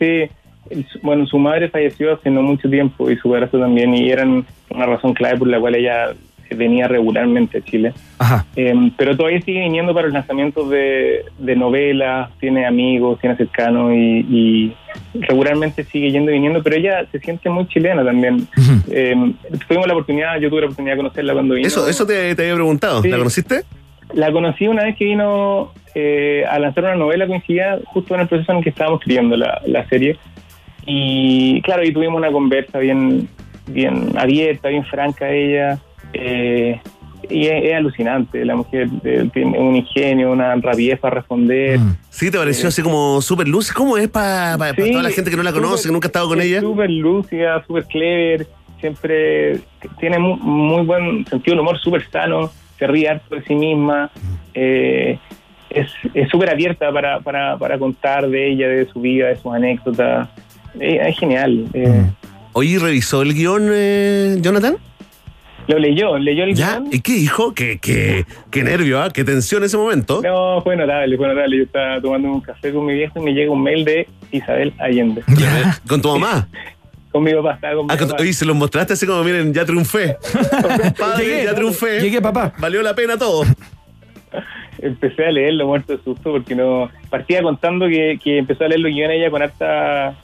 [0.72, 4.46] el- bueno su madre falleció hace no mucho tiempo y su padrastro también y eran
[4.72, 6.14] una razón clave por la cual ella
[6.56, 8.46] venía regularmente a Chile Ajá.
[8.56, 13.94] Eh, pero todavía sigue viniendo para los lanzamientos de, de novelas tiene amigos tiene cercanos
[13.94, 14.76] y, y
[15.14, 18.48] regularmente sigue yendo y viniendo pero ella se siente muy chilena también
[18.90, 19.16] Eh,
[19.68, 22.42] tuvimos la oportunidad yo tuve la oportunidad de conocerla cuando vino Eso, eso te, te
[22.44, 23.02] había preguntado.
[23.02, 23.10] Sí.
[23.10, 23.64] ¿La conociste?
[24.14, 28.28] la conocí una vez que vino eh, a lanzar una novela, coincidía justo en el
[28.28, 30.18] proceso en el que estábamos escribiendo la, la serie.
[30.86, 33.28] Y claro, ahí tuvimos una conversa bien,
[33.68, 35.80] bien abierta, bien franca ella.
[36.20, 36.82] Eh,
[37.30, 41.80] y es, es alucinante, la mujer eh, tiene un ingenio, una rapidez para responder.
[42.10, 43.72] Sí, te pareció así como súper luz.
[43.72, 46.30] ¿Cómo es para Sí, toda la gente que no la conoce, que nunca ha estado
[46.30, 46.62] con es ella?
[46.62, 48.48] Súper lúcida, súper clever,
[48.80, 49.60] siempre
[50.00, 52.50] tiene muy, muy buen sentido del humor, súper sano,
[52.80, 54.10] se ríe harto de sí misma,
[54.54, 55.20] eh,
[55.70, 59.54] es es súper abierta para, para, para contar de ella, de su vida, de sus
[59.54, 60.30] anécdotas.
[60.80, 61.66] Eh, es genial.
[61.74, 62.04] eh.
[62.54, 64.78] Oye, ¿revisó el guion, eh, Jonathan?
[65.68, 66.80] Lo leyó, leyó el ¿Ya?
[66.80, 66.90] guion.
[66.94, 67.54] ¿Y qué dijo?
[67.54, 69.10] ¿Qué, qué, qué nervio, ¿ah?
[69.14, 70.22] ¿Qué tensión en ese momento?
[70.22, 71.58] No, fue notable, fue notable.
[71.58, 74.74] Yo estaba tomando un café con mi viejo y me llega un mail de Isabel
[74.80, 75.24] Allende.
[75.88, 76.48] ¿Con tu mamá?
[77.12, 78.16] Con mi papá, estaba con mi Ah, papá.
[78.20, 80.18] oye, se los mostraste así como, miren, ya triunfé.
[81.00, 82.00] Padre, Llegué, ya triunfé.
[82.02, 82.54] Llegué, papá.
[82.60, 83.44] Valió la pena todo.
[84.80, 88.82] empecé a leerlo muerto de susto porque no partía contando que, que empezó a leer
[88.82, 90.16] los guiones ella con harta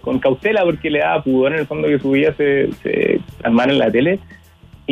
[0.00, 3.70] con cautela porque le daba pudor en el fondo que su vida se, se plasmara
[3.72, 4.18] en la tele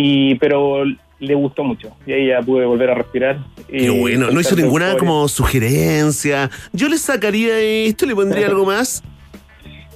[0.00, 0.84] y pero
[1.20, 3.38] le gustó mucho y ahí ya pude volver a respirar
[3.68, 4.30] y Qué bueno.
[4.30, 6.48] No hizo ninguna como sugerencia.
[6.72, 9.02] Yo le sacaría esto, le pondría algo más.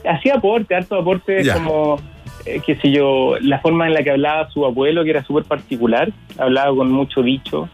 [0.04, 1.54] hacía aporte, harto aporte, Ya.
[1.54, 2.00] como,
[2.44, 5.44] eh, qué sé yo, la forma en la que hablaba su abuelo, que era súper
[5.44, 7.68] particular, hablaba con mucho dicho,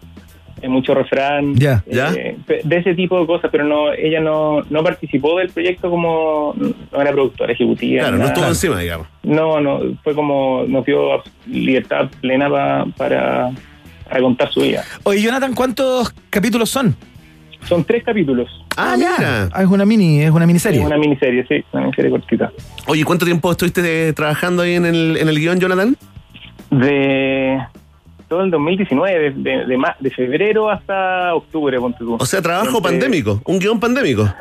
[0.62, 1.82] eh, mucho refrán, Ya.
[1.90, 2.12] Ya.
[2.12, 5.90] eh, pe- de ese tipo de cosas, pero no ella no, no participó del proyecto
[5.90, 8.00] como, no era productora ejecutiva.
[8.02, 8.34] Claro, ni no nada.
[8.34, 9.06] estuvo encima, digamos.
[9.22, 13.50] No, no, fue como, nos dio libertad plena pa- para,
[14.10, 14.84] a contar su vida.
[15.04, 16.96] Oye, Jonathan, ¿cuántos capítulos son?
[17.66, 18.48] Son tres capítulos.
[18.76, 19.48] Ah, mira.
[19.52, 20.78] Ah, es una mini, es una miniserie.
[20.80, 22.52] Es una miniserie, sí, una miniserie cortita.
[22.86, 25.96] Oye, ¿cuánto tiempo estuviste trabajando ahí en el, en el guion, Jonathan?
[26.70, 27.58] De
[28.28, 32.16] todo el 2019, de, de, ma- de febrero hasta octubre, ponte tú.
[32.20, 34.32] O sea, trabajo pandémico, un guion pandémico.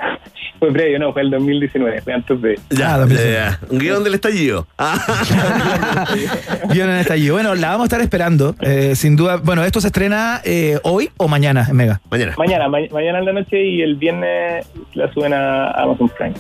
[0.59, 2.59] Fue previo, no, fue el 2019, fue antes de...
[2.72, 3.59] Ya, Ah, ya, ya.
[3.69, 4.65] un guion del estallido.
[4.80, 4.97] Ah,
[6.69, 7.35] Guión en estallido.
[7.35, 8.55] Bueno, la vamos a estar esperando.
[8.61, 9.38] eh, sin duda.
[9.38, 12.01] Bueno, esto se estrena eh, hoy o mañana en Mega.
[12.09, 12.34] mañana.
[12.38, 16.34] Mañana, ma- mañana en la noche y el viernes la suben a Amazon Prime.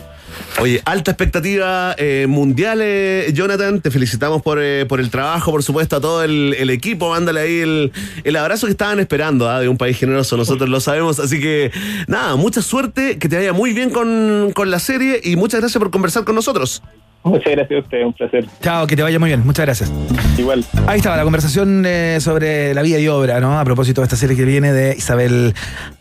[0.59, 3.79] Oye, alta expectativa eh, mundial, eh, Jonathan.
[3.79, 7.11] Te felicitamos por, eh, por el trabajo, por supuesto, a todo el, el equipo.
[7.11, 7.91] Mándale ahí el,
[8.23, 10.35] el abrazo que estaban esperando ah, de un país generoso.
[10.35, 11.19] Nosotros lo sabemos.
[11.19, 11.71] Así que,
[12.07, 15.79] nada, mucha suerte, que te vaya muy bien con, con la serie y muchas gracias
[15.79, 16.81] por conversar con nosotros.
[17.23, 18.45] Muchas gracias a ustedes, un placer.
[18.61, 19.45] Chao, que te vaya muy bien.
[19.45, 19.91] Muchas gracias.
[20.37, 20.63] Igual.
[20.87, 23.59] Ahí estaba la conversación eh, sobre la vida y obra, ¿no?
[23.59, 25.53] A propósito de esta serie que viene de Isabel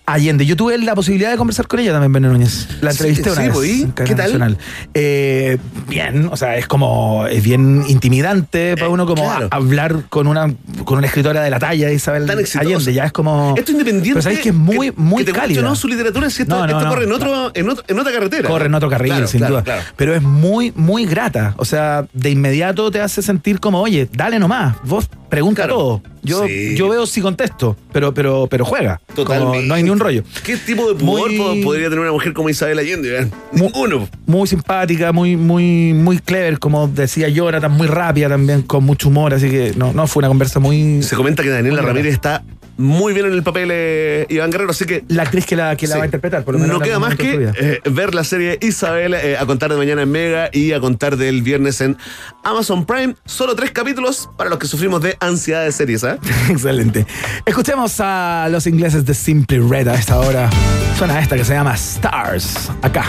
[0.07, 0.47] Allende.
[0.47, 2.69] Yo tuve la posibilidad de conversar con ella también, Beno Núñez.
[2.81, 3.53] La Sí, entrevisté una sí, vez.
[3.93, 4.27] pues, ¿Qué tal?
[4.27, 4.59] Nacional.
[4.95, 5.59] Eh,
[5.89, 9.49] bien, o sea, es como, es bien intimidante para uno como Eh, claro.
[9.51, 10.55] a- hablar con una,
[10.85, 12.31] con una escritora de la talla de Isabel.
[12.31, 12.93] Allende.
[12.95, 13.55] Ya es como...
[13.57, 14.11] Esto independiente.
[14.11, 15.63] Pero sabéis que es muy, que- muy que te cálida.
[15.63, 16.89] no su literatura, si esto, No, no, esto no.
[16.89, 18.49] corre en, otro, en, otro- en otra carretera.
[18.49, 19.81] Corre en otro carril, Claro, sin claro, duda.
[19.97, 21.55] Pero es muy, muy grata.
[21.57, 24.77] O sea, de inmediato te hace sentir como, oye, dale nomás.
[24.85, 25.75] Vos pregunta Claro.
[25.79, 26.03] todo.
[26.23, 26.75] Yo, Sí.
[26.77, 29.01] yo veo si contesto, pero, pero, pero juega.
[29.15, 29.67] Como Totalmente.
[29.69, 30.25] no hay ni un rollo.
[30.45, 33.21] ¿Qué tipo de pudor Muy- po- podría tener una mujer como Isabel Allende?
[33.23, 33.29] eh?
[33.53, 34.09] Ninguno.
[34.27, 39.35] Muy simpática, muy, muy, muy clever, como decía Jonathan, muy rápida también, con mucho humor.
[39.35, 41.03] Así que no, no fue una conversa muy.
[41.05, 42.43] Se comenta que Daniela Muy Ramírez está
[42.79, 45.87] muy bien en el papel eh, Iván Guerrero, así que La actriz que la, que
[45.87, 45.99] la Sí.
[45.99, 46.79] va a interpretar, por lo menos.
[46.79, 50.11] no queda más que eh, ver la serie Isabel eh, a contar de mañana en
[50.11, 51.97] Mega y a contar del viernes en
[52.45, 53.15] Amazon Prime.
[53.25, 56.19] Solo tres capítulos para los que sufrimos de ansiedad de series, ¿ah?
[56.51, 57.07] Excelente.
[57.47, 60.51] Escuchemos a los ingleses de Simply Red a esta hora.
[60.99, 62.71] Suena esta que se llama Stars.
[62.83, 63.07] Acá.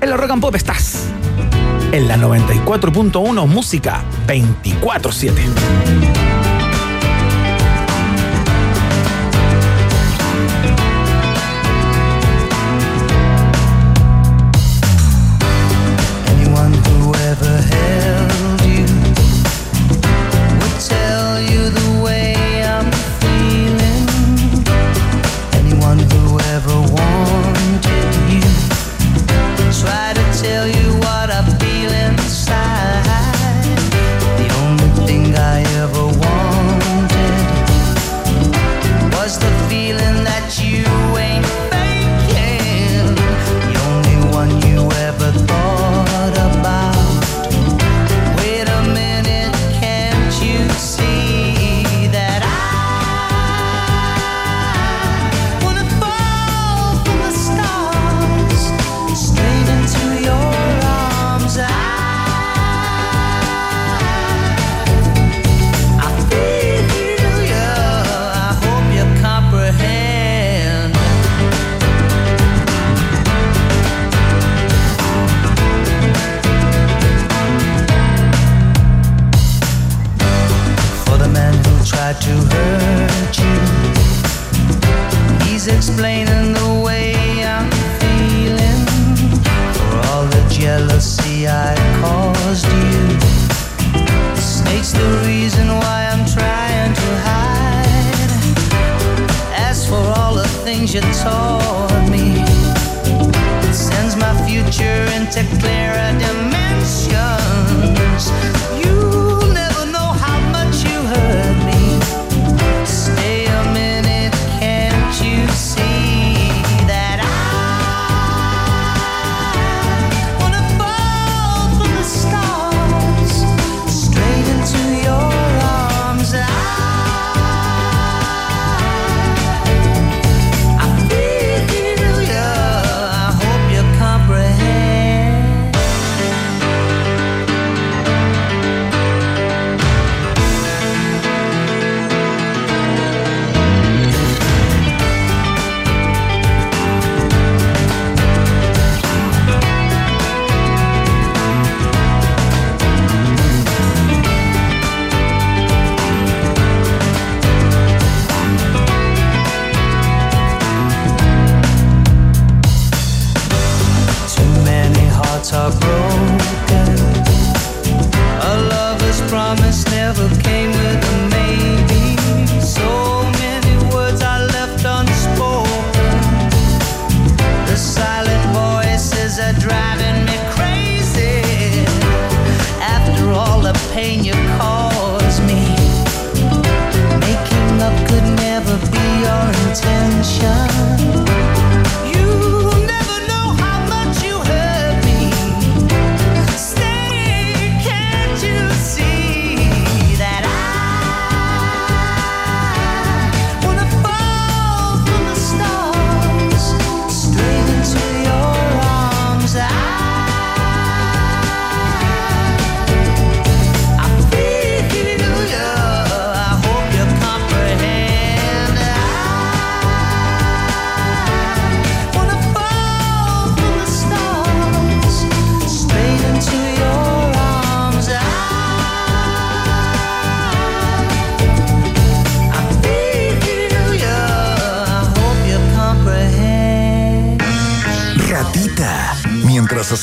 [0.00, 1.04] En la Rock and Pop estás.
[1.92, 6.33] En la 94.1 Música 24-7.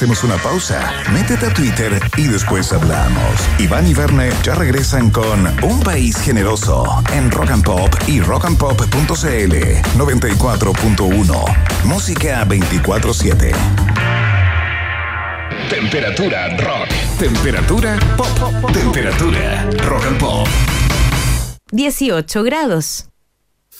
[0.01, 3.21] Hacemos una pausa, métete a Twitter y después hablamos.
[3.59, 8.89] Iván y Verne ya regresan con Un País Generoso en Rock and Pop y rockandpop.cl
[8.89, 11.83] 94.1.
[11.83, 13.51] Música 24-7.
[15.69, 16.89] Temperatura rock.
[17.19, 18.71] Temperatura pop.
[18.73, 20.47] Temperatura rock and pop.
[21.73, 23.07] 18 grados.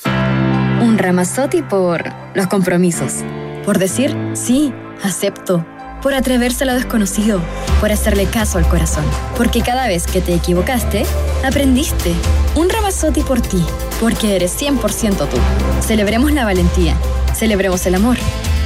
[0.06, 2.04] Un Ramazotti por
[2.36, 3.24] los compromisos.
[3.66, 4.72] Por decir, sí,
[5.04, 5.66] acepto.
[6.02, 7.42] Por atreverse a lo desconocido.
[7.80, 9.06] Por hacerle caso al corazón.
[9.38, 11.06] Porque cada vez que te equivocaste,
[11.46, 12.14] aprendiste.
[12.56, 13.64] Un Ramazotti por ti.
[14.00, 15.38] Porque eres 100% tú.
[15.86, 16.96] Celebremos la valentía.
[17.36, 18.18] Celebremos el amor.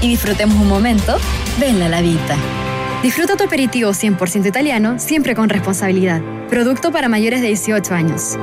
[0.01, 1.17] Y disfrutemos un momento.
[1.59, 2.37] Ven la vida.
[3.03, 6.21] Disfruta tu aperitivo 100% italiano, siempre con responsabilidad.
[6.49, 8.37] Producto para mayores de 18 años.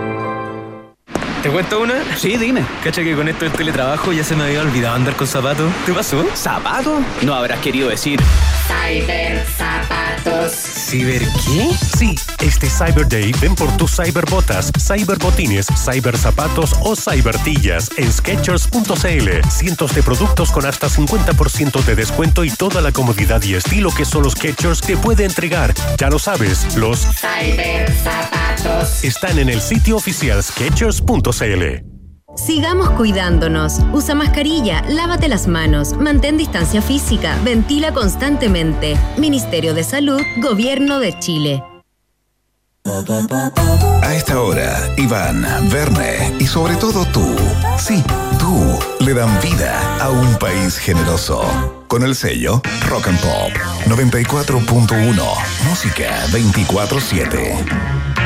[1.43, 1.94] ¿Te cuento una?
[2.16, 2.62] Sí, dime.
[2.85, 5.73] Cacha que con esto del teletrabajo ya se me había olvidado andar con zapatos.
[5.85, 6.24] ¿Te pasó?
[6.36, 7.01] ¿Zapato?
[7.23, 8.20] No habrás querido decir.
[8.93, 10.52] Cyber Zapatos.
[10.52, 11.70] ¿Ciber qué?
[11.97, 19.48] Sí, este Cyber Day ven por tus cyberbotas, cyberbotines, cyberzapatos o cybertillas en Skechers.cl.
[19.48, 24.05] Cientos de productos con hasta 50% de descuento y toda la comodidad y estilo que
[24.05, 25.73] solo Skechers te puede entregar.
[25.97, 29.05] Ya lo sabes, los Cyber Zapatos.
[29.05, 31.91] están en el sitio oficial Skechers.cl.
[32.34, 33.80] Sigamos cuidándonos.
[33.92, 38.96] Usa mascarilla, lávate las manos, mantén distancia física, ventila constantemente.
[39.16, 41.62] Ministerio de Salud, Gobierno de Chile.
[44.02, 47.24] A esta hora, Iván, Verne y sobre todo tú,
[47.78, 48.02] sí,
[48.40, 51.42] tú, le dan vida a un país generoso.
[51.86, 53.52] Con el sello Rock and Pop
[53.86, 55.14] 94.1,
[55.68, 58.22] música 24-7.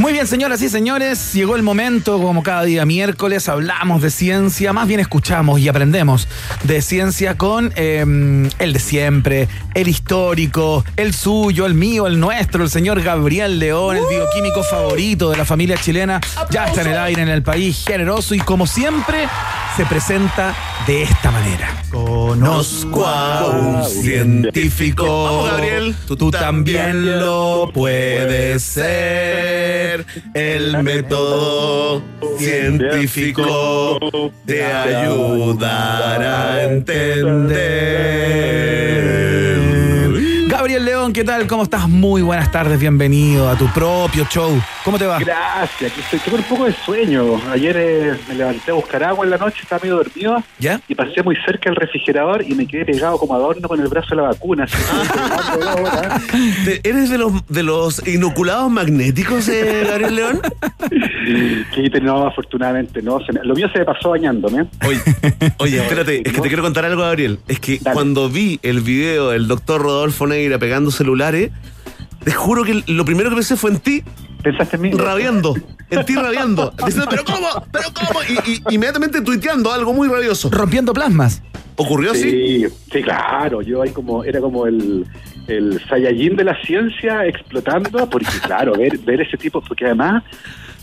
[0.00, 4.72] Muy bien, señoras y señores, llegó el momento, como cada día miércoles, hablamos de ciencia,
[4.72, 6.26] más bien escuchamos y aprendemos
[6.64, 12.64] de ciencia con eh, el de siempre, el histórico, el suyo, el mío, el nuestro,
[12.64, 16.18] el señor Gabriel León, el bioquímico favorito de la familia chilena,
[16.48, 19.28] ya está en el aire en el país, generoso y como siempre
[19.76, 20.54] se presenta
[20.86, 21.82] de esta manera.
[21.90, 25.24] Conozco a un científico.
[25.24, 25.96] Vamos, Gabriel.
[26.06, 29.89] Tú, también lo puedes ser.
[30.34, 32.02] El método
[32.38, 38.00] científico te ayudará a entender.
[40.60, 41.46] Gabriel León, ¿qué tal?
[41.46, 41.88] ¿Cómo estás?
[41.88, 44.60] Muy buenas tardes, bienvenido a tu propio show.
[44.84, 45.18] ¿Cómo te va?
[45.18, 47.40] Gracias, aquí estoy tengo un poco de sueño.
[47.50, 50.78] Ayer eh, me levanté a buscar agua en la noche, estaba medio dormido ¿Ya?
[50.86, 54.08] y pasé muy cerca del refrigerador y me quedé pegado como adorno con el brazo
[54.10, 54.64] de la vacuna.
[54.64, 60.40] así que- ¿Te- ¿Eres de los, de los inoculados magnéticos, eh, Gabriel León?
[61.90, 63.18] que no, afortunadamente no.
[63.24, 64.66] Se me- lo mío se me pasó bañándome.
[64.86, 65.00] Oye,
[65.58, 67.38] oye, espérate, es que te quiero contar algo, Gabriel.
[67.48, 71.50] Es que cuando vi el video del doctor Rodolfo Negra pegando celulares,
[72.24, 74.02] te juro que lo primero que pensé fue en ti.
[74.42, 74.90] ¿Pensaste en mí?
[74.92, 75.54] Rabiando.
[75.90, 76.72] En ti rabiando.
[76.84, 77.46] Diciendo, pero ¿cómo?
[77.70, 78.20] ¿Pero cómo?
[78.28, 80.50] Y, y- inmediatamente tuiteando algo muy rabioso.
[80.50, 81.42] Rompiendo plasmas.
[81.76, 82.30] ¿Ocurrió así?
[82.30, 83.62] Sí, sí, claro.
[83.62, 85.06] Yo ahí como, era como el,
[85.46, 90.22] el Saiyajin de la ciencia explotando, porque claro, ver, ver ese tipo, porque además,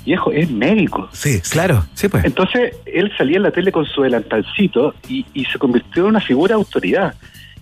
[0.05, 1.09] viejo, es médico.
[1.11, 2.23] Sí, Claro, sí pues.
[2.25, 6.21] Entonces, él salía en la tele con su delantalcito y, y se convirtió en una
[6.21, 7.13] figura de autoridad.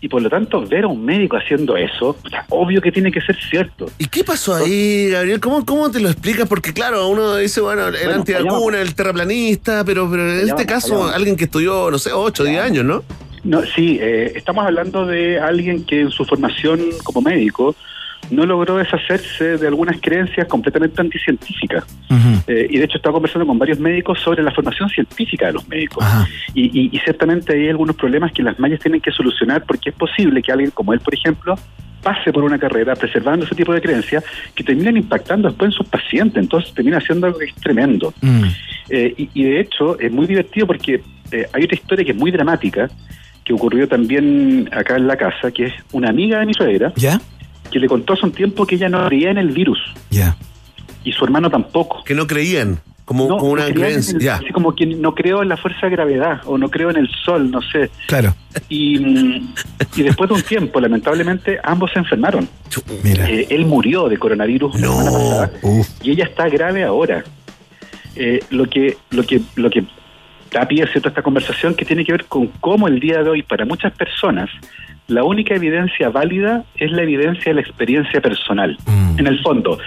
[0.02, 2.18] Y por lo tanto, ver a un médico haciendo eso,
[2.50, 3.90] obvio que tiene que ser cierto.
[3.98, 5.40] ¿Y qué pasó ahí, Gabriel?
[5.40, 6.48] ¿Cómo, ¿Cómo te lo explicas?
[6.48, 10.66] Porque claro, uno dice, bueno, el Bueno, antivacuna, el terraplanista, pero, pero en Allá este
[10.66, 13.04] caso, allá alguien que estudió, no sé, 8 o 10 años, ¿no?
[13.44, 17.76] No, sí, eh, estamos hablando de alguien que en su formación como médico
[18.32, 21.84] no logró deshacerse de algunas creencias completamente anticientíficas.
[22.48, 25.68] Eh, y de hecho estaba conversando con varios médicos sobre la formación científica de los
[25.68, 26.04] médicos.
[26.54, 29.96] Y, y- y ciertamente hay algunos problemas que las mallas tienen que solucionar porque es
[29.96, 31.56] posible que alguien como él, por ejemplo,
[32.04, 34.24] pase por una carrera preservando ese tipo de creencias
[34.54, 36.42] que terminan impactando después en sus pacientes.
[36.44, 38.14] Entonces termina siendo algo que es tremendo.
[38.90, 42.18] Eh, y, y de hecho es muy divertido porque eh, hay otra historia que es
[42.18, 42.88] muy dramática
[43.44, 47.20] que ocurrió también acá en la casa, que es una amiga de mi suegra, ¿Ya?
[47.72, 49.80] Que le contó hace un tiempo que ella no creía en el virus.
[50.10, 50.36] Ya.
[51.04, 52.04] Y su hermano tampoco.
[52.04, 54.12] Que no creían, como, No, como una no creencia.
[54.12, 54.36] en el- Ya.
[54.36, 57.10] Así como que no creo en la fuerza de gravedad o no creo en el
[57.24, 57.90] sol, no sé.
[58.08, 58.34] Claro.
[58.70, 58.98] Y,
[59.96, 62.48] y después de un tiempo, lamentablemente, ambos se enfermaron.
[63.04, 65.52] Eh, él murió de coronavirus la semana pasada
[66.02, 67.24] y ella está grave ahora.
[68.16, 69.84] Eh, lo que lo que lo que
[70.52, 71.10] da pie ¿cierto?
[71.10, 73.92] a esta conversación que tiene que ver con cómo el día de hoy para muchas
[73.94, 74.50] personas
[75.08, 78.78] la única evidencia válida es la evidencia de la experiencia personal.
[79.18, 79.78] En el fondo,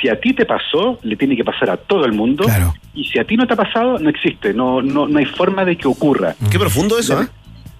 [0.00, 2.46] si a ti te pasó, le tiene que pasar a todo el mundo.
[2.94, 4.54] Y si a ti no te ha pasado, no existe.
[4.54, 6.34] No, no, no hay forma de que ocurra.
[6.50, 7.26] Qué profundo eso, ¿eh?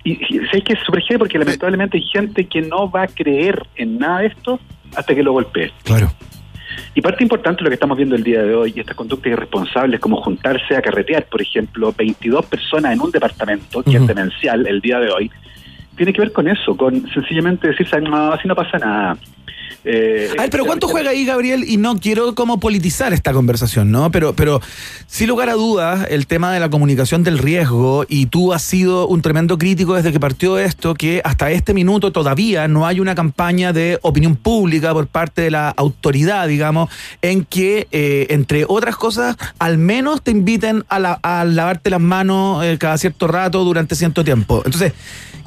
[0.02, 1.02] Y, y ¿sabes que es súper?
[1.18, 4.58] Porque lamentablemente hay gente que no va a creer en nada de esto
[4.96, 5.70] hasta que lo golpee.
[5.84, 6.10] Claro.
[6.94, 9.32] Y parte importante de lo que estamos viendo el día de hoy, y estas conductas
[9.32, 14.66] irresponsables como juntarse a carretear, por ejemplo, 22 personas en un departamento, que es demencial
[14.66, 15.30] el día de hoy,
[16.00, 19.18] tiene que ver con eso, con sencillamente decir, no, así no pasa nada.
[19.82, 21.64] Eh, A ver, pero ¿cuánto juega ahí, Gabriel?
[21.66, 24.10] Y no quiero como politizar esta conversación, ¿no?
[24.10, 24.60] Pero, pero
[25.06, 29.06] sin lugar a dudas, el tema de la comunicación del riesgo, y tú has sido
[29.08, 33.14] un tremendo crítico desde que partió esto, que hasta este minuto todavía no hay una
[33.14, 36.90] campaña de opinión pública por parte de la autoridad, digamos,
[37.22, 42.00] en que, eh, entre otras cosas, al menos te inviten a, la- a lavarte las
[42.00, 44.62] manos eh, cada cierto rato durante cierto tiempo.
[44.64, 44.92] Entonces,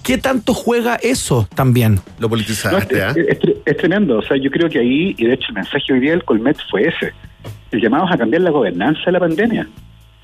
[0.04, 1.96] ¿qué tanto juega eso también?
[2.20, 3.14] Lo No, politizaste, es, ¿ah?
[3.16, 4.20] es- es- es tremendo.
[4.20, 6.58] O sea, yo creo que ahí, y de hecho el mensaje hoy día del Colmet
[6.70, 7.14] fue ese.
[7.72, 9.68] El llamado es a cambiar la gobernanza de la pandemia.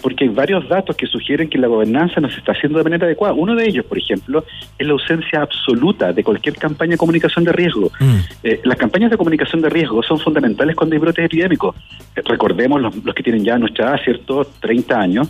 [0.02, 3.06] Porque hay varios datos que sugieren que la gobernanza no se está haciendo de manera
[3.06, 3.34] adecuada.
[3.34, 4.46] Uno de ellos, por ejemplo,
[4.78, 7.92] es la ausencia absoluta de cualquier campaña de comunicación de riesgo.
[8.42, 11.76] Eh, las campañas de comunicación de riesgo son fundamentales cuando hay brotes epidémicos.
[12.16, 14.48] Eh, recordemos los, los que tienen ya nuestra edad, ¿cierto?
[14.62, 15.30] 30 años.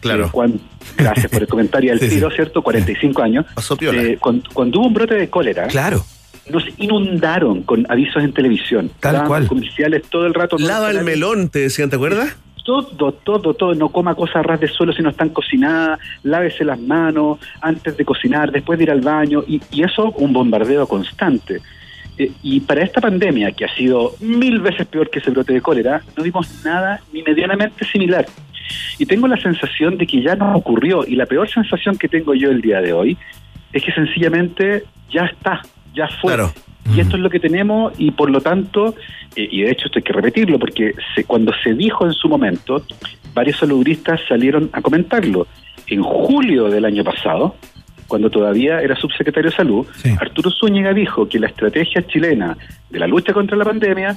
[0.00, 0.30] Claro.
[0.46, 0.52] Eh,
[0.96, 2.14] gracias por el comentario al Sí, sí.
[2.16, 2.62] tiro, ¿cierto?
[2.62, 3.46] 45 años.
[3.54, 4.02] Pasó piola.
[4.02, 6.04] Eh, cuando, cuando hubo un brote de cólera, Claro.
[6.50, 8.90] nos inundaron con avisos en televisión.
[9.00, 9.46] Tal cual.
[9.46, 10.56] Comerciales todo el rato.
[10.58, 12.36] Lava el melón, te decían, ¿te acuerdas?
[12.64, 13.74] Todo, todo, todo.
[13.74, 15.98] No coma cosas ras de suelo si no están cocinadas.
[16.22, 19.42] Lávese las manos antes de cocinar, después de ir al baño.
[19.48, 21.60] Y, y eso, un bombardeo constante.
[22.18, 25.62] Eh, y para esta pandemia, que ha sido mil veces peor que ese brote de
[25.62, 28.26] cólera, no vimos nada ni medianamente similar.
[28.98, 31.04] Y tengo la sensación de que ya nos ocurrió.
[31.06, 33.16] Y la peor sensación que tengo yo el día de hoy
[33.72, 35.62] es que sencillamente ya está,
[35.94, 36.32] ya fue.
[36.94, 38.94] Y esto es lo que tenemos y por lo tanto,
[39.36, 42.28] eh, y de hecho esto hay que repetirlo porque se- cuando se dijo en su
[42.30, 42.82] momento,
[43.34, 45.46] varios saludistas salieron a comentarlo.
[45.86, 47.56] En julio del año pasado,
[48.08, 49.86] cuando todavía era subsecretario de salud,
[50.18, 52.56] Arturo Zúñiga dijo que la estrategia chilena
[52.90, 54.16] de la lucha contra la pandemia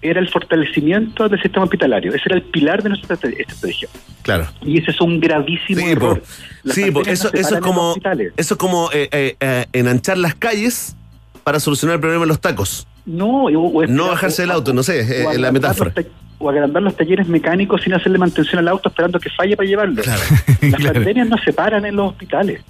[0.00, 2.10] era el fortalecimiento del sistema hospitalario.
[2.14, 3.88] Ese era el pilar de nuestra estrate- estrategia.
[4.22, 4.46] Claro.
[4.62, 6.22] Y ese es un gravísimo Sí, error.
[6.66, 7.94] Sí, eso, no eso es como,
[8.36, 10.94] eso es como eh, eh, eh, enanchar las calles
[11.42, 12.86] para solucionar el problema de los tacos.
[13.06, 15.92] No, o- No bajarse del auto, no sé, la metáfora.
[16.38, 20.02] O agrandar los talleres mecánicos sin hacerle mantención al auto esperando que falle para llevarlo.
[20.04, 22.60] Las pandemias no se paran en los hospitales.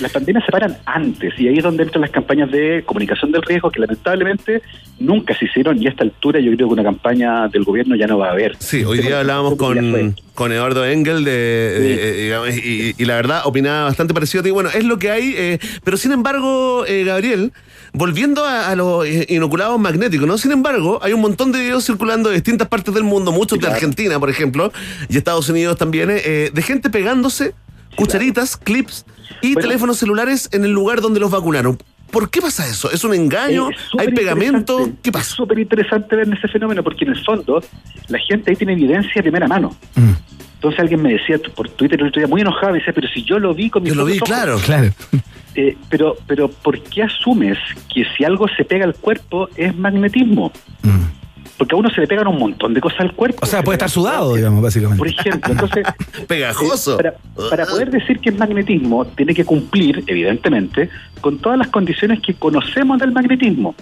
[0.00, 3.40] Las pandemias se paran antes y ahí es donde entran las campañas de comunicación del
[3.42, 4.60] riesgo que lamentablemente
[4.98, 8.06] nunca se hicieron y a esta altura yo creo que una campaña del gobierno ya
[8.06, 8.56] no va a haber.
[8.58, 13.16] Sí, hoy día hablábamos con, con Eduardo Engel de, de- eh, digamos, y, y la
[13.16, 14.50] verdad opinaba bastante parecido a ti.
[14.50, 17.52] Bueno, es lo que hay, eh, pero sin embargo, eh, Gabriel,
[17.94, 20.36] volviendo a, a los eh, inoculados magnéticos, ¿no?
[20.36, 23.66] Sin embargo, hay un montón de videos circulando de distintas partes del mundo, muchos de
[23.68, 24.72] Argentina, por ejemplo,
[25.08, 27.54] y Estados Unidos también, eh, de gente pegándose
[27.96, 29.04] cucharitas, clips
[29.42, 31.78] y teléfonos celulares en el lugar donde los vacunaron.
[32.10, 32.90] ¿Por qué pasa eso?
[32.90, 33.68] ¿Es un engaño?
[33.70, 34.88] Es ¿Hay pegamento?
[35.02, 35.24] ¿Qué pasa?
[35.30, 37.62] Es súper interesante ver ese fenómeno porque en el fondo
[38.08, 39.76] la gente ahí tiene evidencia de primera mano.
[39.96, 40.12] Mm.
[40.54, 43.22] Entonces alguien me decía por Twitter el otro día muy enojado, me decía, pero si
[43.24, 44.28] yo lo vi con mis Yo lo vi, ojos".
[44.28, 44.58] claro.
[44.64, 44.90] Claro.
[45.54, 47.58] Eh, pero, pero ¿por qué asumes
[47.92, 50.52] que si algo se pega al cuerpo es magnetismo?
[51.56, 53.38] Porque a uno se le pegan un montón de cosas al cuerpo.
[53.42, 54.98] O sea, puede estar sudado, digamos, básicamente.
[54.98, 55.86] Por ejemplo, entonces...
[56.28, 57.00] Pegajoso.
[57.00, 61.68] eh, para, para poder decir que es magnetismo, tiene que cumplir, evidentemente, con todas las
[61.68, 63.74] condiciones que conocemos del magnetismo.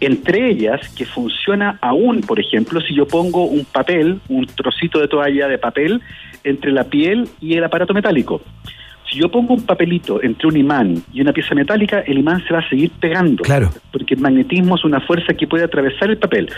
[0.00, 5.08] Entre ellas, que funciona aún, por ejemplo, si yo pongo un papel, un trocito de
[5.08, 6.00] toalla de papel,
[6.44, 8.40] entre la piel y el aparato metálico.
[9.10, 12.54] Si yo pongo un papelito entre un imán y una pieza metálica, el imán se
[12.54, 13.42] va a seguir pegando.
[13.42, 13.70] Claro.
[13.90, 16.48] Porque el magnetismo es una fuerza que puede atravesar el papel.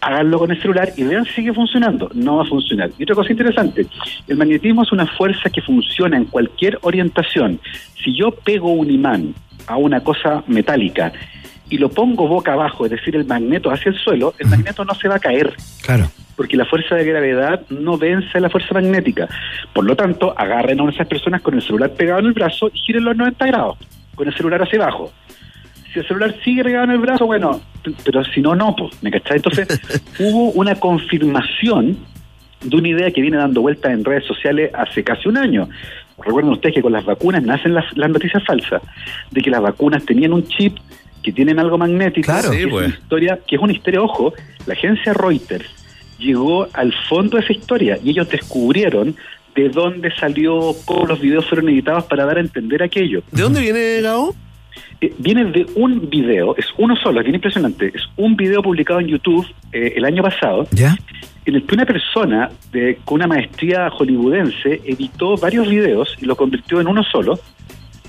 [0.00, 2.08] Háganlo con el celular y vean si sigue funcionando.
[2.14, 2.90] No va a funcionar.
[2.96, 3.86] Y otra cosa interesante,
[4.28, 7.58] el magnetismo es una fuerza que funciona en cualquier orientación.
[8.04, 9.34] Si yo pego un imán
[9.66, 11.12] a una cosa metálica
[11.68, 14.94] y lo pongo boca abajo, es decir, el magneto hacia el suelo, el magneto no
[14.94, 15.52] se va a caer
[15.82, 16.08] Claro.
[16.36, 19.28] Porque la fuerza de gravedad no vence la fuerza magnética.
[19.72, 22.32] Por lo tanto, agarren a una de esas personas con el celular pegado en el
[22.32, 23.78] brazo y giren los 90 grados,
[24.14, 25.12] con el celular hacia abajo.
[25.92, 27.60] Si el celular sigue pegado en el brazo, bueno,
[28.04, 29.36] pero si no, no, pues, ¿me cachai?
[29.38, 29.66] Entonces,
[30.18, 31.96] hubo una confirmación
[32.62, 35.68] de una idea que viene dando vueltas en redes sociales hace casi un año.
[36.18, 38.82] Recuerden ustedes que con las vacunas nacen las, las noticias falsas,
[39.30, 40.76] de que las vacunas tenían un chip
[41.22, 42.50] que tienen algo magnético, Claro.
[42.50, 42.86] que, Sí, es pues.
[42.86, 44.34] una historia, que es una historia, ojo,
[44.66, 45.85] la agencia Reuters
[46.18, 49.16] llegó al fondo de esa historia y ellos descubrieron
[49.54, 53.22] de dónde salió, cómo los videos fueron editados para dar a entender aquello.
[53.32, 54.34] ¿De dónde viene Gao?
[55.00, 59.00] Eh, viene de un video, es uno solo, es bien impresionante, es un video publicado
[59.00, 60.96] en YouTube eh, el año pasado, ¿Ya?
[61.44, 66.36] en el que una persona de, con una maestría hollywoodense editó varios videos y lo
[66.36, 67.38] convirtió en uno solo,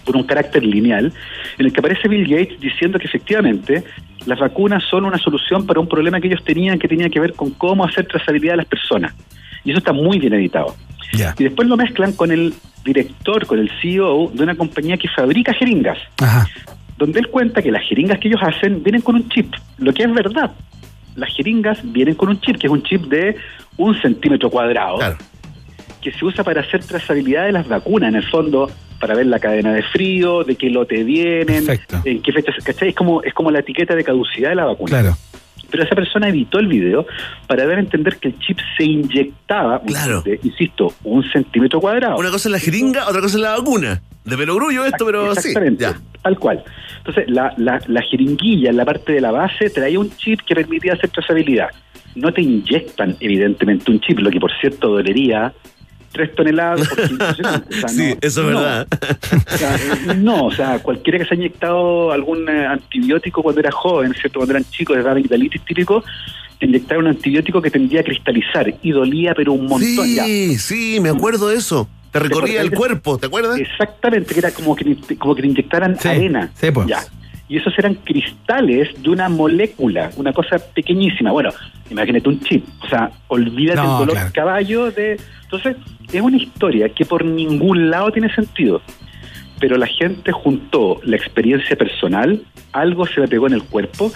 [0.08, 1.12] por un carácter lineal,
[1.58, 3.84] en el que aparece Bill Gates diciendo que efectivamente
[4.26, 7.34] las vacunas son una solución para un problema que ellos tenían que tenía que ver
[7.34, 9.14] con cómo hacer trazabilidad de las personas.
[9.66, 10.76] Y eso está muy bien editado.
[11.38, 12.54] Y después lo mezclan con el
[12.86, 15.98] director, con el CEO de una compañía que fabrica jeringas,
[16.98, 20.04] donde él cuenta que las jeringas que ellos hacen vienen con un chip, lo que
[20.04, 20.52] es verdad.
[21.16, 23.36] Las jeringas vienen con un chip, que es un chip de
[23.76, 25.00] un centímetro cuadrado,
[26.02, 29.40] que se usa para hacer trazabilidad de las vacunas, en el fondo, para ver la
[29.40, 31.66] cadena de frío, de qué lote vienen,
[32.04, 32.90] en qué fecha, ¿cachai?
[32.90, 34.90] Es como, es como la etiqueta de caducidad de la vacuna.
[34.90, 35.18] Claro.
[35.70, 37.06] Pero esa persona editó el video
[37.46, 40.22] para dar a entender que el chip se inyectaba, Claro.
[40.22, 42.18] de, insisto, un centímetro cuadrado.
[42.18, 44.02] Una cosa es la jeringa, otra cosa es la vacuna.
[44.24, 45.50] De perogrullo esto, pero sí.
[45.50, 45.86] Exactamente,
[46.22, 46.64] tal cual.
[47.00, 50.56] Entonces, la, la, la jeringuilla en la parte de la base traía un chip que
[50.56, 51.68] permitía hacer trazabilidad.
[52.16, 55.54] No te inyectan, evidentemente, un chip, lo que por cierto dolería
[56.12, 56.88] tres toneladas.
[56.88, 57.62] por quince segundos.
[57.70, 58.46] O sea, Sí, no- eso es no.
[58.62, 58.88] verdad.
[59.54, 63.60] O sea, eh, no, o sea, cualquiera que se haya inyectado algún eh, antibiótico cuando
[63.62, 64.40] era joven, ¿cierto?
[64.40, 66.04] Cuando eran chicos, de amigdalitis típico,
[66.60, 70.26] te inyectaron un antibiótico que tendía a cristalizar y dolía, pero un montón ya.
[70.26, 71.88] Sí, sí, me acuerdo de eso.
[72.12, 73.60] Te recorría el cuerpo, ¿te acuerdas?
[73.60, 76.50] Exactamente, que era como que, como que te inyectaran arena.
[76.74, 76.88] pues.
[76.88, 77.00] Ya.
[77.50, 81.32] Y esos eran cristales de una molécula, una cosa pequeñísima.
[81.32, 81.50] Bueno,
[81.90, 82.66] imagínate un chip.
[82.84, 84.30] O sea, olvídate No, el claro.
[84.34, 85.18] caballo de.
[85.44, 85.78] Entonces,
[86.12, 88.82] es una historia que por ningún lado tiene sentido.
[89.60, 92.44] Pero la gente juntó la experiencia personal,
[92.74, 94.12] algo se le pegó en el cuerpo,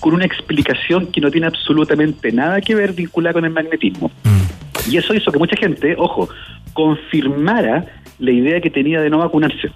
[0.00, 4.10] con una explicación que no tiene absolutamente nada que ver vinculada con el magnetismo.
[4.24, 4.90] Mm.
[4.90, 6.28] Y eso hizo que mucha gente, ojo,
[6.72, 7.84] confirmara
[8.18, 9.70] la idea que tenía de no vacunarse.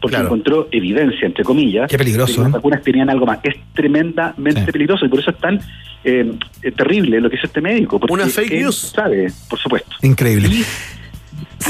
[0.00, 2.52] Porque encontró evidencia, entre comillas, Qué peligroso, de que las ¿eh?
[2.54, 3.38] vacunas tenían algo más.
[3.42, 5.60] Es tremendamente peligroso y por eso es tan
[6.04, 6.32] eh,
[6.62, 8.00] eh, terrible lo que hizo este médico.
[8.00, 8.76] porque Una fake él news.
[8.76, 9.90] sabe, por supuesto.
[10.02, 10.48] Increíble.
[10.48, 10.64] Y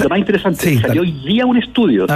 [0.03, 2.07] lo más interesante, salió hoy día un estudio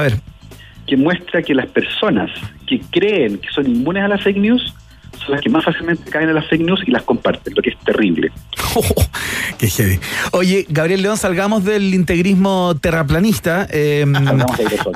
[0.87, 2.31] que muestra que las personas
[2.67, 4.75] que creen que son inmunes a las fake news
[5.19, 7.71] son las que más fácilmente caen a las fake news y las comparten, lo que
[7.71, 8.33] es terrible.
[9.59, 10.01] Qué heavy.
[10.33, 14.05] Oye, Gabriel León, salgamos del integrismo terraplanista eh,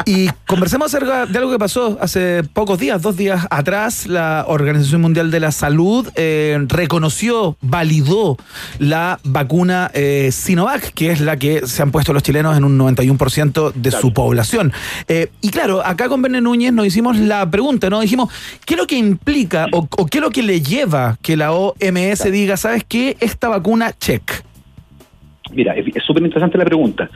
[0.04, 4.06] y conversemos acerca de algo que pasó hace pocos días, dos días atrás.
[4.06, 8.36] La Organización Mundial de la Salud eh, reconoció, validó
[8.78, 12.78] la vacuna eh, Sinovac, que es la que se han puesto los chilenos en un
[12.78, 14.72] 91% de su población.
[15.08, 18.00] Eh, y claro, acá con Berne Núñez nos hicimos la pregunta, ¿no?
[18.00, 18.32] Dijimos,
[18.64, 21.52] ¿qué es lo que implica o, o qué es lo que le lleva que la
[21.52, 23.16] OMS diga, ¿sabes qué?
[23.20, 24.22] Esta vacuna, check.
[25.52, 27.10] Mira, es súper interesante la pregunta.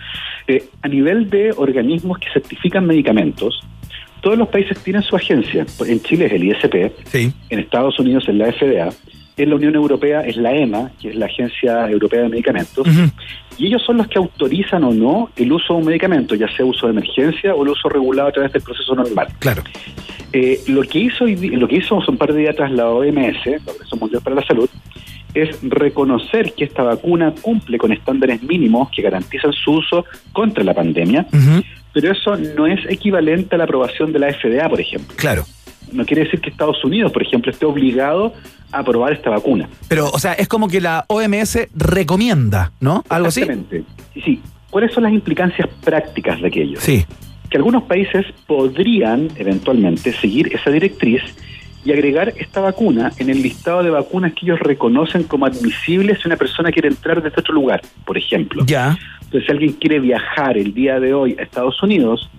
[0.47, 3.61] Eh, a nivel de organismos que certifican medicamentos,
[4.23, 5.67] todos los países tienen su agencia.
[5.87, 6.75] En Chile es el ISP,
[7.51, 8.89] en Estados Unidos es la FDA,
[9.37, 12.87] en la Unión Europea es la EMA, que es la Agencia Europea de Medicamentos,
[13.59, 16.65] y ellos son los que autorizan o no el uso de un medicamento, ya sea
[16.65, 19.29] uso de emergencia o el uso regulado a través del proceso normal.
[19.39, 19.63] Claro.
[20.33, 23.47] Eh, lo que hizo lo que hizo hace un par de días atrás la OMS,
[23.47, 24.69] la Organización Mundial para la Salud,
[25.35, 30.75] es reconocer que esta vacuna cumple con estándares mínimos que garantizan su uso contra la
[30.75, 31.27] pandemia,
[31.93, 35.15] pero eso no es equivalente a la aprobación de la FDA, por ejemplo.
[35.17, 35.45] Claro.
[35.93, 38.35] No quiere decir que Estados Unidos, por ejemplo, esté obligado
[38.71, 39.69] a aprobar esta vacuna.
[39.89, 43.05] Pero, o sea, es como que la OMS recomienda, ¿no?
[43.09, 43.41] Algo así.
[43.41, 43.85] Exactamente.
[44.25, 44.41] Sí,
[44.71, 46.81] ¿cuáles son las implicancias prácticas de aquello?
[46.81, 47.05] Sí.
[47.51, 51.23] Que algunos países podrían eventualmente seguir esa directriz
[51.85, 56.29] y agregar esta vacuna en el listado de vacunas que ellos reconocen como admisibles si
[56.29, 58.65] una persona quiere entrar desde otro lugar, por ejemplo.
[58.65, 58.97] Ya.
[59.23, 62.31] Entonces, si alguien quiere viajar el día de hoy a Estados Unidos,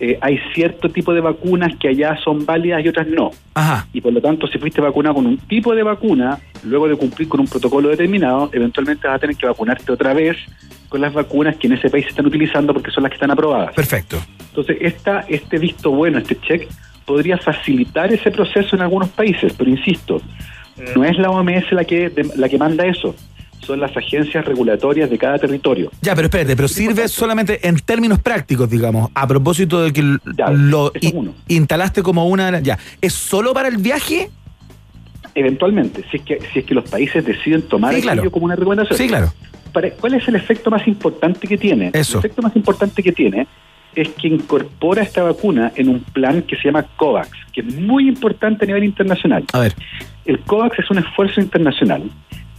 [0.00, 3.30] eh, hay cierto tipo de vacunas que allá son válidas y otras no.
[3.54, 3.86] Ajá.
[3.92, 7.28] Y por lo tanto, si fuiste vacunado con un tipo de vacuna, luego de cumplir
[7.28, 10.36] con un protocolo determinado, eventualmente vas a tener que vacunarte otra vez
[10.88, 13.30] con las vacunas que en ese país se están utilizando porque son las que están
[13.30, 13.74] aprobadas.
[13.74, 14.16] Perfecto.
[14.48, 16.66] Entonces, esta, este visto bueno, este check,
[17.04, 20.20] podría facilitar ese proceso en algunos países, pero insisto,
[20.96, 23.14] no es la OMS la que, de- la que manda eso,
[23.60, 25.90] son las agencias regulatorias de cada territorio.
[26.02, 30.18] Ya, pero espérate, pero sirve solamente en términos prácticos, digamos, a propósito de que l-
[30.54, 32.62] lo in- instalaste como una de las...
[32.62, 34.30] Ya, ¿es solo para el viaje?
[35.34, 38.28] Eventualmente, si es que, si es que los países deciden tomar Sí, claro.
[38.30, 38.98] como una recomendación.
[38.98, 39.32] Sí, claro.
[39.72, 41.90] Para- ¿Cuál es el efecto más importante que tiene?
[41.92, 42.18] Eso.
[42.18, 43.46] El efecto más importante que tiene
[43.94, 48.08] es que incorpora esta vacuna en un plan que se llama COVAX, que es muy
[48.08, 49.44] importante a nivel internacional.
[49.52, 49.74] A ver.
[50.24, 52.02] El COVAX es un esfuerzo internacional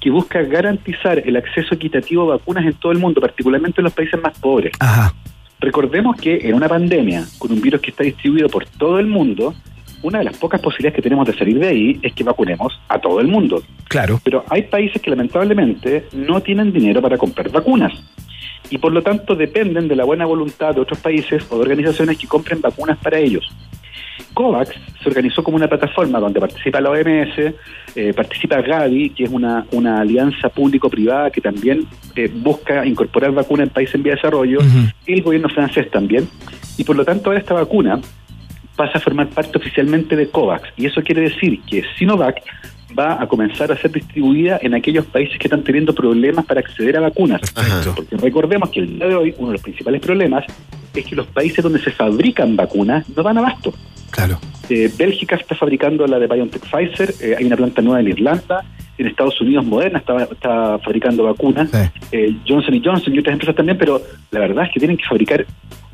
[0.02, 3.94] que busca garantizar el acceso equitativo a vacunas en todo el mundo, particularmente en los
[3.94, 4.74] países más pobres.
[4.80, 5.14] Ajá.
[5.60, 9.54] Recordemos que en una pandemia, con un virus que está distribuido por todo el mundo,
[10.02, 13.00] una de las pocas posibilidades que tenemos de salir de ahí es que vacunemos a
[13.00, 13.62] todo el mundo.
[13.88, 14.20] Claro.
[14.24, 17.94] Pero hay países que lamentablemente no tienen dinero para comprar vacunas.
[18.72, 22.18] y por lo tanto dependen de la buena voluntad de otros países o de organizaciones
[22.18, 23.46] que compren vacunas para ellos.
[24.34, 27.54] COVAX se organizó como una plataforma donde participa la OMS,
[27.96, 31.86] eh, participa Gavi, que es una, una alianza público-privada que también
[32.16, 34.60] eh, busca incorporar vacunas en países en vía de desarrollo,
[35.06, 36.28] y el gobierno francés también.
[36.78, 38.00] Y por lo tanto ahora esta vacuna
[38.76, 40.70] pasa a formar parte oficialmente de COVAX.
[40.78, 42.42] Y eso quiere decir que Sinovac
[42.98, 46.98] va a comenzar a ser distribuida en aquellos países que están teniendo problemas para acceder
[46.98, 47.42] a vacunas.
[47.96, 50.46] Porque recordemos que el día de hoy uno de los principales problemas
[50.94, 53.74] es que los países donde se fabrican vacunas no dan abasto.
[54.12, 54.40] Claro.
[54.70, 58.64] Eh, Bélgica está fabricando la de BioNTech Pfizer, eh, hay una planta nueva en Irlanda,
[58.98, 61.70] en Estados Unidos Moderna está, está fabricando vacunas,
[62.12, 65.46] eh, Johnson Johnson y otras empresas también, pero la verdad es que tienen que fabricar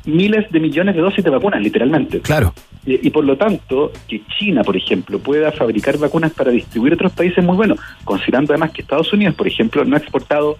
[0.04, 2.20] miles de millones de dosis de vacunas, literalmente.
[2.20, 2.54] Claro.
[2.86, 6.96] Y, y por lo tanto, que China, por ejemplo, pueda fabricar vacunas para distribuir a
[6.96, 10.58] otros países es muy bueno, considerando además que Estados Unidos, por ejemplo, no ha exportado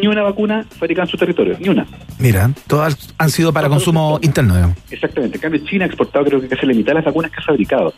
[0.00, 1.86] ni una vacuna fabricada en su territorio, ni una.
[2.18, 4.76] Mira, todas han sido para consumo interno, digamos.
[4.90, 5.36] Exactamente.
[5.36, 7.42] En cambio, China ha exportado creo que casi la mitad de las vacunas que ha
[7.42, 7.94] fabricado.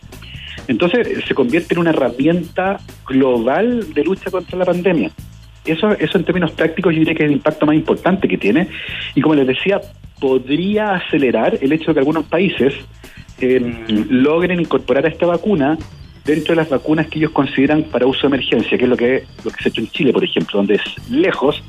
[0.68, 5.10] Entonces, se convierte en una herramienta global de lucha contra la pandemia.
[5.64, 8.68] Eso, eso en términos prácticos yo diría que es el impacto más importante que tiene.
[9.14, 9.80] Y como les decía,
[10.20, 12.74] podría acelerar el hecho de que algunos países
[13.40, 13.60] eh,
[14.08, 15.78] logren incorporar a esta vacuna
[16.24, 19.24] dentro de las vacunas que ellos consideran para uso de emergencia, que es lo que,
[19.44, 21.62] lo que se ha hecho en Chile, por ejemplo, donde es lejos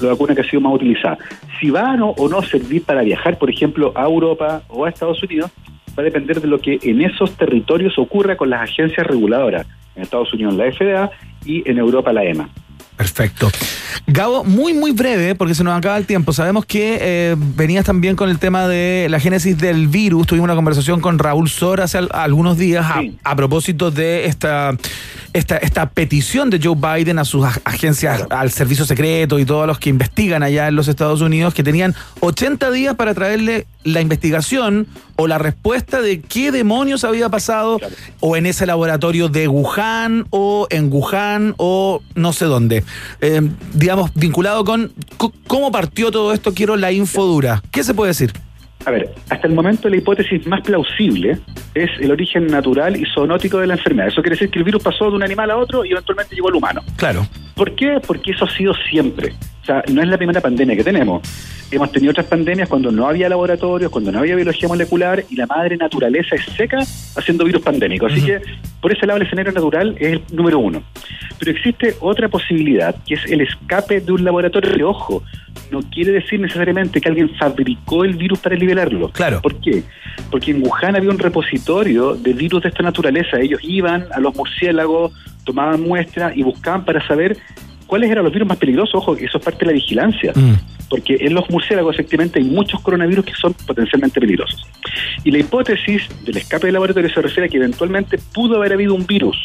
[0.00, 1.18] la vacuna que ha sido más utilizada.
[1.60, 5.22] Si va no, o no servir para viajar, por ejemplo, a Europa o a Estados
[5.22, 5.50] Unidos,
[5.98, 9.66] va a depender de lo que en esos territorios ocurra con las agencias reguladoras.
[9.96, 11.10] En Estados Unidos la FDA
[11.44, 12.48] y en Europa la EMA.
[12.98, 13.48] Perfecto.
[14.08, 16.32] Gabo, muy, muy breve, porque se nos acaba el tiempo.
[16.32, 20.26] Sabemos que eh, venías también con el tema de la génesis del virus.
[20.26, 24.76] Tuvimos una conversación con Raúl Sor hace al- algunos días a, a propósito de esta,
[25.32, 29.66] esta, esta petición de Joe Biden a sus ag- agencias, al servicio secreto y todos
[29.68, 34.00] los que investigan allá en los Estados Unidos, que tenían 80 días para traerle la
[34.00, 34.88] investigación
[35.20, 37.80] o la respuesta de qué demonios había pasado
[38.20, 42.84] o en ese laboratorio de Wuhan o en Wuhan o no sé dónde.
[43.20, 43.42] Eh,
[43.74, 44.92] digamos, vinculado con
[45.48, 47.62] cómo partió todo esto, quiero la info dura.
[47.72, 48.32] ¿Qué se puede decir?
[48.88, 51.36] A ver, hasta el momento la hipótesis más plausible
[51.74, 54.08] es el origen natural y zoonótico de la enfermedad.
[54.08, 56.48] Eso quiere decir que el virus pasó de un animal a otro y eventualmente llegó
[56.48, 56.80] al humano.
[56.96, 57.26] Claro.
[57.54, 58.00] ¿Por qué?
[58.06, 59.34] Porque eso ha sido siempre.
[59.60, 61.20] O sea, no es la primera pandemia que tenemos.
[61.70, 65.46] Hemos tenido otras pandemias cuando no había laboratorios, cuando no había biología molecular y la
[65.46, 66.78] madre naturaleza es seca
[67.14, 68.10] haciendo virus pandémicos.
[68.10, 68.40] Así que
[68.80, 70.82] por ese lado el escenario natural es el número uno.
[71.38, 74.88] Pero existe otra posibilidad que es el escape de un laboratorio.
[74.88, 75.22] Ojo,
[75.70, 78.54] no quiere decir necesariamente que alguien fabricó el virus para
[79.12, 79.40] Claro.
[79.42, 79.82] ¿Por qué?
[80.30, 83.38] Porque en Wuhan había un repositorio de virus de esta naturaleza.
[83.40, 85.12] Ellos iban a los murciélagos,
[85.44, 87.36] tomaban muestras y buscaban para saber
[87.86, 88.94] cuáles eran los virus más peligrosos.
[88.94, 90.32] Ojo, que eso es parte de la vigilancia.
[90.88, 94.66] Porque en los murciélagos efectivamente hay muchos coronavirus que son potencialmente peligrosos.
[95.24, 98.94] Y la hipótesis del escape del laboratorio se refiere a que eventualmente pudo haber habido
[98.94, 99.36] un virus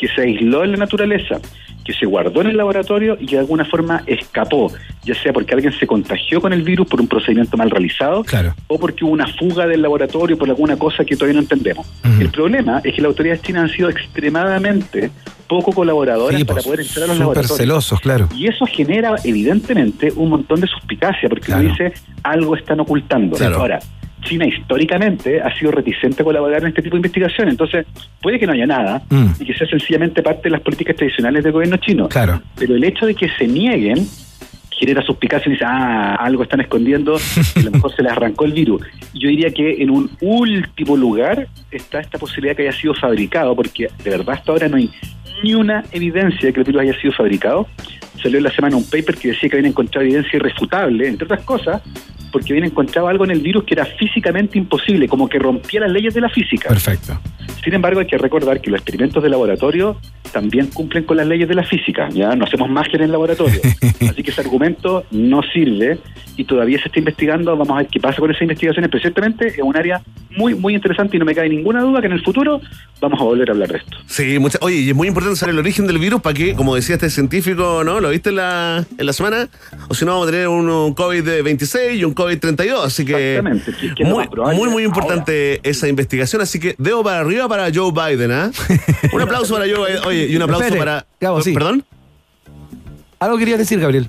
[0.00, 1.38] que se aisló en la naturaleza,
[1.84, 4.72] que se guardó en el laboratorio y que de alguna forma escapó,
[5.04, 8.24] ya sea porque alguien se contagió con el virus por un procedimiento mal realizado
[8.66, 11.86] o porque hubo una fuga del laboratorio por alguna cosa que todavía no entendemos.
[12.18, 15.10] El problema es que las autoridades chinas han sido extremadamente
[15.48, 17.56] poco colaboradoras Sí, para pues, poder entrar a los laboratorios.
[17.58, 18.28] celosos, claro.
[18.36, 23.36] Y eso genera, evidentemente, un montón de suspicacia, porque uno dice, algo están ocultando.
[23.36, 23.56] Claro.
[23.58, 23.80] Ahora,
[24.22, 27.86] China históricamente ha sido reticente a colaborar en este tipo de investigación, entonces
[28.22, 29.30] puede que no haya nada Mm.
[29.40, 32.08] y que sea sencillamente parte de las políticas tradicionales del gobierno chino.
[32.08, 32.40] Claro.
[32.56, 33.98] Pero el hecho de que se nieguen
[34.70, 37.18] genera suspicacia y dice, ah, algo están escondiendo,
[37.56, 38.82] y a lo mejor se les arrancó el virus.
[39.12, 43.88] Yo diría que en un último lugar está esta posibilidad que haya sido fabricado, porque
[44.02, 44.90] de verdad hasta ahora no hay
[45.42, 47.66] ni una evidencia de que el virus haya sido fabricado.
[48.22, 51.42] Salió en la semana un paper que decía que habían encontrado evidencia irrefutable, entre otras
[51.42, 51.80] cosas,
[52.30, 55.90] porque habían encontrado algo en el virus que era físicamente imposible, como que rompía las
[55.90, 56.68] leyes de la física.
[56.68, 57.18] Perfecto.
[57.64, 59.96] Sin embargo, hay que recordar que los experimentos de laboratorio
[60.32, 62.08] también cumplen con las leyes de la física.
[62.10, 63.60] Ya no hacemos magia en el laboratorio.
[64.08, 65.98] Así que ese argumento no sirve
[66.36, 67.50] y todavía se está investigando.
[67.56, 68.90] Vamos a ver qué pasa con esas investigaciones.
[68.90, 70.00] Pero ciertamente es un área
[70.36, 72.60] muy, muy interesante y no me cabe ninguna duda que en el futuro
[73.00, 73.98] vamos a volver a hablar de esto.
[74.06, 76.74] Sí, mucha- oye, y es muy importante saber el origen del virus para que, como
[76.74, 78.00] decía este científico, ¿no?
[78.00, 79.48] ¿Lo viste en la, en la semana?
[79.88, 82.84] O si no, vamos a tener un, un COVID-26 y un COVID-32.
[82.84, 83.36] Así que.
[83.38, 86.42] Exactamente, que- que muy, muy, muy importante esa investigación.
[86.42, 88.50] Así que dedo para arriba para Joe Biden, ¿ah?
[89.12, 90.04] un aplauso para Joe Biden.
[90.06, 91.06] Oye, y un aplauso Espere, para.
[91.20, 91.52] Gabo, sí.
[91.52, 91.84] ¿Perdón?
[93.18, 94.08] Algo querías decir, Gabriel.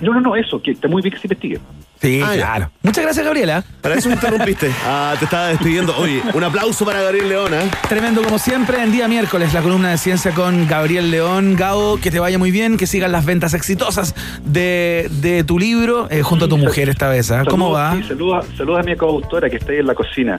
[0.00, 1.58] No, no, no, eso, que está muy bien que se investigue.
[2.00, 2.46] Sí, Ah, ya.
[2.46, 2.70] claro.
[2.82, 3.62] Muchas gracias, Gabriela.
[3.82, 4.70] Para eso me interrumpiste.
[4.86, 5.94] Ah, te estaba despidiendo.
[5.98, 7.70] Oye, un aplauso para Gabriel León, ¿eh?
[7.88, 11.56] Tremendo como siempre, en día miércoles, la columna de ciencia con Gabriel León.
[11.56, 14.14] Gao, que te vaya muy bien, que sigan las ventas exitosas
[14.44, 17.30] de, de tu libro eh, junto a tu mujer esta vez.
[17.30, 17.44] ¿ah?
[17.48, 17.94] ¿Cómo va?
[17.96, 20.36] Sí, saluda, saluda a mi coautora que está ahí en la cocina.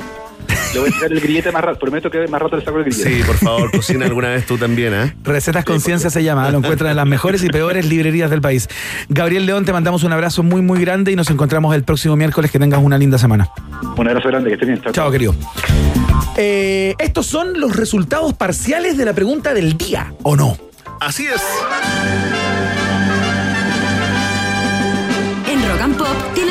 [0.74, 1.80] Le voy a tirar el grillete más rato.
[1.80, 3.10] Prometo que más rato le saco el grillete.
[3.10, 5.16] Sí, por favor, cocina alguna vez tú también, ¿eh?
[5.24, 8.70] Recetas Conciencia se llama, lo encuentran en las mejores y peores librerías del país.
[9.10, 12.52] Gabriel León, te mandamos un abrazo muy, muy grande y nos encontramos el próximo miércoles.
[12.52, 13.50] Que tengas una linda semana.
[13.98, 14.82] Un abrazo grande, que esté bien.
[14.82, 15.36] Chao, Chao, querido.
[16.38, 20.58] Eh, estos son los resultados parciales de la pregunta del día, ¿o no?
[21.00, 21.42] Así es.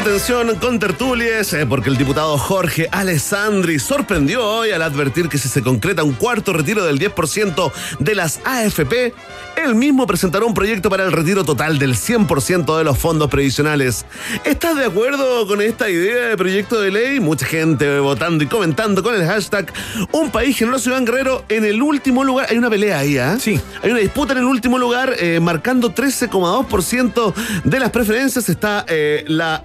[0.00, 5.46] Atención con tertulias, eh, porque el diputado Jorge Alessandri sorprendió hoy al advertir que si
[5.46, 9.12] se concreta un cuarto retiro del 10% de las AFP,
[9.56, 14.06] él mismo presentará un proyecto para el retiro total del 100% de los fondos previsionales.
[14.44, 17.20] ¿Estás de acuerdo con esta idea de proyecto de ley?
[17.20, 19.70] Mucha gente votando y comentando con el hashtag
[20.12, 22.46] Un país generoso Iván Guerrero en el último lugar.
[22.48, 23.36] Hay una pelea ahí, ¿ah?
[23.38, 23.60] Sí.
[23.82, 28.48] Hay una disputa en el último lugar, eh, marcando 13,2% de las preferencias.
[28.48, 29.62] Está eh, la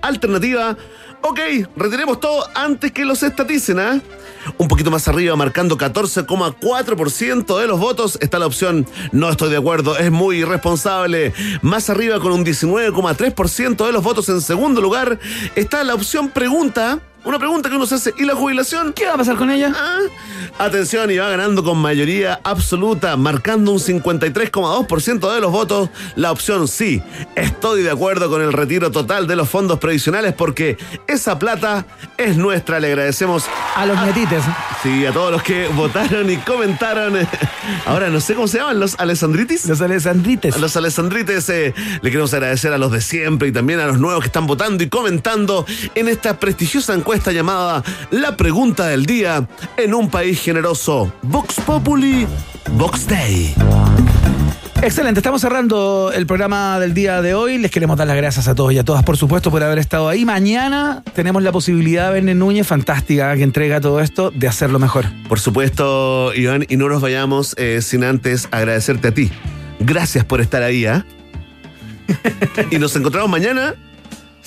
[1.22, 1.40] Ok,
[1.76, 4.00] retiremos todo antes que los estaticen, ¿ah?
[4.58, 9.58] Un poquito más arriba, marcando 14,4% de los votos, está la opción no estoy de
[9.58, 11.34] acuerdo, es muy irresponsable.
[11.64, 15.20] Más arriba, con un 19,3% de los votos en segundo lugar,
[15.56, 17.00] está la opción pregunta.
[17.26, 18.94] Una pregunta que uno se hace, ¿y la jubilación?
[18.94, 19.74] ¿Qué va a pasar con ella?
[19.76, 19.98] Ah,
[20.60, 25.90] Atención, y va ganando con mayoría absoluta, marcando un 53,2% de los votos.
[26.16, 27.02] La opción sí,
[27.36, 30.78] estoy de acuerdo con el retiro total de los fondos previsionales porque
[31.08, 31.86] esa plata
[32.18, 32.80] es nuestra.
[32.80, 33.46] Le agradecemos
[33.76, 34.44] A los netites.
[34.84, 37.16] sí, a todos los que votaron y comentaron.
[37.88, 39.66] Ahora no sé cómo se llaman, los Alessandritis.
[39.66, 40.56] Los Alessandrites.
[40.56, 43.98] A los Alessandrites eh, le queremos agradecer a los de siempre y también a los
[44.00, 45.66] nuevos que están votando y comentando
[45.96, 49.48] en esta prestigiosa encuesta llamada La Pregunta del Día
[49.78, 51.12] en un país generoso.
[51.22, 52.28] Vox Populi,
[52.74, 53.56] Vox Day.
[54.82, 57.58] Excelente, estamos cerrando el programa del día de hoy.
[57.58, 60.10] Les queremos dar las gracias a todos y a todas, por supuesto, por haber estado
[60.10, 60.26] ahí.
[60.26, 65.06] Mañana tenemos la posibilidad, Verne Núñez, fantástica, que entrega todo esto, de hacerlo mejor.
[65.28, 69.32] Por supuesto, Iván, y no nos vayamos eh, sin antes agradecerte a ti.
[69.80, 71.06] Gracias por estar ahí, ¿ah?
[72.72, 73.76] y nos encontramos mañana.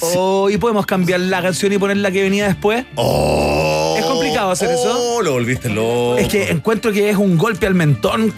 [0.00, 2.84] Oh, y podemos cambiar la canción y poner la que venía después.
[2.94, 4.96] Oh, Es complicado hacer eso.
[5.16, 6.16] Oh, lo volviste loco.
[6.18, 8.32] Es que encuentro que es un golpe al mentón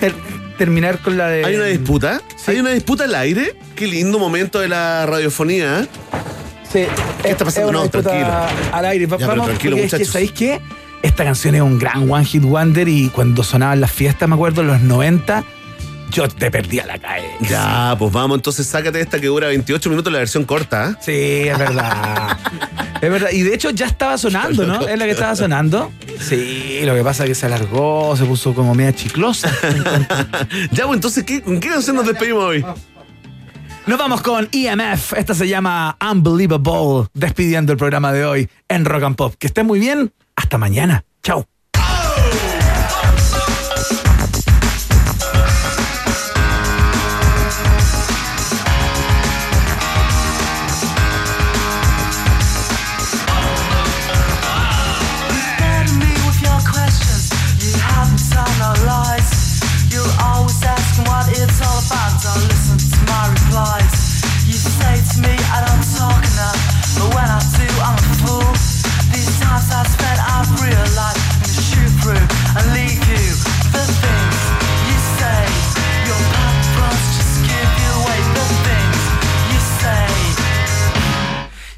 [0.00, 0.14] ter-
[0.58, 1.44] terminar con la de.
[1.44, 2.20] ¿Hay una disputa?
[2.46, 3.54] ¿Hay una disputa al aire?
[3.76, 5.80] Qué lindo momento de la radiofonía.
[5.82, 5.86] ¿eh?
[6.72, 6.84] Sí.
[7.22, 7.68] ¿Qué está pasando?
[7.70, 8.26] Es una No, tranquilo.
[8.72, 9.06] Al aire.
[9.06, 10.12] Ya, pero Vamos, tranquilo, porque es que, muchachos.
[10.12, 10.60] ¿sabéis qué?
[11.02, 14.60] Esta canción es un gran One Hit Wonder y cuando sonaban las fiestas, me acuerdo,
[14.62, 15.42] en los 90,
[16.12, 17.30] yo te perdía la calle.
[17.40, 20.90] Ya, pues vamos, entonces sácate esta que dura 28 minutos la versión corta.
[20.90, 20.94] ¿eh?
[21.00, 22.38] Sí, es verdad.
[23.00, 23.30] es verdad.
[23.32, 24.86] Y de hecho ya estaba sonando, ¿no?
[24.86, 25.90] Es la que estaba sonando.
[26.20, 29.50] Sí, lo que pasa es que se alargó, se puso como media chiclosa.
[30.70, 32.64] ya, pues entonces, ¿qué, ¿con qué canción nos despedimos hoy?
[33.86, 35.14] Nos vamos con EMF.
[35.14, 37.08] Esta se llama Unbelievable.
[37.14, 39.34] Despidiendo el programa de hoy en Rock and Pop.
[39.38, 40.12] Que estén muy bien.
[40.36, 41.04] Hasta mañana.
[41.22, 41.51] Chao.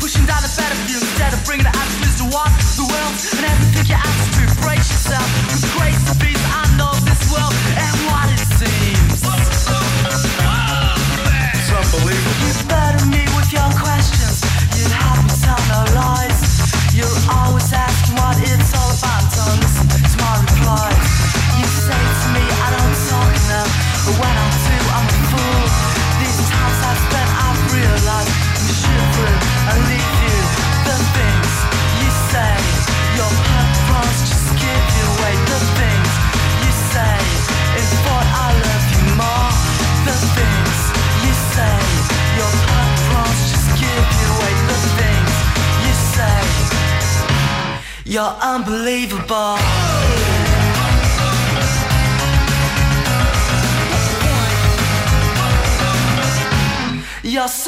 [0.00, 3.86] Pushing down the battlefield instead of bringing the absolutes to walk the world and everything
[3.86, 4.59] you ask to.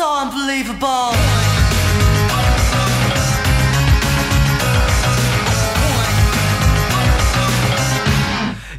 [0.03, 1.15] So unbelievable.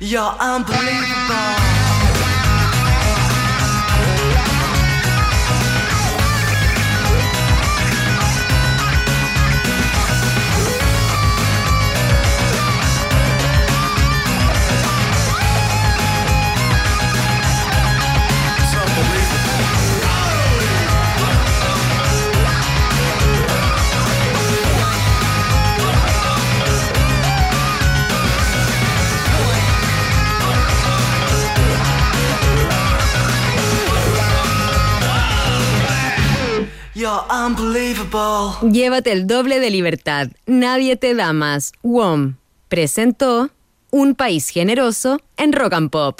[0.02, 1.63] You're unbelievable.
[38.62, 40.30] Llévate el doble de libertad.
[40.46, 41.72] Nadie te da más.
[41.82, 42.36] WOM
[42.68, 43.50] presentó
[43.92, 46.20] Un país generoso en Rock and Pop.